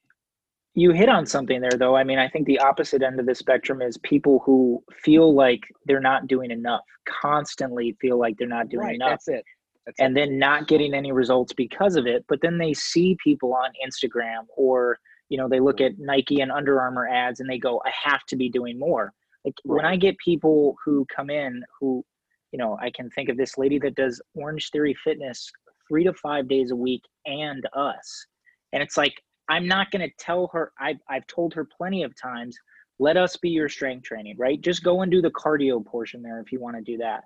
you 0.74 0.92
hit 0.92 1.08
on 1.08 1.26
something 1.26 1.60
there, 1.60 1.76
though. 1.76 1.96
I 1.96 2.04
mean, 2.04 2.18
I 2.18 2.28
think 2.28 2.46
the 2.46 2.58
opposite 2.58 3.02
end 3.02 3.20
of 3.20 3.26
the 3.26 3.34
spectrum 3.34 3.82
is 3.82 3.98
people 3.98 4.42
who 4.44 4.82
feel 5.02 5.34
like 5.34 5.60
they're 5.84 6.00
not 6.00 6.28
doing 6.28 6.50
enough, 6.50 6.80
constantly 7.06 7.96
feel 8.00 8.18
like 8.18 8.36
they're 8.38 8.48
not 8.48 8.70
doing 8.70 8.86
right, 8.86 8.94
enough. 8.94 9.10
That's 9.10 9.28
it. 9.28 9.44
That's 9.84 10.00
and 10.00 10.16
it. 10.16 10.20
then 10.20 10.38
not 10.38 10.68
getting 10.68 10.94
any 10.94 11.12
results 11.12 11.52
because 11.52 11.96
of 11.96 12.06
it. 12.06 12.24
But 12.28 12.40
then 12.40 12.56
they 12.56 12.72
see 12.72 13.16
people 13.22 13.54
on 13.54 13.70
Instagram 13.86 14.46
or, 14.56 14.98
you 15.28 15.36
know, 15.36 15.48
they 15.48 15.60
look 15.60 15.80
at 15.80 15.98
Nike 15.98 16.40
and 16.40 16.50
Under 16.50 16.80
Armour 16.80 17.06
ads 17.06 17.40
and 17.40 17.50
they 17.50 17.58
go, 17.58 17.82
I 17.84 17.92
have 18.08 18.24
to 18.28 18.36
be 18.36 18.48
doing 18.48 18.78
more. 18.78 19.12
Like 19.44 19.54
when 19.64 19.84
I 19.84 19.96
get 19.96 20.16
people 20.18 20.76
who 20.84 21.04
come 21.14 21.28
in 21.28 21.62
who, 21.80 22.04
you 22.52 22.58
know, 22.58 22.78
I 22.80 22.90
can 22.90 23.10
think 23.10 23.28
of 23.28 23.36
this 23.36 23.58
lady 23.58 23.78
that 23.80 23.94
does 23.94 24.20
Orange 24.34 24.70
Theory 24.70 24.94
Fitness 25.02 25.50
three 25.88 26.04
to 26.04 26.12
five 26.14 26.48
days 26.48 26.70
a 26.70 26.76
week 26.76 27.02
and 27.26 27.66
us. 27.74 28.26
And 28.72 28.82
it's 28.82 28.96
like, 28.96 29.14
I'm 29.48 29.66
not 29.66 29.90
going 29.90 30.08
to 30.08 30.14
tell 30.18 30.48
her, 30.52 30.72
I've, 30.78 30.98
I've 31.10 31.26
told 31.26 31.52
her 31.54 31.66
plenty 31.76 32.02
of 32.02 32.14
times, 32.20 32.56
let 32.98 33.16
us 33.16 33.36
be 33.36 33.50
your 33.50 33.68
strength 33.68 34.04
training, 34.04 34.36
right? 34.38 34.60
Just 34.60 34.84
go 34.84 35.02
and 35.02 35.10
do 35.10 35.20
the 35.20 35.30
cardio 35.30 35.84
portion 35.84 36.22
there 36.22 36.40
if 36.40 36.52
you 36.52 36.60
want 36.60 36.76
to 36.76 36.82
do 36.82 36.96
that. 36.98 37.24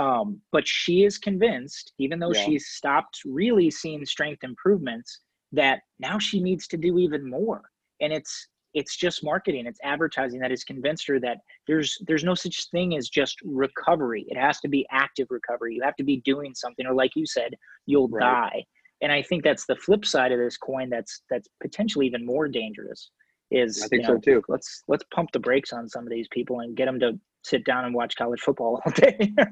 Um, 0.00 0.40
but 0.52 0.66
she 0.66 1.04
is 1.04 1.18
convinced, 1.18 1.92
even 1.98 2.18
though 2.18 2.32
yeah. 2.32 2.44
she's 2.44 2.68
stopped 2.68 3.20
really 3.24 3.70
seeing 3.70 4.04
strength 4.06 4.44
improvements, 4.44 5.20
that 5.52 5.80
now 5.98 6.18
she 6.18 6.40
needs 6.40 6.66
to 6.68 6.76
do 6.76 6.98
even 6.98 7.28
more. 7.28 7.62
And 8.00 8.12
it's 8.12 8.48
it's 8.74 8.96
just 8.96 9.24
marketing, 9.24 9.66
it's 9.66 9.80
advertising 9.82 10.40
that 10.40 10.50
has 10.50 10.64
convinced 10.64 11.06
her 11.06 11.18
that 11.20 11.38
there's 11.66 11.98
there's 12.06 12.24
no 12.24 12.34
such 12.34 12.68
thing 12.70 12.96
as 12.96 13.08
just 13.08 13.38
recovery. 13.44 14.26
It 14.28 14.36
has 14.36 14.60
to 14.60 14.68
be 14.68 14.86
active 14.90 15.28
recovery. 15.30 15.74
You 15.74 15.82
have 15.84 15.96
to 15.96 16.04
be 16.04 16.20
doing 16.24 16.54
something, 16.54 16.86
or 16.86 16.94
like 16.94 17.12
you 17.14 17.26
said, 17.26 17.54
you'll 17.86 18.08
right. 18.08 18.22
die. 18.22 18.64
And 19.00 19.12
I 19.12 19.22
think 19.22 19.44
that's 19.44 19.64
the 19.66 19.76
flip 19.76 20.04
side 20.04 20.32
of 20.32 20.38
this 20.38 20.56
coin. 20.56 20.90
That's 20.90 21.22
that's 21.30 21.48
potentially 21.62 22.06
even 22.06 22.26
more 22.26 22.48
dangerous. 22.48 23.10
Is 23.50 23.82
I 23.82 23.88
think 23.88 24.02
you 24.02 24.08
know, 24.08 24.14
so 24.16 24.20
too. 24.20 24.42
Let's 24.48 24.84
let's 24.88 25.04
pump 25.14 25.30
the 25.32 25.40
brakes 25.40 25.72
on 25.72 25.88
some 25.88 26.04
of 26.04 26.10
these 26.10 26.28
people 26.30 26.60
and 26.60 26.76
get 26.76 26.86
them 26.86 27.00
to 27.00 27.18
sit 27.44 27.64
down 27.64 27.84
and 27.86 27.94
watch 27.94 28.16
college 28.16 28.40
football 28.40 28.82
all 28.84 28.92
day. 28.96 29.32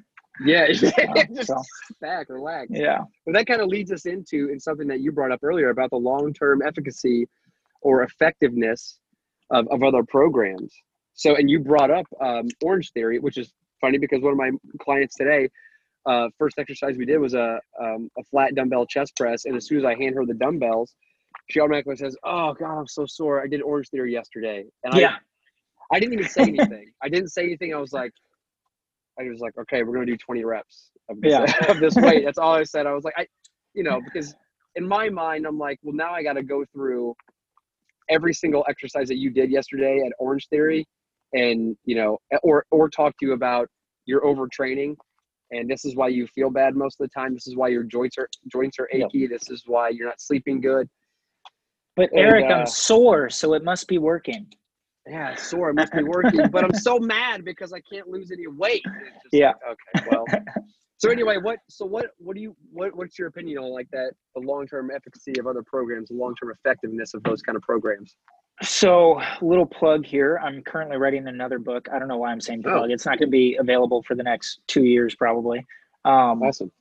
Yeah, 0.44 0.70
just 0.70 0.94
so, 1.46 1.62
back, 2.00 2.28
relax. 2.28 2.66
Yeah. 2.70 2.98
But 3.24 3.34
that 3.34 3.46
kind 3.46 3.62
of 3.62 3.68
leads 3.68 3.90
us 3.90 4.04
into 4.04 4.50
in 4.50 4.60
something 4.60 4.86
that 4.88 5.00
you 5.00 5.12
brought 5.12 5.32
up 5.32 5.40
earlier 5.42 5.70
about 5.70 5.88
the 5.88 5.96
long-term 5.96 6.60
efficacy 6.60 7.26
or 7.80 8.02
effectiveness 8.02 8.98
of, 9.50 9.68
of 9.68 9.82
other 9.82 10.02
programs. 10.02 10.74
So, 11.14 11.36
and 11.36 11.48
you 11.48 11.60
brought 11.60 11.90
up 11.90 12.06
um, 12.20 12.48
Orange 12.62 12.92
Theory, 12.92 13.18
which 13.18 13.38
is 13.38 13.52
funny 13.80 13.98
because 13.98 14.22
one 14.22 14.32
of 14.32 14.38
my 14.38 14.50
clients 14.80 15.16
today, 15.16 15.48
uh, 16.04 16.28
first 16.38 16.58
exercise 16.58 16.96
we 16.96 17.06
did 17.06 17.18
was 17.18 17.34
a 17.34 17.58
um, 17.80 18.10
a 18.18 18.22
flat 18.24 18.54
dumbbell 18.54 18.86
chest 18.86 19.16
press, 19.16 19.44
and 19.44 19.56
as 19.56 19.66
soon 19.66 19.78
as 19.78 19.84
I 19.84 19.94
hand 19.96 20.14
her 20.14 20.24
the 20.24 20.34
dumbbells, 20.34 20.94
she 21.50 21.60
automatically 21.60 21.96
says, 21.96 22.16
"Oh 22.24 22.54
God, 22.54 22.78
I'm 22.78 22.86
so 22.86 23.06
sore. 23.06 23.42
I 23.42 23.46
did 23.46 23.62
Orange 23.62 23.88
Theory 23.88 24.12
yesterday." 24.12 24.64
And 24.84 24.94
yeah. 24.94 25.16
I, 25.90 25.96
I 25.96 26.00
didn't 26.00 26.14
even 26.14 26.28
say 26.28 26.42
anything. 26.42 26.92
I 27.02 27.08
didn't 27.08 27.30
say 27.30 27.42
anything. 27.44 27.74
I 27.74 27.78
was 27.78 27.92
like, 27.92 28.12
I 29.18 29.24
was 29.24 29.40
like, 29.40 29.56
okay, 29.58 29.82
we're 29.82 29.94
gonna 29.94 30.06
do 30.06 30.16
20 30.16 30.44
reps 30.44 30.90
of 31.08 31.20
this, 31.20 31.32
yeah. 31.32 31.66
of 31.70 31.80
this 31.80 31.94
weight. 31.96 32.24
That's 32.24 32.38
all 32.38 32.54
I 32.54 32.64
said. 32.64 32.86
I 32.86 32.92
was 32.92 33.04
like, 33.04 33.14
I, 33.16 33.26
you 33.74 33.82
know, 33.82 34.00
because 34.00 34.34
in 34.74 34.86
my 34.86 35.08
mind, 35.08 35.46
I'm 35.46 35.58
like, 35.58 35.78
well, 35.82 35.94
now 35.94 36.12
I 36.12 36.22
got 36.22 36.34
to 36.34 36.42
go 36.42 36.64
through 36.72 37.14
every 38.08 38.34
single 38.34 38.64
exercise 38.68 39.08
that 39.08 39.18
you 39.18 39.30
did 39.30 39.50
yesterday 39.50 40.02
at 40.04 40.12
Orange 40.18 40.48
Theory, 40.48 40.86
and 41.32 41.76
you 41.84 41.96
know, 41.96 42.18
or 42.42 42.64
or 42.70 42.88
talk 42.88 43.16
to 43.18 43.26
you 43.26 43.32
about 43.32 43.68
your 44.04 44.22
overtraining, 44.22 44.96
and 45.50 45.68
this 45.68 45.84
is 45.84 45.96
why 45.96 46.08
you 46.08 46.26
feel 46.28 46.50
bad 46.50 46.76
most 46.76 47.00
of 47.00 47.08
the 47.08 47.20
time. 47.20 47.34
This 47.34 47.46
is 47.46 47.56
why 47.56 47.68
your 47.68 47.82
joints 47.82 48.16
are 48.18 48.28
joints 48.50 48.78
are 48.78 48.88
achy. 48.92 49.20
Yep. 49.20 49.30
This 49.30 49.50
is 49.50 49.62
why 49.66 49.90
you're 49.90 50.08
not 50.08 50.20
sleeping 50.20 50.60
good. 50.60 50.88
But 51.96 52.10
Eric, 52.12 52.50
uh, 52.50 52.54
I'm 52.54 52.66
sore, 52.66 53.30
so 53.30 53.54
it 53.54 53.64
must 53.64 53.88
be 53.88 53.98
working 53.98 54.46
yeah, 55.08 55.34
sore. 55.36 55.70
It 55.70 55.74
must 55.74 55.92
be 55.92 56.02
working, 56.02 56.48
but 56.50 56.64
I'm 56.64 56.74
so 56.74 56.98
mad 56.98 57.44
because 57.44 57.72
I 57.72 57.80
can't 57.80 58.08
lose 58.08 58.30
any 58.32 58.46
weight. 58.46 58.84
yeah. 59.32 59.52
Like, 59.66 59.76
okay. 59.96 60.08
Well. 60.10 60.24
so 60.98 61.10
anyway, 61.10 61.36
what? 61.36 61.58
So 61.68 61.86
what? 61.86 62.06
What 62.18 62.36
do 62.36 62.42
you? 62.42 62.56
What? 62.72 62.94
What's 62.96 63.18
your 63.18 63.28
opinion 63.28 63.58
on 63.58 63.70
like 63.70 63.88
that? 63.92 64.12
The 64.34 64.40
long 64.40 64.66
term 64.66 64.90
efficacy 64.90 65.38
of 65.38 65.46
other 65.46 65.62
programs, 65.62 66.08
the 66.08 66.14
long 66.14 66.34
term 66.34 66.52
effectiveness 66.52 67.14
of 67.14 67.22
those 67.22 67.42
kind 67.42 67.56
of 67.56 67.62
programs. 67.62 68.16
So, 68.62 69.20
little 69.42 69.66
plug 69.66 70.06
here. 70.06 70.40
I'm 70.42 70.62
currently 70.62 70.96
writing 70.96 71.28
another 71.28 71.58
book. 71.58 71.88
I 71.92 71.98
don't 71.98 72.08
know 72.08 72.16
why 72.16 72.30
I'm 72.30 72.40
saying 72.40 72.62
plug. 72.62 72.90
Oh. 72.90 72.92
It's 72.92 73.04
not 73.04 73.18
going 73.18 73.28
to 73.28 73.32
be 73.32 73.56
available 73.56 74.02
for 74.02 74.14
the 74.14 74.22
next 74.22 74.60
two 74.66 74.84
years, 74.84 75.14
probably. 75.14 75.58
Um, 76.06 76.42
awesome. 76.42 76.72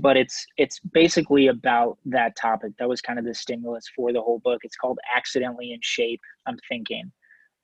But 0.00 0.16
it's 0.16 0.44
it's 0.56 0.80
basically 0.80 1.46
about 1.46 1.98
that 2.06 2.34
topic. 2.34 2.72
That 2.78 2.88
was 2.88 3.00
kind 3.00 3.18
of 3.18 3.24
the 3.24 3.34
stimulus 3.34 3.84
for 3.94 4.12
the 4.12 4.20
whole 4.20 4.40
book. 4.40 4.60
It's 4.64 4.76
called 4.76 4.98
"Accidentally 5.16 5.72
in 5.72 5.78
Shape." 5.82 6.20
I'm 6.46 6.58
thinking 6.68 7.12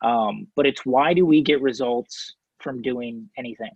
um, 0.03 0.47
but 0.55 0.67
it's 0.67 0.85
why 0.85 1.15
do 1.15 1.25
we 1.25 1.43
get 1.43 1.61
results 1.63 2.35
from 2.61 2.83
doing 2.83 3.29
anything? 3.39 3.73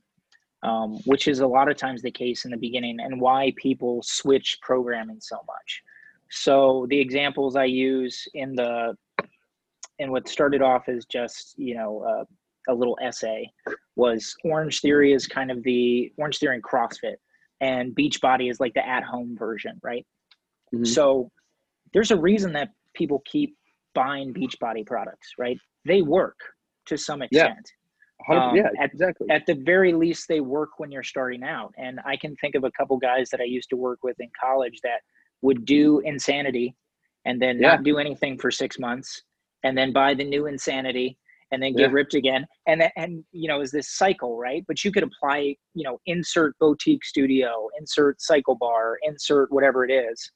Um, 0.62 0.98
which 1.06 1.26
is 1.26 1.40
a 1.40 1.46
lot 1.46 1.70
of 1.70 1.78
times 1.78 2.02
the 2.02 2.10
case 2.10 2.44
in 2.44 2.50
the 2.50 2.56
beginning, 2.56 2.98
and 3.00 3.18
why 3.18 3.52
people 3.56 4.02
switch 4.02 4.58
programming 4.60 5.18
so 5.20 5.36
much. 5.46 5.82
So 6.30 6.86
the 6.90 7.00
examples 7.00 7.56
I 7.56 7.64
use 7.64 8.28
in 8.34 8.54
the 8.54 8.94
and 9.98 10.10
what 10.10 10.28
started 10.28 10.60
off 10.60 10.88
as 10.88 11.06
just 11.06 11.54
you 11.56 11.74
know 11.74 12.04
uh, 12.06 12.72
a 12.72 12.74
little 12.74 12.98
essay 13.02 13.50
was 13.96 14.34
Orange 14.44 14.80
Theory 14.80 15.14
is 15.14 15.26
kind 15.26 15.50
of 15.50 15.62
the 15.62 16.12
Orange 16.18 16.38
Theory 16.38 16.56
and 16.56 16.62
CrossFit, 16.62 17.16
and 17.60 17.94
Beachbody 17.94 18.50
is 18.50 18.60
like 18.60 18.74
the 18.74 18.86
at-home 18.86 19.36
version, 19.38 19.80
right? 19.82 20.06
Mm-hmm. 20.74 20.84
So 20.84 21.30
there's 21.94 22.10
a 22.10 22.16
reason 22.16 22.52
that 22.52 22.68
people 22.94 23.22
keep 23.24 23.56
buying 23.94 24.34
Beachbody 24.34 24.86
products, 24.86 25.30
right? 25.38 25.58
they 25.84 26.02
work 26.02 26.38
to 26.86 26.96
some 26.96 27.22
extent. 27.22 27.70
Yeah, 28.28 28.48
um, 28.48 28.56
yeah 28.56 28.68
at, 28.80 28.92
exactly. 28.92 29.28
At 29.30 29.46
the 29.46 29.54
very 29.54 29.92
least, 29.92 30.28
they 30.28 30.40
work 30.40 30.78
when 30.78 30.90
you're 30.90 31.02
starting 31.02 31.42
out. 31.42 31.72
And 31.78 32.00
I 32.04 32.16
can 32.16 32.37
think 32.37 32.54
of 32.54 32.64
a 32.64 32.70
couple 32.72 32.96
guys 32.96 33.30
that 33.30 33.40
I 33.40 33.44
used 33.44 33.70
to 33.70 33.76
work 33.76 34.00
with 34.02 34.18
in 34.20 34.30
college 34.40 34.80
that 34.83 35.00
would 35.42 35.64
do 35.64 36.00
insanity 36.00 36.74
and 37.24 37.40
then 37.40 37.61
yeah. 37.61 37.68
not 37.68 37.83
do 37.83 37.98
anything 37.98 38.38
for 38.38 38.50
six 38.50 38.78
months 38.78 39.22
and 39.64 39.76
then 39.76 39.92
buy 39.92 40.14
the 40.14 40.24
new 40.24 40.46
insanity 40.46 41.18
and 41.52 41.62
then 41.62 41.72
get 41.72 41.90
yeah. 41.90 41.92
ripped 41.92 42.14
again 42.14 42.46
and 42.68 42.85
and 42.96 43.24
you 43.33 43.48
know 43.48 43.61
is 43.61 43.72
this 43.72 43.90
cycle 43.90 44.38
right 44.38 44.64
but 44.68 44.85
you 44.85 44.92
could 44.92 45.02
apply 45.02 45.54
you 45.74 45.83
know 45.83 46.00
insert 46.06 46.56
boutique 46.61 47.04
studio 47.04 47.68
insert 47.78 48.20
cycle 48.22 48.54
bar, 48.54 48.98
insert 49.02 49.50
whatever 49.50 49.85
it 49.85 49.90
is 49.90 50.30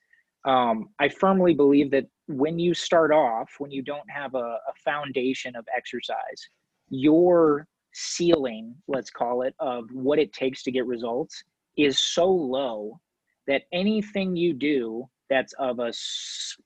um, 0.45 0.91
I 0.99 1.09
firmly 1.09 1.55
believe 1.55 1.91
that 1.93 2.05
when 2.27 2.59
you 2.59 2.75
start 2.75 3.13
off, 3.13 3.51
when 3.59 3.71
you 3.71 3.83
don't 3.83 4.09
have 4.11 4.35
a, 4.35 4.39
a 4.39 4.75
foundation 4.85 5.57
of 5.57 5.67
exercise, 5.75 6.49
your 6.91 7.67
ceiling, 7.95 8.75
let's 8.89 9.11
call 9.11 9.43
it, 9.43 9.55
of 9.59 9.85
what 9.93 10.19
it 10.19 10.33
takes 10.33 10.63
to 10.65 10.71
get 10.71 10.87
results 10.87 11.43
is 11.77 12.01
so 12.01 12.29
low 12.29 13.01
that 13.47 13.63
anything 13.73 14.37
you 14.37 14.53
do 14.53 15.09
that's 15.31 15.55
of 15.55 15.79
a 15.79 15.93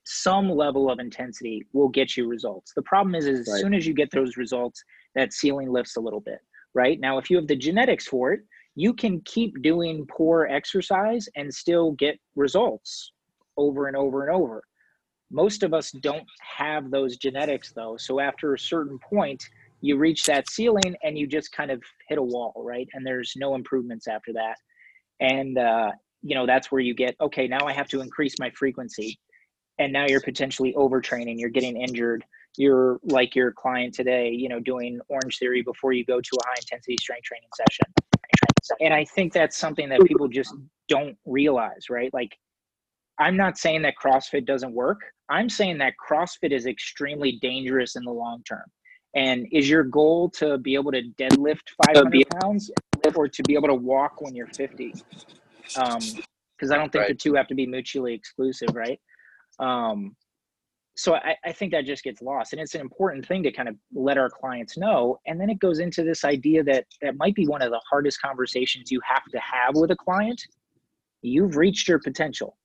some 0.04 0.50
level 0.50 0.90
of 0.90 0.98
intensity 0.98 1.64
will 1.72 1.88
get 1.88 2.16
you 2.16 2.26
results. 2.26 2.72
The 2.74 2.82
problem 2.82 3.14
is, 3.14 3.26
is 3.26 3.40
as 3.40 3.48
right. 3.48 3.60
soon 3.60 3.74
as 3.74 3.86
you 3.86 3.94
get 3.94 4.10
those 4.10 4.36
results, 4.36 4.82
that 5.14 5.32
ceiling 5.32 5.70
lifts 5.70 5.96
a 5.96 6.00
little 6.00 6.20
bit. 6.20 6.40
Right 6.74 6.98
now, 7.00 7.18
if 7.18 7.30
you 7.30 7.36
have 7.36 7.46
the 7.46 7.56
genetics 7.56 8.06
for 8.06 8.32
it, 8.32 8.40
you 8.74 8.92
can 8.92 9.20
keep 9.22 9.60
doing 9.62 10.06
poor 10.08 10.46
exercise 10.46 11.28
and 11.36 11.52
still 11.52 11.92
get 11.92 12.18
results 12.36 13.12
over 13.56 13.88
and 13.88 13.96
over 13.96 14.26
and 14.26 14.34
over. 14.34 14.62
Most 15.30 15.62
of 15.62 15.74
us 15.74 15.90
don't 16.00 16.26
have 16.40 16.90
those 16.90 17.16
genetics 17.16 17.72
though. 17.72 17.96
So 17.98 18.20
after 18.20 18.54
a 18.54 18.58
certain 18.58 18.98
point, 18.98 19.44
you 19.80 19.96
reach 19.96 20.24
that 20.26 20.50
ceiling 20.50 20.96
and 21.02 21.16
you 21.16 21.26
just 21.26 21.52
kind 21.52 21.70
of 21.70 21.82
hit 22.08 22.18
a 22.18 22.22
wall, 22.22 22.52
right? 22.56 22.88
And 22.94 23.06
there's 23.06 23.34
no 23.36 23.54
improvements 23.54 24.08
after 24.08 24.32
that. 24.32 24.56
And, 25.20 25.58
uh, 25.58 25.92
you 26.22 26.34
know, 26.34 26.46
that's 26.46 26.72
where 26.72 26.80
you 26.80 26.94
get, 26.94 27.14
okay, 27.20 27.46
now 27.46 27.66
I 27.66 27.72
have 27.72 27.88
to 27.88 28.00
increase 28.00 28.34
my 28.40 28.50
frequency. 28.50 29.18
And 29.78 29.92
now 29.92 30.06
you're 30.08 30.20
potentially 30.20 30.74
overtraining, 30.76 31.38
you're 31.38 31.50
getting 31.50 31.80
injured. 31.80 32.24
You're 32.56 32.98
like 33.04 33.36
your 33.36 33.52
client 33.52 33.94
today, 33.94 34.30
you 34.30 34.48
know, 34.48 34.58
doing 34.58 34.98
Orange 35.08 35.38
Theory 35.38 35.62
before 35.62 35.92
you 35.92 36.04
go 36.04 36.20
to 36.20 36.30
a 36.42 36.48
high 36.48 36.56
intensity 36.60 36.96
strength 37.00 37.24
training 37.24 37.48
session. 37.56 37.86
And 38.80 38.92
I 38.92 39.04
think 39.04 39.32
that's 39.32 39.56
something 39.56 39.88
that 39.90 40.00
people 40.00 40.26
just 40.26 40.52
don't 40.88 41.16
realize, 41.24 41.88
right? 41.88 42.12
Like 42.12 42.36
I'm 43.18 43.36
not 43.36 43.58
saying 43.58 43.82
that 43.82 43.94
CrossFit 44.02 44.44
doesn't 44.44 44.72
work. 44.72 44.98
I'm 45.28 45.48
saying 45.48 45.78
that 45.78 45.94
CrossFit 46.08 46.52
is 46.52 46.66
extremely 46.66 47.38
dangerous 47.40 47.96
in 47.96 48.04
the 48.04 48.12
long 48.12 48.42
term. 48.48 48.64
And 49.14 49.46
is 49.52 49.68
your 49.68 49.84
goal 49.84 50.30
to 50.30 50.58
be 50.58 50.74
able 50.74 50.92
to 50.92 51.02
deadlift 51.18 51.62
500 51.86 52.24
pounds 52.40 52.70
or 53.14 53.28
to 53.28 53.42
be 53.44 53.54
able 53.54 53.68
to 53.68 53.74
walk 53.74 54.20
when 54.20 54.34
you're 54.34 54.48
50? 54.48 54.94
Because 55.62 55.76
um, 55.76 56.72
I 56.72 56.76
don't 56.76 56.92
think 56.92 57.02
right. 57.02 57.08
the 57.08 57.14
two 57.14 57.34
have 57.34 57.48
to 57.48 57.54
be 57.54 57.66
mutually 57.66 58.14
exclusive, 58.14 58.68
right? 58.74 59.00
Um, 59.58 60.14
so 60.96 61.14
I, 61.14 61.36
I, 61.44 61.52
think 61.52 61.72
that 61.72 61.84
just 61.84 62.02
gets 62.02 62.20
lost 62.20 62.52
and 62.52 62.60
it's 62.60 62.74
an 62.74 62.80
important 62.80 63.26
thing 63.26 63.42
to 63.44 63.52
kind 63.52 63.68
of 63.68 63.76
let 63.94 64.18
our 64.18 64.28
clients 64.28 64.76
know 64.76 65.18
and 65.26 65.40
then 65.40 65.48
it 65.48 65.60
goes 65.60 65.78
into 65.78 66.02
this 66.02 66.24
idea 66.24 66.62
that 66.64 66.86
that 67.02 67.16
might 67.16 67.36
be 67.36 67.46
one 67.46 67.62
of 67.62 67.70
the 67.70 67.80
hardest 67.88 68.20
conversations 68.20 68.90
you 68.90 69.00
have 69.04 69.24
to 69.30 69.38
have 69.38 69.76
with 69.76 69.92
a 69.92 69.96
client 69.96 70.40
you've 71.22 71.56
reached 71.56 71.88
your 71.88 72.00
potential 72.00 72.56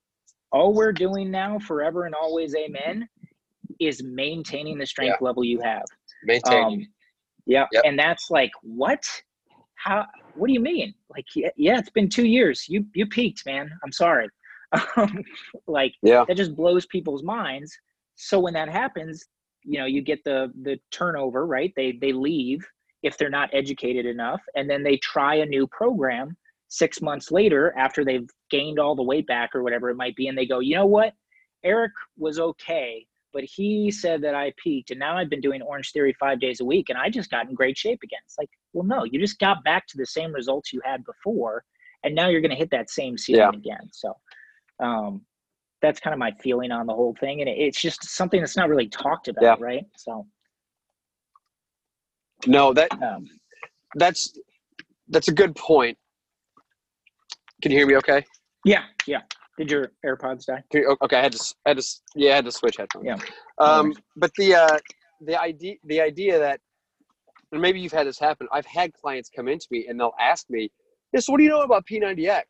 all 0.54 0.72
we're 0.72 0.94
doing 0.94 1.32
now, 1.32 1.58
forever 1.58 2.06
and 2.06 2.14
always, 2.14 2.56
amen, 2.56 3.10
is 3.80 4.04
maintaining 4.04 4.78
the 4.78 4.86
strength 4.86 5.18
yeah. 5.20 5.26
level 5.26 5.44
you 5.44 5.60
have. 5.62 5.84
Maintaining. 6.26 6.82
Um, 6.82 6.88
yeah. 7.46 7.66
Yep. 7.72 7.84
And 7.86 8.00
that's 8.00 8.30
like, 8.30 8.52
what? 8.62 9.04
How? 9.76 10.06
What 10.36 10.48
do 10.48 10.54
you 10.54 10.60
mean? 10.60 10.94
Like, 11.10 11.26
yeah, 11.36 11.50
yeah, 11.58 11.78
it's 11.78 11.90
been 11.90 12.10
two 12.10 12.26
years. 12.28 12.66
You 12.68 12.86
you 12.94 13.06
peaked, 13.06 13.46
man. 13.46 13.70
I'm 13.84 13.92
sorry. 13.92 14.30
Um, 14.98 15.24
like, 15.68 15.94
yeah. 16.02 16.26
that 16.28 16.36
just 16.36 16.56
blows 16.56 16.88
people's 16.88 17.22
minds. 17.22 17.72
So 18.16 18.40
when 18.40 18.56
that 18.56 18.70
happens, 18.70 19.24
you 19.62 19.78
know, 19.78 19.86
you 19.86 20.02
get 20.02 20.24
the 20.24 20.52
the 20.64 20.80
turnover, 20.90 21.46
right? 21.46 21.72
They 21.76 21.92
they 22.02 22.12
leave, 22.12 22.66
if 23.04 23.18
they're 23.18 23.30
not 23.30 23.50
educated 23.54 24.06
enough 24.06 24.42
and 24.56 24.70
then 24.70 24.82
they 24.82 24.98
try 24.98 25.36
a 25.36 25.46
new 25.46 25.68
program 25.68 26.36
six 26.70 27.02
months 27.02 27.30
later 27.30 27.74
after 27.78 28.04
they've 28.04 28.28
gained 28.50 28.80
all 28.80 28.96
the 28.96 29.04
weight 29.04 29.28
back 29.28 29.52
or 29.54 29.62
whatever 29.62 29.90
it 29.90 29.96
might 29.96 30.16
be 30.16 30.28
and 30.28 30.38
they 30.38 30.46
go 30.46 30.60
you 30.60 30.76
know 30.76 30.86
what 30.86 31.14
eric 31.64 31.92
was 32.18 32.40
okay 32.40 33.06
but 33.34 33.44
he 33.44 33.92
said 33.92 34.22
that 34.22 34.36
i 34.36 34.54
peaked 34.62 34.92
and 34.92 35.00
now 35.00 35.18
i've 35.18 35.30
been 35.30 35.42
doing 35.42 35.62
orange 35.62 35.92
theory 35.92 36.16
five 36.20 36.40
days 36.40 36.60
a 36.60 36.66
week 36.66 36.90
and 36.90 36.98
i 36.98 37.10
just 37.10 37.30
got 37.30 37.48
in 37.48 37.56
great 37.56 37.78
shape 37.78 38.00
again 38.04 38.20
it's 38.26 38.38
like 38.38 38.50
well 38.74 38.86
no 38.86 39.04
you 39.04 39.20
just 39.20 39.40
got 39.40 39.64
back 39.64 39.86
to 39.88 39.98
the 39.98 40.06
same 40.06 40.32
results 40.34 40.72
you 40.72 40.82
had 40.84 41.04
before 41.06 41.64
and 42.04 42.14
now 42.14 42.28
you're 42.28 42.42
going 42.42 42.52
to 42.52 42.58
hit 42.58 42.72
that 42.72 42.90
same 42.90 43.18
ceiling 43.18 43.42
yeah. 43.64 43.74
again 43.74 43.90
so 43.92 44.14
um, 44.80 45.22
that's 45.82 46.00
kind 46.00 46.14
of 46.14 46.20
my 46.20 46.32
feeling 46.42 46.72
on 46.72 46.88
the 46.88 46.94
whole 46.94 47.16
thing 47.20 47.42
and 47.42 47.50
it's 47.50 47.82
just 47.82 48.04
something 48.04 48.40
that's 48.40 48.58
not 48.58 48.70
really 48.70 48.88
talked 48.88 49.28
about 49.28 49.60
yeah. 49.60 49.66
right 49.66 49.86
so 49.98 50.26
no 52.48 52.74
that 52.74 52.92
um, 53.02 53.26
that's 53.96 54.38
that's 55.10 55.28
a 55.28 55.34
good 55.34 55.56
point 55.56 55.98
can 57.64 57.72
you 57.72 57.78
hear 57.78 57.88
me 57.88 57.96
okay? 57.96 58.26
Yeah, 58.66 58.84
yeah. 59.08 59.22
Did 59.58 59.70
your 59.70 59.92
AirPods 60.06 60.46
die? 60.46 60.64
Okay, 60.76 61.18
I 61.18 61.22
had 61.22 61.34
to, 61.34 61.56
I 61.66 61.70
had 61.70 61.78
to, 61.78 61.86
yeah, 62.16 62.32
I 62.32 62.36
had 62.36 62.46
to 62.46 62.52
switch 62.52 62.78
headphones. 62.78 63.06
Yeah. 63.06 63.18
Um, 63.60 63.94
but 64.16 64.32
the 64.36 64.56
uh, 64.56 64.80
the 65.22 65.40
idea, 65.40 65.76
the 65.86 66.02
idea 66.02 66.40
that, 66.40 66.60
and 67.52 67.62
maybe 67.62 67.80
you've 67.80 67.92
had 67.92 68.08
this 68.08 68.20
happen. 68.20 68.48
I've 68.52 68.66
had 68.66 68.94
clients 68.94 69.30
come 69.30 69.48
into 69.48 69.68
me 69.70 69.86
and 69.88 70.00
they'll 70.00 70.16
ask 70.20 70.50
me, 70.50 70.72
"Yes, 71.14 71.30
what 71.30 71.38
do 71.38 71.44
you 71.44 71.50
know 71.50 71.62
about 71.62 71.86
P90X?" 71.86 72.44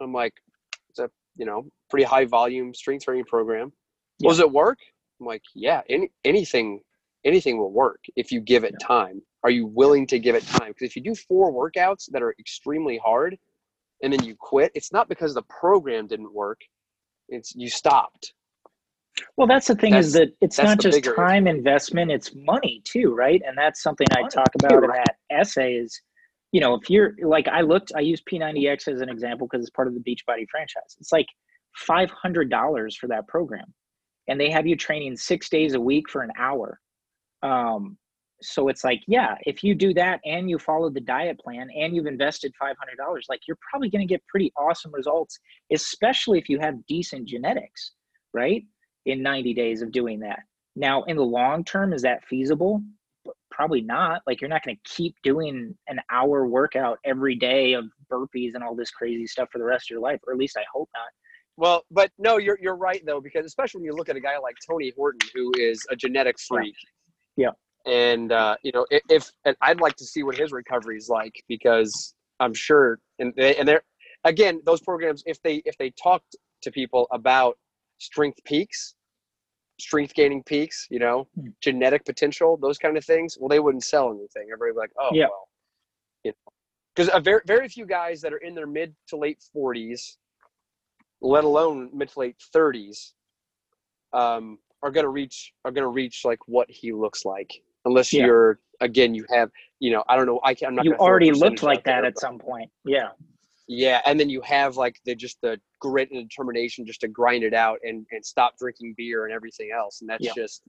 I'm 0.00 0.14
like, 0.14 0.32
"It's 0.88 0.98
a 0.98 1.10
you 1.36 1.44
know 1.44 1.66
pretty 1.90 2.04
high 2.04 2.24
volume 2.24 2.72
strength 2.72 3.04
training 3.04 3.24
program. 3.24 3.72
Yeah. 4.18 4.30
Does 4.30 4.40
it 4.40 4.50
work?" 4.50 4.78
I'm 5.20 5.26
like, 5.26 5.42
"Yeah, 5.54 5.82
any 5.90 6.10
anything 6.24 6.80
anything 7.24 7.58
will 7.58 7.72
work 7.72 8.00
if 8.16 8.32
you 8.32 8.40
give 8.40 8.64
it 8.64 8.74
yeah. 8.80 8.86
time. 8.86 9.22
Are 9.42 9.50
you 9.50 9.66
willing 9.66 10.06
to 10.08 10.18
give 10.18 10.34
it 10.34 10.46
time? 10.46 10.68
Because 10.68 10.88
if 10.88 10.96
you 10.96 11.02
do 11.02 11.14
four 11.14 11.52
workouts 11.52 12.10
that 12.12 12.22
are 12.22 12.34
extremely 12.38 12.98
hard, 12.98 13.38
and 14.02 14.12
then 14.12 14.24
you 14.24 14.34
quit, 14.38 14.72
it's 14.74 14.92
not 14.92 15.08
because 15.08 15.34
the 15.34 15.42
program 15.42 16.06
didn't 16.06 16.32
work. 16.32 16.60
It's 17.28 17.54
you 17.54 17.68
stopped. 17.68 18.32
Well, 19.36 19.46
that's 19.46 19.66
the 19.66 19.74
thing 19.74 19.92
that's, 19.92 20.08
is 20.08 20.12
that 20.14 20.28
it's 20.40 20.58
not 20.58 20.78
just 20.80 21.04
time 21.04 21.46
issue. 21.46 21.56
investment, 21.56 22.10
it's 22.10 22.34
money 22.34 22.82
too, 22.84 23.14
right? 23.14 23.42
And 23.46 23.56
that's 23.56 23.82
something 23.82 24.06
money 24.10 24.24
I 24.24 24.28
talk 24.28 24.48
about 24.58 24.70
too, 24.70 24.84
in 24.84 24.90
that 24.90 25.16
essay 25.30 25.74
is, 25.74 26.00
you 26.52 26.60
know, 26.60 26.74
if 26.74 26.88
you're 26.88 27.14
like, 27.22 27.46
I 27.48 27.60
looked, 27.60 27.92
I 27.94 28.00
used 28.00 28.24
P90X 28.26 28.88
as 28.88 29.00
an 29.00 29.08
example 29.08 29.46
because 29.46 29.64
it's 29.64 29.70
part 29.70 29.88
of 29.88 29.94
the 29.94 30.00
Beachbody 30.00 30.46
franchise. 30.50 30.96
It's 30.98 31.12
like 31.12 31.26
$500 31.88 32.96
for 32.96 33.08
that 33.08 33.28
program. 33.28 33.72
And 34.28 34.40
they 34.40 34.50
have 34.50 34.66
you 34.66 34.76
training 34.76 35.16
six 35.16 35.48
days 35.48 35.74
a 35.74 35.80
week 35.80 36.08
for 36.08 36.22
an 36.22 36.30
hour. 36.38 36.80
Um, 37.42 37.98
so 38.42 38.68
it's 38.68 38.84
like 38.84 39.02
yeah 39.06 39.34
if 39.42 39.62
you 39.62 39.74
do 39.74 39.92
that 39.92 40.20
and 40.24 40.48
you 40.48 40.58
follow 40.58 40.90
the 40.90 41.00
diet 41.00 41.38
plan 41.38 41.68
and 41.76 41.94
you've 41.94 42.06
invested 42.06 42.52
$500 42.60 42.74
like 43.28 43.40
you're 43.46 43.58
probably 43.70 43.90
going 43.90 44.06
to 44.06 44.12
get 44.12 44.26
pretty 44.26 44.52
awesome 44.56 44.92
results 44.92 45.38
especially 45.72 46.38
if 46.38 46.48
you 46.48 46.58
have 46.58 46.86
decent 46.86 47.28
genetics 47.28 47.92
right 48.32 48.64
in 49.06 49.22
90 49.22 49.54
days 49.54 49.82
of 49.82 49.92
doing 49.92 50.20
that. 50.20 50.40
Now 50.76 51.02
in 51.04 51.16
the 51.16 51.22
long 51.22 51.64
term 51.64 51.92
is 51.92 52.02
that 52.02 52.24
feasible? 52.24 52.82
Probably 53.50 53.80
not. 53.80 54.22
Like 54.26 54.40
you're 54.40 54.50
not 54.50 54.64
going 54.64 54.76
to 54.76 54.90
keep 54.90 55.14
doing 55.22 55.76
an 55.88 56.00
hour 56.10 56.46
workout 56.46 56.98
every 57.04 57.34
day 57.34 57.74
of 57.74 57.84
burpees 58.10 58.54
and 58.54 58.62
all 58.62 58.74
this 58.74 58.90
crazy 58.90 59.26
stuff 59.26 59.48
for 59.52 59.58
the 59.58 59.64
rest 59.64 59.86
of 59.86 59.94
your 59.94 60.00
life 60.00 60.20
or 60.26 60.32
at 60.32 60.38
least 60.38 60.56
i 60.56 60.64
hope 60.72 60.88
not. 60.94 61.08
Well, 61.56 61.84
but 61.90 62.10
no, 62.18 62.38
you're 62.38 62.58
you're 62.62 62.76
right 62.76 63.04
though, 63.04 63.20
because 63.20 63.44
especially 63.44 63.80
when 63.80 63.84
you 63.86 63.92
look 63.92 64.08
at 64.08 64.16
a 64.16 64.20
guy 64.20 64.38
like 64.38 64.54
Tony 64.66 64.92
Horton, 64.96 65.28
who 65.34 65.52
is 65.58 65.84
a 65.90 65.96
genetic 65.96 66.36
freak. 66.40 66.74
Yeah. 67.36 67.50
And 67.86 68.32
uh, 68.32 68.56
you 68.62 68.72
know 68.72 68.86
if 68.90 69.30
and 69.44 69.56
I'd 69.60 69.80
like 69.80 69.96
to 69.96 70.04
see 70.04 70.22
what 70.22 70.36
his 70.36 70.52
recovery 70.52 70.96
is 70.96 71.08
like 71.08 71.42
because 71.48 72.14
I'm 72.38 72.54
sure 72.54 72.98
and 73.18 73.32
they, 73.36 73.56
and 73.56 73.66
they're 73.66 73.82
again 74.24 74.60
those 74.64 74.80
programs 74.80 75.22
if 75.26 75.42
they 75.42 75.62
if 75.64 75.76
they 75.78 75.90
talked 75.90 76.36
to 76.62 76.70
people 76.70 77.06
about 77.10 77.56
strength 77.98 78.38
peaks 78.44 78.94
strength 79.80 80.14
gaining 80.14 80.42
peaks 80.42 80.86
you 80.90 80.98
know 80.98 81.26
hmm. 81.38 81.48
genetic 81.62 82.04
potential 82.04 82.58
those 82.60 82.78
kind 82.78 82.96
of 82.96 83.04
things 83.04 83.38
well 83.40 83.48
they 83.48 83.60
wouldn't 83.60 83.84
sell 83.84 84.10
anything 84.10 84.48
everybody 84.52 84.76
like 84.76 84.90
oh 84.98 85.10
yeah. 85.12 85.24
well 85.24 85.48
you 86.24 86.30
know 86.30 86.52
because 86.94 87.10
a 87.14 87.20
very 87.20 87.40
very 87.46 87.68
few 87.68 87.86
guys 87.86 88.20
that 88.20 88.32
are 88.32 88.38
in 88.38 88.54
their 88.54 88.66
mid 88.66 88.94
to 89.08 89.16
late 89.16 89.38
40s 89.56 90.16
let 91.22 91.44
alone 91.44 91.90
mid 91.94 92.10
to 92.10 92.18
late 92.18 92.36
30s 92.54 93.12
um, 94.12 94.58
are 94.82 94.90
going 94.90 95.04
to 95.04 95.10
reach 95.10 95.52
are 95.64 95.70
going 95.70 95.84
to 95.84 95.88
reach 95.88 96.24
like 96.24 96.40
what 96.46 96.70
he 96.70 96.92
looks 96.92 97.24
like 97.24 97.62
unless 97.84 98.12
yeah. 98.12 98.26
you're 98.26 98.58
again 98.80 99.14
you 99.14 99.24
have 99.32 99.50
you 99.78 99.90
know 99.90 100.04
I 100.08 100.16
don't 100.16 100.26
know 100.26 100.40
I 100.44 100.54
can, 100.54 100.68
I'm 100.68 100.74
not 100.76 100.84
you 100.84 100.94
already 100.94 101.32
looked 101.32 101.62
like 101.62 101.84
that 101.84 102.00
there, 102.00 102.06
at 102.06 102.18
some 102.18 102.38
point 102.38 102.70
yeah 102.84 103.08
yeah 103.68 104.00
and 104.04 104.18
then 104.18 104.28
you 104.28 104.40
have 104.42 104.76
like 104.76 104.96
the 105.04 105.14
just 105.14 105.40
the 105.42 105.60
grit 105.78 106.10
and 106.10 106.28
determination 106.28 106.84
just 106.84 107.00
to 107.00 107.08
grind 107.08 107.44
it 107.44 107.54
out 107.54 107.78
and 107.82 108.06
and 108.10 108.24
stop 108.24 108.58
drinking 108.58 108.94
beer 108.96 109.24
and 109.24 109.32
everything 109.32 109.70
else 109.76 110.00
and 110.00 110.10
that's 110.10 110.24
yeah. 110.24 110.32
just 110.34 110.62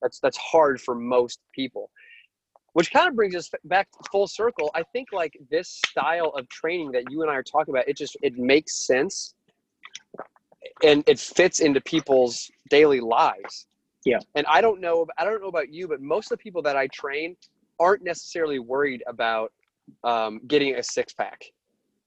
that's 0.00 0.18
that's 0.20 0.38
hard 0.38 0.80
for 0.80 0.94
most 0.94 1.40
people 1.54 1.90
which 2.72 2.92
kind 2.92 3.08
of 3.08 3.14
brings 3.14 3.34
us 3.34 3.50
back 3.64 3.88
full 4.10 4.26
circle 4.26 4.70
i 4.74 4.82
think 4.92 5.08
like 5.12 5.36
this 5.50 5.80
style 5.88 6.32
of 6.36 6.48
training 6.48 6.90
that 6.90 7.04
you 7.10 7.22
and 7.22 7.30
i 7.30 7.34
are 7.34 7.42
talking 7.42 7.74
about 7.74 7.86
it 7.86 7.96
just 7.96 8.16
it 8.22 8.38
makes 8.38 8.86
sense 8.86 9.34
and 10.82 11.04
it 11.06 11.18
fits 11.18 11.60
into 11.60 11.80
people's 11.80 12.50
daily 12.70 13.00
lives 13.00 13.66
yeah. 14.08 14.18
And 14.34 14.46
I 14.46 14.60
don't 14.60 14.80
know 14.80 15.06
I 15.18 15.24
don't 15.24 15.40
know 15.40 15.48
about 15.48 15.72
you, 15.72 15.88
but 15.88 16.00
most 16.00 16.32
of 16.32 16.38
the 16.38 16.42
people 16.42 16.62
that 16.62 16.76
I 16.76 16.86
train 16.88 17.36
aren't 17.78 18.02
necessarily 18.02 18.58
worried 18.58 19.02
about 19.06 19.52
um, 20.04 20.40
getting 20.46 20.76
a 20.76 20.82
six 20.82 21.12
pack, 21.12 21.44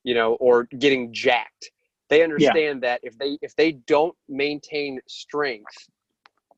you 0.04 0.14
know, 0.14 0.34
or 0.36 0.66
getting 0.80 1.14
jacked. 1.14 1.72
They 2.10 2.24
understand 2.24 2.82
yeah. 2.84 2.89
that 2.89 2.99
if 3.04 3.18
they 3.18 3.38
if 3.41 3.56
they 3.56 3.74
don't 3.74 4.16
maintain 4.28 4.99
strength, 5.08 5.89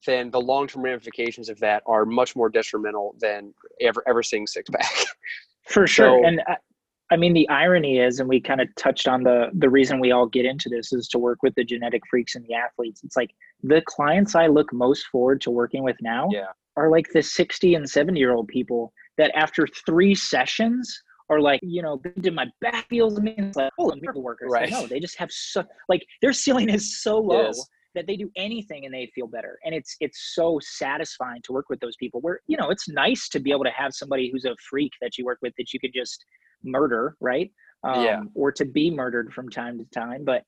then 0.06 0.32
the 0.32 0.42
long 0.42 0.68
term 0.68 0.84
ramifications 0.84 1.50
of 1.50 1.60
that 1.60 1.84
are 1.86 2.06
much 2.06 2.36
more 2.36 2.50
detrimental 2.50 3.16
than 3.20 3.54
ever 3.82 4.04
ever 4.08 4.24
seeing 4.24 4.48
six 4.48 4.70
pack. 4.70 4.92
For 5.68 5.88
sure. 5.88 6.20
So, 6.22 6.28
and 6.28 6.42
uh, 6.50 6.56
I 7.12 7.18
mean, 7.18 7.34
the 7.34 7.48
irony 7.50 8.00
is, 8.00 8.20
and 8.20 8.30
we 8.30 8.40
kind 8.40 8.62
of 8.62 8.68
touched 8.76 9.08
on 9.08 9.24
the 9.24 9.50
the 9.54 9.70
reason 9.70 10.00
we 10.00 10.12
all 10.12 10.26
get 10.26 10.46
into 10.46 10.70
this 10.70 10.94
is 10.94 11.08
to 11.10 11.20
work 11.20 11.44
with 11.44 11.54
the 11.56 11.64
genetic 11.64 12.02
freaks 12.10 12.36
and 12.36 12.46
the 12.46 12.54
athletes. 12.56 13.02
It's 13.04 13.16
like 13.16 13.32
the 13.62 13.82
clients 13.86 14.36
I 14.36 14.48
look 14.48 14.72
most 14.74 15.08
forward 15.08 15.42
to 15.42 15.52
working 15.52 15.84
with 15.84 15.98
now 16.02 16.30
yeah. 16.32 16.48
are 16.76 16.90
like 16.90 17.08
the 17.14 17.22
60 17.22 17.76
and 17.76 17.90
70 17.90 18.20
year 18.20 18.34
old 18.34 18.48
people 18.48 18.94
that 19.18 19.32
after 19.36 19.68
three 19.86 20.16
sessions 20.16 21.04
are 21.30 21.40
like, 21.40 21.60
you 21.64 21.82
know, 21.82 22.02
did 22.20 22.34
my 22.34 22.48
back 22.62 22.88
feels 22.90 23.20
me. 23.20 23.36
It's 23.38 23.58
like, 23.58 23.72
oh, 23.80 23.94
miracle 24.02 24.24
workers. 24.24 24.50
Right. 24.52 24.72
No, 24.72 24.88
they 24.88 25.00
just 25.00 25.18
have 25.18 25.32
so 25.32 25.64
like 25.90 26.06
their 26.22 26.34
ceiling 26.34 26.70
is 26.70 27.02
so 27.02 27.20
low 27.20 27.52
that 27.96 28.08
they 28.08 28.16
do 28.16 28.30
anything 28.36 28.86
and 28.86 28.94
they 28.94 29.12
feel 29.14 29.28
better. 29.28 29.60
And 29.66 29.76
it's 29.76 29.96
it's 30.00 30.34
so 30.34 30.60
satisfying 30.62 31.42
to 31.44 31.54
work 31.54 31.66
with 31.70 31.80
those 31.80 31.96
people. 31.98 32.22
Where 32.22 32.40
you 32.48 32.58
know, 32.58 32.70
it's 32.70 32.90
nice 32.90 33.30
to 33.30 33.40
be 33.40 33.52
able 33.52 33.66
to 33.66 33.72
have 33.72 33.94
somebody 33.94 34.30
who's 34.32 34.46
a 34.46 34.56
freak 34.70 34.92
that 35.02 35.18
you 35.18 35.26
work 35.26 35.40
with 35.42 35.54
that 35.58 35.74
you 35.74 35.80
could 35.80 35.94
just 35.94 36.26
murder, 36.64 37.16
right? 37.20 37.52
Um, 37.84 38.04
yeah. 38.04 38.22
Or 38.36 38.52
to 38.52 38.66
be 38.66 38.90
murdered 38.90 39.34
from 39.34 39.50
time 39.50 39.78
to 39.78 39.86
time. 39.86 40.24
But 40.24 40.44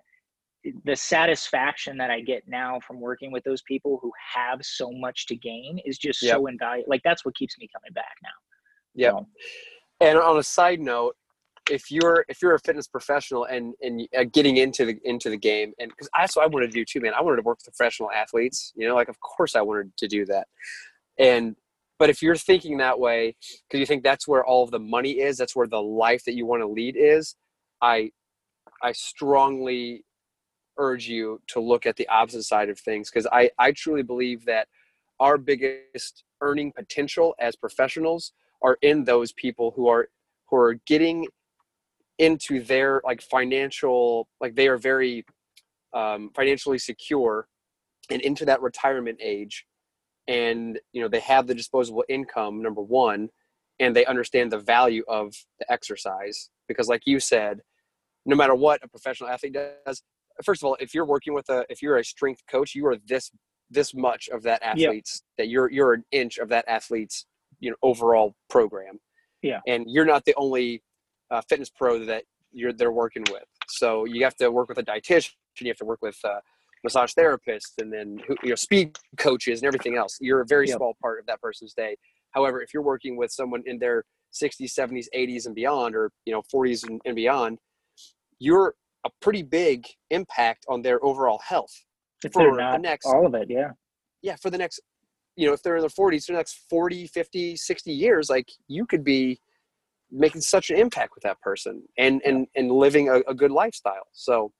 the 0.84 0.96
satisfaction 0.96 1.98
that 1.98 2.10
I 2.10 2.22
get 2.22 2.48
now 2.48 2.80
from 2.80 3.00
working 3.00 3.32
with 3.32 3.44
those 3.44 3.62
people 3.64 4.00
who 4.02 4.12
have 4.34 4.60
so 4.64 4.92
much 4.92 5.28
to 5.28 5.36
gain 5.36 5.80
is 5.86 5.98
just 5.98 6.22
yep. 6.22 6.36
so 6.36 6.48
invaluable. 6.48 6.90
Like 6.90 7.02
that's 7.04 7.24
what 7.26 7.36
keeps 7.36 7.58
me 7.60 7.70
coming 7.74 7.94
back 7.94 8.16
now. 8.24 8.30
Yeah. 8.96 9.12
So. 9.12 9.28
And 10.02 10.18
on 10.18 10.38
a 10.38 10.44
side 10.44 10.80
note, 10.80 11.16
if 11.70 11.90
you're 11.90 12.26
if 12.30 12.42
you're 12.42 12.54
a 12.54 12.60
fitness 12.60 12.88
professional 12.88 13.46
and 13.46 13.74
and 13.82 14.08
uh, 14.18 14.24
getting 14.32 14.58
into 14.58 14.86
the 14.86 15.00
into 15.04 15.30
the 15.30 15.38
game 15.38 15.74
and 15.80 15.90
because 15.90 16.08
that's 16.16 16.36
what 16.36 16.44
I 16.44 16.48
wanted 16.48 16.68
to 16.68 16.74
do 16.74 16.86
too, 16.86 17.02
man. 17.02 17.14
I 17.14 17.22
wanted 17.22 17.38
to 17.38 17.42
work 17.42 17.58
with 17.58 17.76
professional 17.76 18.12
athletes. 18.12 18.72
You 18.76 18.88
know, 18.88 18.96
like 18.96 19.10
of 19.10 19.20
course 19.20 19.56
I 19.56 19.62
wanted 19.62 19.96
to 19.98 20.08
do 20.08 20.26
that. 20.28 20.48
And 21.18 21.56
but 21.98 22.10
if 22.10 22.22
you're 22.22 22.36
thinking 22.36 22.78
that 22.78 23.00
way 23.00 23.36
because 23.68 23.80
you 23.80 23.86
think 23.86 24.04
that's 24.04 24.28
where 24.28 24.46
all 24.46 24.64
of 24.64 24.72
the 24.72 24.80
money 24.80 25.12
is, 25.12 25.38
that's 25.38 25.56
where 25.56 25.68
the 25.68 25.82
life 25.82 26.24
that 26.26 26.36
you 26.36 26.46
want 26.46 26.62
to 26.62 26.68
lead 26.68 26.96
is, 26.98 27.36
I 27.82 28.12
I 28.82 28.92
strongly 28.92 30.04
urge 30.78 31.08
you 31.08 31.42
to 31.48 31.60
look 31.60 31.86
at 31.86 31.96
the 31.96 32.08
opposite 32.10 32.44
side 32.44 32.70
of 32.70 32.80
things 32.80 33.10
because 33.10 33.28
I, 33.32 33.50
I 33.58 33.72
truly 33.72 34.04
believe 34.04 34.46
that 34.46 34.68
our 35.20 35.38
biggest 35.38 36.24
earning 36.42 36.72
potential 36.74 37.34
as 37.40 37.56
professionals 37.56 38.34
are 38.62 38.78
in 38.82 39.04
those 39.04 39.32
people 39.32 39.72
who 39.76 39.88
are 39.88 40.10
who 40.48 40.58
are 40.58 40.74
getting 40.86 41.28
into 42.18 42.62
their 42.64 43.02
like 43.06 43.22
financial 43.22 44.28
like 44.42 44.56
they 44.56 44.68
are 44.68 44.78
very 44.78 45.26
um, 45.94 46.32
financially 46.36 46.78
secure 46.78 47.48
and 48.10 48.22
into 48.22 48.46
that 48.46 48.62
retirement 48.62 49.18
age 49.22 49.66
and 50.28 50.80
you 50.94 51.02
know 51.02 51.08
they 51.08 51.20
have 51.20 51.48
the 51.48 51.56
disposable 51.56 52.04
income 52.10 52.62
number 52.62 52.82
one 52.82 53.30
and 53.80 53.96
they 53.96 54.06
understand 54.06 54.52
the 54.52 54.60
value 54.60 55.04
of 55.08 55.34
the 55.60 55.72
exercise 55.72 56.50
because 56.68 56.88
like 56.88 57.02
you 57.06 57.20
said 57.20 57.62
no 58.26 58.36
matter 58.36 58.56
what 58.56 58.84
a 58.84 58.88
professional 58.88 59.30
athlete 59.30 59.54
does 59.86 60.02
first 60.44 60.62
of 60.64 60.68
all 60.68 60.78
if 60.80 60.94
you're 60.94 61.06
working 61.06 61.34
with 61.34 61.48
a 61.50 61.66
if 61.70 61.82
you're 61.82 61.98
a 61.98 62.04
strength 62.04 62.42
coach 62.50 62.74
you 62.74 62.86
are 62.88 62.98
this 63.08 63.32
this 63.70 63.94
much 63.94 64.30
of 64.30 64.44
that 64.44 64.62
athlete's 64.64 65.24
that 65.38 65.48
you're 65.50 65.72
you're 65.72 65.94
an 65.94 66.04
inch 66.12 66.38
of 66.38 66.50
that 66.50 66.66
athlete's 66.68 67.26
you 67.60 67.70
know 67.70 67.76
overall 67.84 68.36
program 68.50 69.00
Yeah. 69.46 69.62
And 69.68 69.86
you're 69.88 70.06
not 70.06 70.26
the 70.26 70.34
only 70.38 70.82
uh, 71.30 71.42
fitness 71.48 71.70
pro 71.70 72.04
that 72.06 72.24
you're 72.52 72.74
they're 72.74 72.92
working 72.92 73.24
with. 73.32 73.44
So 73.68 74.06
you 74.06 74.24
have 74.24 74.36
to 74.38 74.50
work 74.50 74.70
with 74.70 74.80
a 74.80 74.84
dietitian. 74.84 75.32
You 75.60 75.68
have 75.68 75.78
to 75.78 75.86
work 75.86 76.02
with 76.02 76.18
uh, 76.24 76.40
massage 76.86 77.12
therapists, 77.14 77.74
and 77.82 77.92
then 77.92 78.08
you 78.44 78.50
know 78.50 78.56
speed 78.56 78.98
coaches 79.18 79.60
and 79.62 79.68
everything 79.68 79.96
else. 79.98 80.18
You're 80.22 80.42
a 80.42 80.46
very 80.46 80.68
Yep. 80.70 80.78
small 80.78 80.94
part 81.02 81.20
of 81.20 81.26
that 81.26 81.42
person's 81.42 81.74
day. 81.74 81.98
However, 82.32 82.62
if 82.62 82.74
you're 82.74 82.84
working 82.94 83.18
with 83.18 83.32
someone 83.32 83.64
in 83.66 83.78
their 83.80 84.06
60s, 84.32 84.72
70s, 84.74 85.08
80s, 85.14 85.46
and 85.46 85.56
beyond, 85.56 85.96
or 85.96 86.12
you 86.26 86.32
know 86.34 86.42
40s 86.54 86.88
and, 86.88 87.02
and 87.06 87.16
beyond, 87.16 87.58
you're 88.40 88.76
a 89.06 89.10
pretty 89.22 89.44
big 89.44 89.86
impact 90.10 90.66
on 90.70 90.82
their 90.82 91.04
overall 91.04 91.40
health. 91.46 91.74
If 92.24 92.34
For 92.34 92.56
the 92.56 92.78
next- 92.78 93.08
all 93.08 93.26
of 93.26 93.34
it, 93.36 93.50
yeah. 93.50 93.72
Yeah, 94.22 94.36
for 94.42 94.50
the 94.50 94.58
next, 94.58 94.80
you 95.36 95.46
know, 95.46 95.54
if 95.54 95.62
they're 95.62 95.76
in 95.76 95.82
their 95.82 95.90
40s, 95.90 96.26
for 96.26 96.32
the 96.32 96.38
next 96.40 96.66
40, 96.70 97.06
50, 97.08 97.56
60 97.56 97.92
years, 97.92 98.30
like 98.30 98.50
you 98.68 98.86
could 98.86 99.04
be 99.04 99.40
making 100.12 100.42
such 100.42 100.70
an 100.70 100.78
impact 100.78 101.12
with 101.16 101.24
that 101.24 101.40
person 101.42 101.84
and 101.98 102.22
and 102.26 102.48
and 102.56 102.72
living 102.72 103.10
a, 103.10 103.18
a 103.28 103.34
good 103.34 103.52
lifestyle. 103.52 104.08
So 104.14 104.52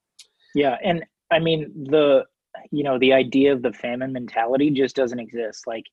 Yeah, 0.54 0.78
and 0.84 1.06
I 1.32 1.40
mean 1.40 1.72
the 1.90 2.26
you 2.72 2.84
know 2.84 2.98
the 3.00 3.14
idea 3.14 3.54
of 3.54 3.62
the 3.62 3.74
famine 3.74 4.14
mentality 4.14 4.70
just 4.70 4.96
doesn't 4.96 5.20
exist. 5.20 5.68
Like 5.68 5.86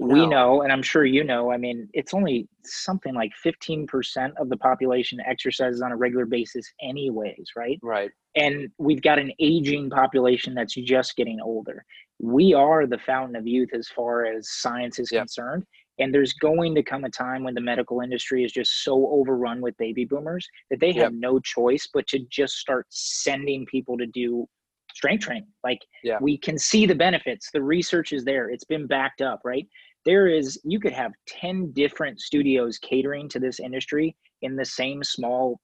we 0.00 0.26
know, 0.26 0.62
and 0.62 0.72
I'm 0.72 0.82
sure 0.82 1.04
you 1.04 1.22
know. 1.22 1.52
I 1.52 1.56
mean, 1.56 1.88
it's 1.92 2.14
only 2.14 2.48
something 2.64 3.14
like 3.14 3.30
15% 3.44 4.32
of 4.38 4.48
the 4.48 4.56
population 4.56 5.20
exercises 5.24 5.82
on 5.82 5.92
a 5.92 5.96
regular 5.96 6.26
basis, 6.26 6.66
anyways, 6.82 7.46
right? 7.56 7.78
right, 7.80 8.10
And 8.34 8.70
we've 8.78 9.02
got 9.02 9.20
an 9.20 9.30
aging 9.38 9.90
population 9.90 10.54
that's 10.54 10.74
just 10.74 11.14
getting 11.16 11.40
older. 11.40 11.84
We 12.18 12.54
are 12.54 12.86
the 12.86 12.98
fountain 12.98 13.36
of 13.36 13.46
youth 13.46 13.70
as 13.72 13.88
far 13.88 14.26
as 14.26 14.50
science 14.50 14.98
is 14.98 15.12
Yep. 15.12 15.22
concerned. 15.22 15.64
And 16.00 16.12
there's 16.12 16.32
going 16.32 16.74
to 16.74 16.82
come 16.82 17.04
a 17.04 17.10
time 17.10 17.44
when 17.44 17.54
the 17.54 17.60
medical 17.60 18.00
industry 18.00 18.42
is 18.42 18.50
just 18.50 18.82
so 18.82 19.06
overrun 19.12 19.60
with 19.60 19.76
baby 19.76 20.04
boomers 20.04 20.48
that 20.70 20.80
they 20.80 20.92
have 20.94 21.14
no 21.14 21.38
choice 21.38 21.88
but 21.94 22.08
to 22.08 22.18
just 22.30 22.56
start 22.56 22.86
sending 22.90 23.64
people 23.66 23.96
to 23.98 24.06
do 24.06 24.48
strength 24.94 25.24
training. 25.24 25.46
Like 25.62 25.80
Yeah. 26.02 26.18
we 26.20 26.38
can 26.38 26.58
see 26.58 26.86
the 26.86 26.94
benefits. 26.94 27.50
The 27.52 27.62
research 27.62 28.12
is 28.12 28.24
there. 28.24 28.48
It's 28.50 28.64
been 28.64 28.86
backed 28.86 29.20
up, 29.22 29.40
right? 29.44 29.66
There 30.04 30.28
is 30.28 30.60
you 30.64 30.78
could 30.80 30.92
have 30.92 31.12
10 31.26 31.72
different 31.72 32.20
studios 32.20 32.78
catering 32.78 33.28
to 33.30 33.38
this 33.40 33.60
industry 33.60 34.16
in 34.42 34.56
the 34.56 34.64
same 34.64 35.02
small, 35.02 35.60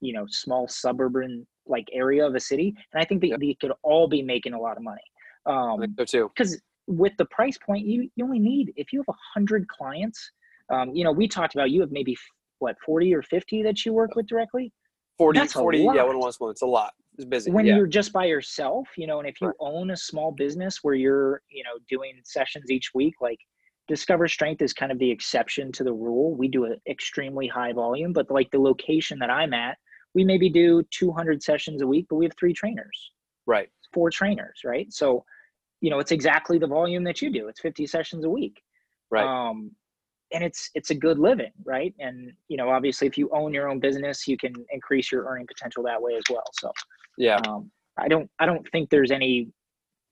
you 0.00 0.12
know, 0.12 0.26
small 0.28 0.68
suburban 0.68 1.46
like 1.66 1.86
area 1.92 2.26
of 2.26 2.34
a 2.34 2.40
city. 2.40 2.74
And 2.92 3.02
I 3.02 3.04
think 3.04 3.20
that 3.22 3.28
Yep. 3.28 3.40
they 3.40 3.54
could 3.60 3.72
all 3.82 4.08
be 4.08 4.22
making 4.22 4.54
a 4.54 4.60
lot 4.60 4.76
of 4.76 4.82
money. 4.82 5.02
Um, 5.46 5.94
so 5.98 6.04
too. 6.04 6.30
because 6.34 6.60
with 6.86 7.12
the 7.18 7.24
price 7.26 7.56
point 7.58 7.86
you 7.86 8.10
you 8.16 8.24
only 8.24 8.38
need 8.38 8.72
if 8.76 8.92
you 8.92 8.98
have 9.00 9.08
a 9.08 9.18
hundred 9.34 9.66
clients 9.68 10.30
um, 10.70 10.90
you 10.94 11.02
know 11.04 11.12
we 11.12 11.26
talked 11.28 11.54
about 11.54 11.70
you 11.70 11.80
have 11.80 11.90
maybe 11.92 12.14
what 12.58 12.76
40 12.84 13.14
or 13.14 13.22
50 13.22 13.62
that 13.62 13.86
you 13.86 13.92
work 13.94 14.14
with 14.16 14.26
directly 14.26 14.70
40, 15.16 15.38
That's 15.38 15.54
a 15.54 15.58
40 15.58 15.78
yeah, 15.78 16.02
one 16.02 16.18
one 16.18 16.32
one. 16.38 16.50
It's 16.50 16.62
a 16.62 16.66
lot. 16.66 16.92
Busy. 17.24 17.50
when 17.50 17.66
yeah. 17.66 17.76
you're 17.76 17.86
just 17.86 18.12
by 18.12 18.24
yourself 18.24 18.88
you 18.96 19.06
know 19.06 19.18
and 19.20 19.28
if 19.28 19.40
you 19.40 19.48
Right. 19.48 19.56
own 19.60 19.90
a 19.90 19.96
small 19.96 20.32
business 20.32 20.78
where 20.82 20.94
you're 20.94 21.42
you 21.50 21.62
know 21.64 21.78
doing 21.88 22.14
sessions 22.24 22.70
each 22.70 22.90
week 22.94 23.14
like 23.20 23.38
discover 23.88 24.28
strength 24.28 24.62
is 24.62 24.72
kind 24.72 24.92
of 24.92 24.98
the 24.98 25.10
exception 25.10 25.72
to 25.72 25.84
the 25.84 25.92
rule 25.92 26.34
we 26.36 26.48
do 26.48 26.64
an 26.64 26.76
extremely 26.88 27.46
high 27.48 27.72
volume 27.72 28.12
but 28.12 28.30
like 28.30 28.50
the 28.50 28.58
location 28.58 29.18
that 29.18 29.30
i'm 29.30 29.52
at 29.54 29.76
we 30.14 30.24
maybe 30.24 30.48
do 30.48 30.82
200 30.90 31.42
sessions 31.42 31.82
a 31.82 31.86
week 31.86 32.06
but 32.08 32.16
we 32.16 32.24
have 32.24 32.32
three 32.38 32.52
trainers 32.52 33.12
right. 33.46 33.68
four 33.92 34.10
trainers 34.10 34.60
right 34.64 34.92
so 34.92 35.24
you 35.80 35.90
know 35.90 35.98
it's 35.98 36.12
exactly 36.12 36.58
the 36.58 36.66
volume 36.66 37.04
that 37.04 37.20
you 37.22 37.30
do 37.30 37.48
it's 37.48 37.60
50 37.60 37.86
sessions 37.86 38.24
a 38.24 38.30
week 38.30 38.60
Right. 39.10 39.26
um 39.26 39.72
and 40.32 40.44
it's 40.44 40.70
it's 40.74 40.90
a 40.90 40.94
good 40.94 41.18
living 41.18 41.52
right 41.64 41.94
and 41.98 42.32
you 42.48 42.56
know 42.56 42.68
obviously 42.70 43.06
if 43.06 43.18
you 43.18 43.28
own 43.32 43.52
your 43.52 43.68
own 43.68 43.78
business 43.78 44.26
you 44.28 44.36
can 44.36 44.52
increase 44.70 45.10
your 45.10 45.24
earning 45.24 45.46
potential 45.46 45.82
that 45.82 46.00
way 46.00 46.14
as 46.14 46.22
well 46.30 46.44
so 46.52 46.70
yeah. 47.18 47.36
um 47.48 47.70
i 47.98 48.08
don't 48.08 48.30
i 48.38 48.46
don't 48.46 48.66
think 48.70 48.88
there's 48.90 49.10
any 49.10 49.48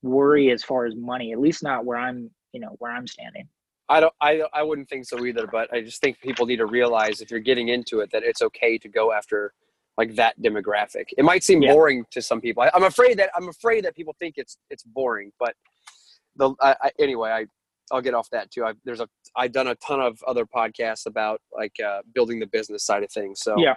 worry 0.02 0.50
as 0.50 0.62
far 0.62 0.86
as 0.86 0.94
money 0.94 1.32
at 1.32 1.40
least 1.40 1.62
not 1.62 1.84
where 1.84 1.98
i'm 1.98 2.30
you 2.52 2.60
know 2.60 2.74
where 2.78 2.92
i'm 2.92 3.06
standing 3.06 3.48
I 3.90 4.00
don't. 4.00 4.12
I 4.20 4.42
I 4.52 4.62
wouldn't 4.62 4.88
think 4.88 5.06
so 5.06 5.24
either. 5.24 5.46
But 5.46 5.72
I 5.72 5.80
just 5.80 6.00
think 6.00 6.20
people 6.20 6.44
need 6.44 6.58
to 6.58 6.66
realize 6.66 7.20
if 7.20 7.30
you're 7.30 7.40
getting 7.40 7.68
into 7.68 8.00
it 8.00 8.10
that 8.12 8.22
it's 8.22 8.42
okay 8.42 8.76
to 8.78 8.88
go 8.88 9.12
after 9.12 9.54
like 9.96 10.14
that 10.14 10.40
demographic. 10.40 11.06
It 11.16 11.24
might 11.24 11.42
seem 11.42 11.62
Yeah. 11.62 11.72
boring 11.72 12.04
to 12.10 12.22
some 12.22 12.40
people. 12.40 12.62
I, 12.62 12.70
I'm 12.74 12.84
afraid 12.84 13.18
that 13.18 13.30
I'm 13.34 13.48
afraid 13.48 13.84
that 13.84 13.94
people 13.96 14.14
think 14.18 14.34
it's 14.36 14.58
it's 14.70 14.82
boring. 14.82 15.32
But 15.38 15.54
the 16.36 16.54
I, 16.60 16.76
I, 16.82 16.90
anyway, 16.98 17.30
I 17.30 17.46
I'll 17.92 18.02
get 18.02 18.14
off 18.14 18.28
that 18.30 18.50
too. 18.50 18.64
I, 18.64 18.74
there's 18.84 19.00
a 19.00 19.08
I've 19.36 19.52
done 19.52 19.68
a 19.68 19.74
ton 19.76 20.00
of 20.00 20.18
other 20.26 20.44
podcasts 20.44 21.06
about 21.06 21.40
like 21.52 21.74
uh, 21.84 22.00
building 22.14 22.38
the 22.40 22.46
business 22.46 22.84
side 22.84 23.02
of 23.02 23.10
things. 23.12 23.40
So 23.42 23.56
yeah 23.58 23.76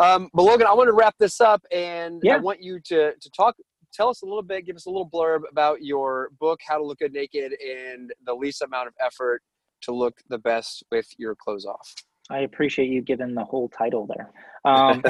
Um, 0.00 0.28
but 0.34 0.42
Logan, 0.42 0.66
I 0.66 0.72
want 0.72 0.88
to 0.88 0.92
wrap 0.92 1.14
this 1.18 1.40
up, 1.40 1.62
and 1.70 2.22
I 2.28 2.36
want 2.38 2.62
you 2.62 2.80
to 2.86 3.12
to 3.14 3.30
talk. 3.30 3.56
Tell 3.92 4.08
us 4.08 4.22
a 4.22 4.26
little 4.26 4.42
bit. 4.42 4.66
Give 4.66 4.74
us 4.74 4.86
a 4.86 4.90
little 4.90 5.08
blurb 5.08 5.42
about 5.50 5.82
your 5.82 6.30
book, 6.40 6.58
How 6.66 6.78
to 6.78 6.84
Look 6.84 6.98
Good 6.98 7.12
Naked, 7.12 7.52
and 7.52 8.12
the 8.26 8.34
least 8.34 8.60
amount 8.62 8.88
of 8.88 8.94
effort 9.00 9.40
to 9.82 9.92
look 9.92 10.18
the 10.28 10.38
best 10.38 10.82
with 10.90 11.06
your 11.18 11.34
clothes 11.34 11.66
off. 11.66 11.94
i 12.30 12.40
appreciate 12.40 12.88
you 12.88 13.02
giving 13.02 13.34
the 13.34 13.44
whole 13.44 13.68
title 13.68 14.06
there 14.06 14.30
um 14.64 15.02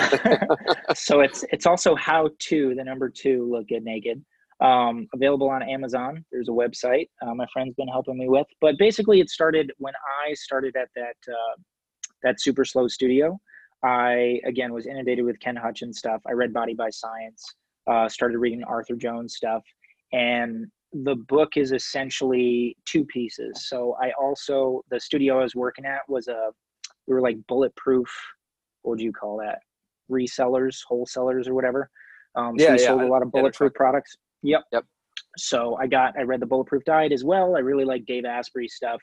so 0.94 1.20
it's 1.20 1.44
it's 1.52 1.66
also 1.66 1.94
how 1.94 2.28
to 2.40 2.74
the 2.74 2.82
number 2.82 3.08
two 3.08 3.48
look 3.50 3.68
good 3.68 3.84
naked 3.84 4.22
um, 4.60 5.06
available 5.14 5.48
on 5.48 5.62
amazon. 5.62 6.24
There's 6.32 6.48
a 6.48 6.52
website 6.52 7.08
uh, 7.22 7.34
my 7.34 7.46
friend's 7.52 7.74
been 7.74 7.88
helping 7.88 8.18
me 8.18 8.28
with. 8.28 8.46
But 8.60 8.78
basically 8.78 9.20
it 9.20 9.30
started 9.30 9.72
when 9.78 9.94
i 10.24 10.32
started 10.34 10.76
at 10.76 10.88
that 10.96 11.16
uh, 11.28 11.56
that 12.22 12.40
super 12.40 12.64
slow 12.64 12.88
studio. 12.88 13.38
I 13.82 14.40
again 14.46 14.72
was 14.72 14.86
inundated 14.86 15.24
with 15.24 15.38
ken 15.40 15.56
hutchins 15.56 15.98
stuff. 15.98 16.22
I 16.26 16.32
read 16.32 16.52
body 16.52 16.74
by 16.74 16.90
science 16.90 17.44
uh, 17.90 18.08
started 18.08 18.38
reading 18.38 18.64
arthur 18.64 18.96
jones 18.96 19.34
stuff. 19.36 19.62
And 20.12 20.66
the 20.92 21.16
book 21.28 21.56
is 21.56 21.72
essentially 21.72 22.76
two 22.86 23.04
pieces. 23.06 23.68
So 23.68 23.96
i 24.00 24.12
also 24.20 24.82
the 24.90 25.00
studio 25.00 25.40
i 25.40 25.42
was 25.42 25.54
working 25.54 25.84
at 25.84 26.00
was 26.08 26.28
a 26.28 26.50
we 27.06 27.14
were 27.14 27.20
like 27.20 27.36
bulletproof 27.48 28.08
what 28.84 28.98
do 28.98 29.04
you 29.04 29.12
call 29.12 29.38
that? 29.38 29.58
Resellers 30.10 30.78
wholesalers 30.86 31.48
or 31.48 31.54
whatever. 31.54 31.90
Um, 32.36 32.58
so 32.58 32.64
Yeah, 32.64 32.72
we 32.72 32.78
yeah, 32.78 32.86
sold 32.86 33.02
a 33.02 33.06
lot 33.06 33.22
of 33.22 33.32
bulletproof 33.32 33.74
products 33.74 34.16
yep. 34.44 34.62
Yep. 34.72 34.84
so 35.36 35.76
i 35.80 35.86
got 35.86 36.16
i 36.18 36.22
read 36.22 36.40
the 36.40 36.46
bulletproof 36.46 36.84
diet 36.84 37.12
as 37.12 37.24
well. 37.24 37.56
I 37.56 37.60
really 37.60 37.84
like 37.84 38.04
dave 38.06 38.24
asprey 38.24 38.68
stuff. 38.68 39.00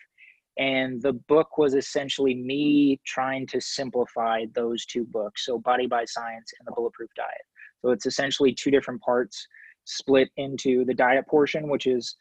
And 0.58 1.02
the 1.02 1.14
book 1.14 1.58
was 1.58 1.76
essentially 1.76 2.36
me 2.36 3.00
trying 3.06 3.48
to 3.48 3.62
simplify 3.62 4.44
those 4.54 4.86
two 4.86 5.06
books. 5.06 5.46
So 5.46 5.58
body 5.60 5.88
by 5.88 6.04
science 6.06 6.52
and 6.60 6.68
the 6.68 6.74
bulletproof 6.74 7.10
diet. 7.16 7.46
So 7.82 7.92
it's 7.92 8.06
essentially 8.06 8.54
two 8.54 8.70
different 8.70 9.02
parts 9.02 9.48
split 9.86 10.30
into 10.38 10.86
the 10.86 10.94
diet 10.94 11.28
portion 11.28 11.68
which 11.68 11.88
is 11.88 12.16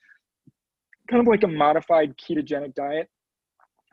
kind 1.09 1.21
of 1.21 1.27
like 1.27 1.43
a 1.43 1.49
modified 1.49 2.15
ketogenic 2.17 2.75
diet 2.75 3.09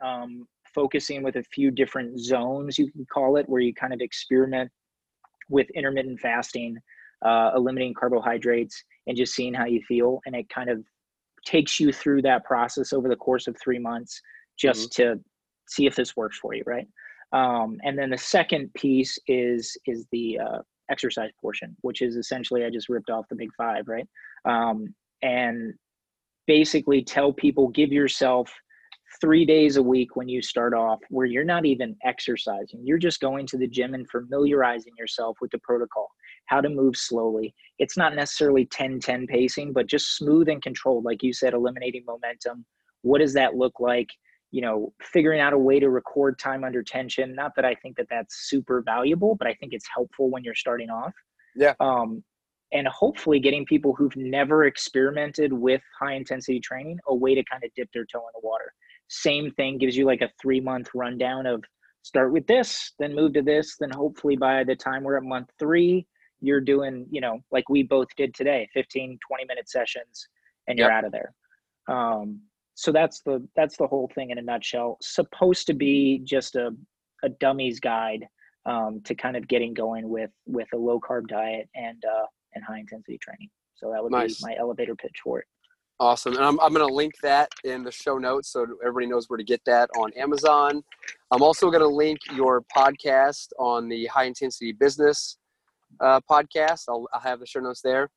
um, 0.00 0.46
focusing 0.74 1.22
with 1.22 1.36
a 1.36 1.42
few 1.42 1.70
different 1.70 2.18
zones 2.18 2.78
you 2.78 2.90
can 2.92 3.06
call 3.12 3.36
it 3.36 3.48
where 3.48 3.60
you 3.60 3.74
kind 3.74 3.92
of 3.92 4.00
experiment 4.00 4.70
with 5.48 5.68
intermittent 5.70 6.18
fasting 6.20 6.76
uh, 7.24 7.52
eliminating 7.56 7.94
carbohydrates 7.94 8.82
and 9.06 9.16
just 9.16 9.34
seeing 9.34 9.54
how 9.54 9.66
you 9.66 9.82
feel. 9.86 10.20
And 10.26 10.34
it 10.34 10.48
kind 10.48 10.70
of 10.70 10.84
takes 11.44 11.80
you 11.80 11.92
through 11.92 12.22
that 12.22 12.44
process 12.44 12.92
over 12.92 13.08
the 13.08 13.16
course 13.16 13.46
of 13.46 13.56
three 13.62 13.78
months 13.78 14.20
just 14.58 14.92
to 14.92 15.18
see 15.68 15.86
if 15.86 15.94
this 15.94 16.16
works 16.16 16.38
for 16.38 16.54
you 16.54 16.62
right? 16.66 16.86
Um, 17.32 17.78
and 17.84 17.98
then 17.98 18.10
the 18.10 18.18
second 18.18 18.72
piece 18.74 19.18
is 19.26 19.76
is 19.86 20.06
the 20.12 20.38
uh, 20.38 20.58
exercise 20.90 21.30
portion 21.40 21.76
which 21.82 22.00
is 22.00 22.16
essentially 22.16 22.64
i 22.64 22.70
just 22.70 22.88
ripped 22.88 23.10
off 23.10 23.26
the 23.28 23.36
big 23.36 23.50
five 23.56 23.86
right? 23.86 24.08
Um, 24.44 24.94
and 25.22 25.74
basically 26.46 27.02
tell 27.02 27.32
people 27.32 27.68
give 27.68 27.92
yourself 27.92 28.50
three 29.20 29.44
days 29.44 29.76
a 29.76 29.82
week 29.82 30.16
when 30.16 30.28
you 30.28 30.42
start 30.42 30.74
off 30.74 30.98
where 31.08 31.26
you're 31.26 31.44
not 31.44 31.64
even 31.64 31.96
exercising. 32.04 32.80
You're 32.84 32.98
just 32.98 33.20
going 33.20 33.46
to 33.46 33.56
the 33.56 33.66
gym 33.66 33.94
and 33.94 34.08
familiarizing 34.08 34.92
yourself 34.98 35.38
with 35.40 35.50
the 35.50 35.58
protocol 35.58 36.08
how 36.48 36.60
to 36.60 36.68
move 36.68 36.96
slowly. 36.96 37.54
It's 37.78 37.96
not 37.96 38.14
necessarily 38.14 38.66
10 38.66 39.00
10 39.00 39.26
pacing 39.26 39.72
but 39.72 39.86
just 39.86 40.16
smooth 40.16 40.48
and 40.48 40.60
controlled 40.60 41.04
like 41.04 41.22
you 41.22 41.32
said 41.32 41.54
eliminating 41.54 42.04
momentum. 42.06 42.64
What 43.02 43.18
does 43.18 43.34
that 43.34 43.54
look 43.54 43.78
like? 43.78 44.08
You 44.50 44.62
know 44.62 44.92
figuring 45.00 45.40
out 45.40 45.52
a 45.52 45.58
way 45.58 45.78
to 45.78 45.90
record 45.90 46.38
time 46.38 46.64
under 46.64 46.82
tension. 46.82 47.34
Not 47.34 47.52
that 47.56 47.64
i 47.64 47.74
think 47.74 47.96
that 47.96 48.08
that's 48.10 48.48
super 48.48 48.82
valuable 48.82 49.34
but 49.36 49.46
i 49.46 49.54
think 49.54 49.72
it's 49.72 49.88
helpful 49.94 50.30
when 50.30 50.42
you're 50.42 50.54
starting 50.54 50.90
off. 50.90 51.14
Yeah. 51.54 51.74
um, 51.80 52.22
and 52.72 52.86
hopefully 52.86 53.40
getting 53.40 53.64
people 53.64 53.94
who've 53.94 54.14
never 54.16 54.66
experimented 54.66 55.52
with 55.52 55.80
high 55.98 56.12
intensity 56.12 56.60
training 56.60 56.98
a 57.08 57.14
way 57.14 57.34
to 57.34 57.42
kind 57.44 57.64
of 57.64 57.70
dip 57.74 57.90
their 57.92 58.04
toe 58.04 58.18
in 58.18 58.40
the 58.40 58.46
water. 58.46 58.72
Same 59.08 59.50
thing 59.52 59.78
gives 59.78 59.96
you 59.96 60.04
like 60.04 60.20
a 60.20 60.30
three 60.40 60.60
month 60.60 60.88
rundown 60.94 61.46
of 61.46 61.64
start 62.02 62.32
with 62.32 62.46
this 62.46 62.92
then 62.98 63.14
move 63.14 63.32
to 63.34 63.42
this 63.42 63.76
then 63.78 63.90
hopefully 63.90 64.36
by 64.36 64.64
the 64.64 64.74
time 64.74 65.02
we're 65.02 65.16
at 65.16 65.22
month 65.22 65.50
three 65.58 66.06
you're 66.40 66.60
doing 66.60 67.06
you 67.10 67.20
know 67.20 67.40
like 67.50 67.68
we 67.68 67.82
both 67.82 68.08
did 68.16 68.34
today 68.34 68.68
15 68.74 69.18
20 69.26 69.44
minute 69.46 69.68
sessions 69.68 70.28
and 70.66 70.78
you're 70.78 70.88
Yep. 70.90 70.98
out 70.98 71.04
of 71.04 71.12
there 71.12 71.34
um, 71.88 72.40
so 72.74 72.92
that's 72.92 73.20
the 73.22 73.46
that's 73.56 73.76
the 73.76 73.86
whole 73.86 74.10
thing 74.14 74.30
in 74.30 74.38
a 74.38 74.42
nutshell 74.42 74.98
supposed 75.00 75.66
to 75.66 75.74
be 75.74 76.20
just 76.24 76.54
a 76.54 76.70
a 77.24 77.28
dummies 77.28 77.80
guide 77.80 78.26
um, 78.66 79.00
to 79.04 79.14
kind 79.14 79.36
of 79.36 79.48
getting 79.48 79.74
going 79.74 80.08
with 80.08 80.30
with 80.46 80.68
a 80.74 80.76
low 80.76 81.00
carb 81.00 81.26
diet 81.28 81.68
and 81.74 82.02
uh, 82.04 82.26
and 82.54 82.64
high 82.64 82.78
intensity 82.78 83.18
training. 83.18 83.48
So 83.74 83.90
that 83.90 84.02
would 84.02 84.12
nice. 84.12 84.40
be 84.40 84.50
my 84.50 84.56
elevator 84.58 84.94
pitch 84.94 85.16
for 85.22 85.40
it. 85.40 85.46
Awesome. 86.00 86.34
And 86.36 86.44
I'm, 86.44 86.60
I'm 86.60 86.72
going 86.72 86.86
to 86.86 86.94
link 86.94 87.14
that 87.22 87.48
in 87.64 87.82
the 87.82 87.90
show 87.90 88.18
notes 88.18 88.52
so 88.52 88.64
everybody 88.84 89.06
knows 89.06 89.28
where 89.28 89.36
to 89.36 89.42
get 89.42 89.60
that 89.66 89.90
on 89.98 90.12
Amazon. 90.12 90.82
I'm 91.32 91.42
also 91.42 91.70
going 91.70 91.82
to 91.82 91.88
link 91.88 92.18
your 92.34 92.62
podcast 92.74 93.48
on 93.58 93.88
the 93.88 94.06
High 94.06 94.24
Intensity 94.24 94.70
Business 94.70 95.38
uh, 96.00 96.20
podcast. 96.30 96.84
I'll, 96.88 97.06
I'll, 97.12 97.20
have 97.20 97.40
the 97.40 97.46
show 97.46 97.60
notes 97.60 97.80
there. 97.82 98.10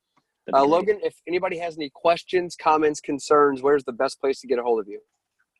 Uh, 0.53 0.65
Logan, 0.65 0.99
if 1.03 1.15
anybody 1.27 1.57
has 1.59 1.77
any 1.77 1.91
questions, 1.93 2.55
comments, 2.55 2.99
concerns, 2.99 3.61
where's 3.61 3.83
the 3.83 3.93
best 3.93 4.19
place 4.19 4.39
to 4.41 4.47
get 4.47 4.59
a 4.59 4.63
hold 4.63 4.79
of 4.79 4.87
you? 4.87 4.99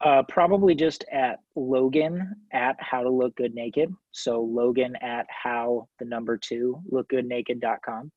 Uh, 0.03 0.23
probably 0.23 0.73
just 0.73 1.05
at 1.11 1.39
Logan 1.55 2.35
at 2.51 2.75
how 2.79 3.03
to 3.03 3.09
look 3.09 3.35
good 3.35 3.53
naked. 3.53 3.93
So 4.11 4.41
Logan 4.41 4.95
at 5.01 5.27
how 5.29 5.87
the 5.99 6.05
number 6.05 6.37
two 6.37 6.81
look 6.89 7.07
good 7.09 7.25
naked.com. 7.25 8.11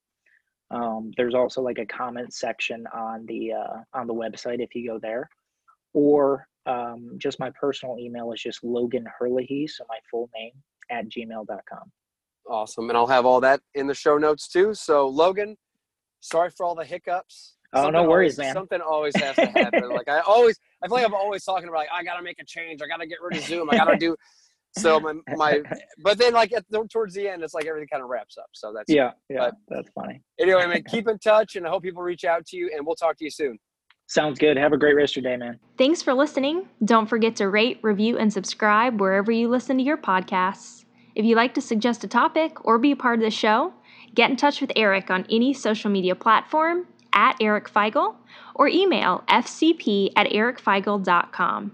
Um, 0.71 1.13
there's 1.17 1.35
also 1.35 1.61
like 1.61 1.79
a 1.79 1.87
comment 1.87 2.33
section 2.33 2.87
on 2.95 3.27
the 3.27 3.53
uh, 3.53 3.77
on 3.93 4.07
the 4.07 4.15
website 4.15 4.61
if 4.61 4.75
you 4.75 4.89
go 4.89 4.99
there, 4.99 5.29
or 5.93 6.49
um, 6.65 7.17
just 7.19 7.39
my 7.39 7.51
personal 7.51 7.99
email 7.99 8.33
is 8.33 8.41
just 8.41 8.65
Logan 8.65 9.07
Herlihy, 9.19 9.69
so 9.69 9.85
my 9.89 9.99
full 10.11 10.31
name 10.35 10.53
at 10.91 11.09
gmail.com. 11.09 11.93
Awesome, 12.49 12.89
and 12.91 12.97
I'll 12.97 13.07
have 13.07 13.25
all 13.25 13.41
that 13.41 13.61
in 13.75 13.87
the 13.87 13.95
show 13.95 14.19
notes 14.19 14.49
too. 14.49 14.75
So 14.75 15.09
Logan, 15.09 15.57
sorry 16.21 16.51
for 16.51 16.67
all 16.67 16.75
the 16.75 16.85
hiccups. 16.85 17.57
Oh, 17.73 17.85
something 17.85 17.93
no 17.95 18.09
worries, 18.09 18.39
always, 18.39 18.47
man. 18.47 18.55
Something 18.55 18.81
always 18.81 19.17
has 19.17 19.35
to 19.37 19.47
happen. 19.55 19.89
like 19.89 20.09
I 20.09 20.21
always, 20.21 20.59
I 20.83 20.87
feel 20.87 20.97
like 20.97 21.07
I'm 21.07 21.15
always 21.15 21.45
talking 21.45 21.69
about 21.69 21.79
like 21.79 21.89
I 21.93 22.05
gotta 22.05 22.23
make 22.23 22.39
a 22.41 22.45
change. 22.45 22.81
I 22.83 22.87
gotta 22.87 23.07
get 23.07 23.19
rid 23.23 23.39
of 23.39 23.45
Zoom. 23.45 23.71
I 23.71 23.77
gotta 23.77 23.97
do. 23.97 24.17
So 24.77 24.99
my 25.01 25.15
my, 25.37 25.63
but 26.03 26.19
then 26.19 26.33
like 26.33 26.53
at 26.53 26.65
the, 26.69 26.85
towards 26.93 27.15
the 27.15 27.29
end, 27.29 27.43
it's 27.43 27.55
like 27.55 27.67
everything 27.67 27.89
kind 27.89 28.03
of 28.03 28.09
wraps 28.09 28.37
up. 28.37 28.47
So 28.53 28.73
that's 28.73 28.93
yeah, 28.93 29.13
yeah, 29.29 29.39
but 29.39 29.55
that's 29.69 29.89
funny. 29.95 30.21
Anyway, 30.39 30.67
man, 30.67 30.83
keep 30.89 31.09
in 31.09 31.19
touch, 31.19 31.57
and 31.57 31.67
I 31.67 31.71
hope 31.71 31.83
people 31.83 32.03
reach 32.03 32.25
out 32.25 32.45
to 32.47 32.57
you, 32.57 32.71
and 32.75 32.87
we'll 32.87 32.97
talk 32.97 33.17
to 33.19 33.25
you 33.25 33.31
soon. 33.31 33.59
Sounds 34.07 34.39
good. 34.39 34.57
Have 34.57 34.73
a 34.73 34.77
great 34.77 34.95
rest 34.95 35.17
of 35.17 35.23
your 35.23 35.33
day, 35.33 35.37
man. 35.37 35.59
Thanks 35.79 36.03
for 36.03 36.13
listening. 36.13 36.69
Don't 36.85 37.07
forget 37.07 37.37
to 37.37 37.49
rate, 37.49 37.79
review, 37.83 38.19
and 38.19 38.33
subscribe 38.33 39.01
wherever 39.01 39.33
you 39.33 39.49
listen 39.49 39.79
to 39.79 39.83
your 39.83 39.97
podcasts. 39.97 40.84
If 41.15 41.25
you'd 41.25 41.37
like 41.37 41.55
to 41.55 41.61
suggest 41.61 42.05
a 42.05 42.09
topic 42.09 42.65
or 42.65 42.79
be 42.79 42.93
a 42.93 42.97
part 42.97 43.19
of 43.19 43.25
the 43.25 43.31
show, 43.31 43.73
get 44.15 44.31
in 44.31 44.37
touch 44.37 44.61
with 44.61 44.73
Eric 44.75 45.11
on 45.11 45.27
any 45.31 45.53
social 45.53 45.91
media 45.91 46.15
platform 46.15 46.87
at 47.13 47.37
Eric 47.41 47.71
Feigl 47.71 48.17
or 48.55 48.69
email 48.69 49.23
fcp 49.29 50.13
at 50.17 50.27
ericfeigl.com. 50.29 51.73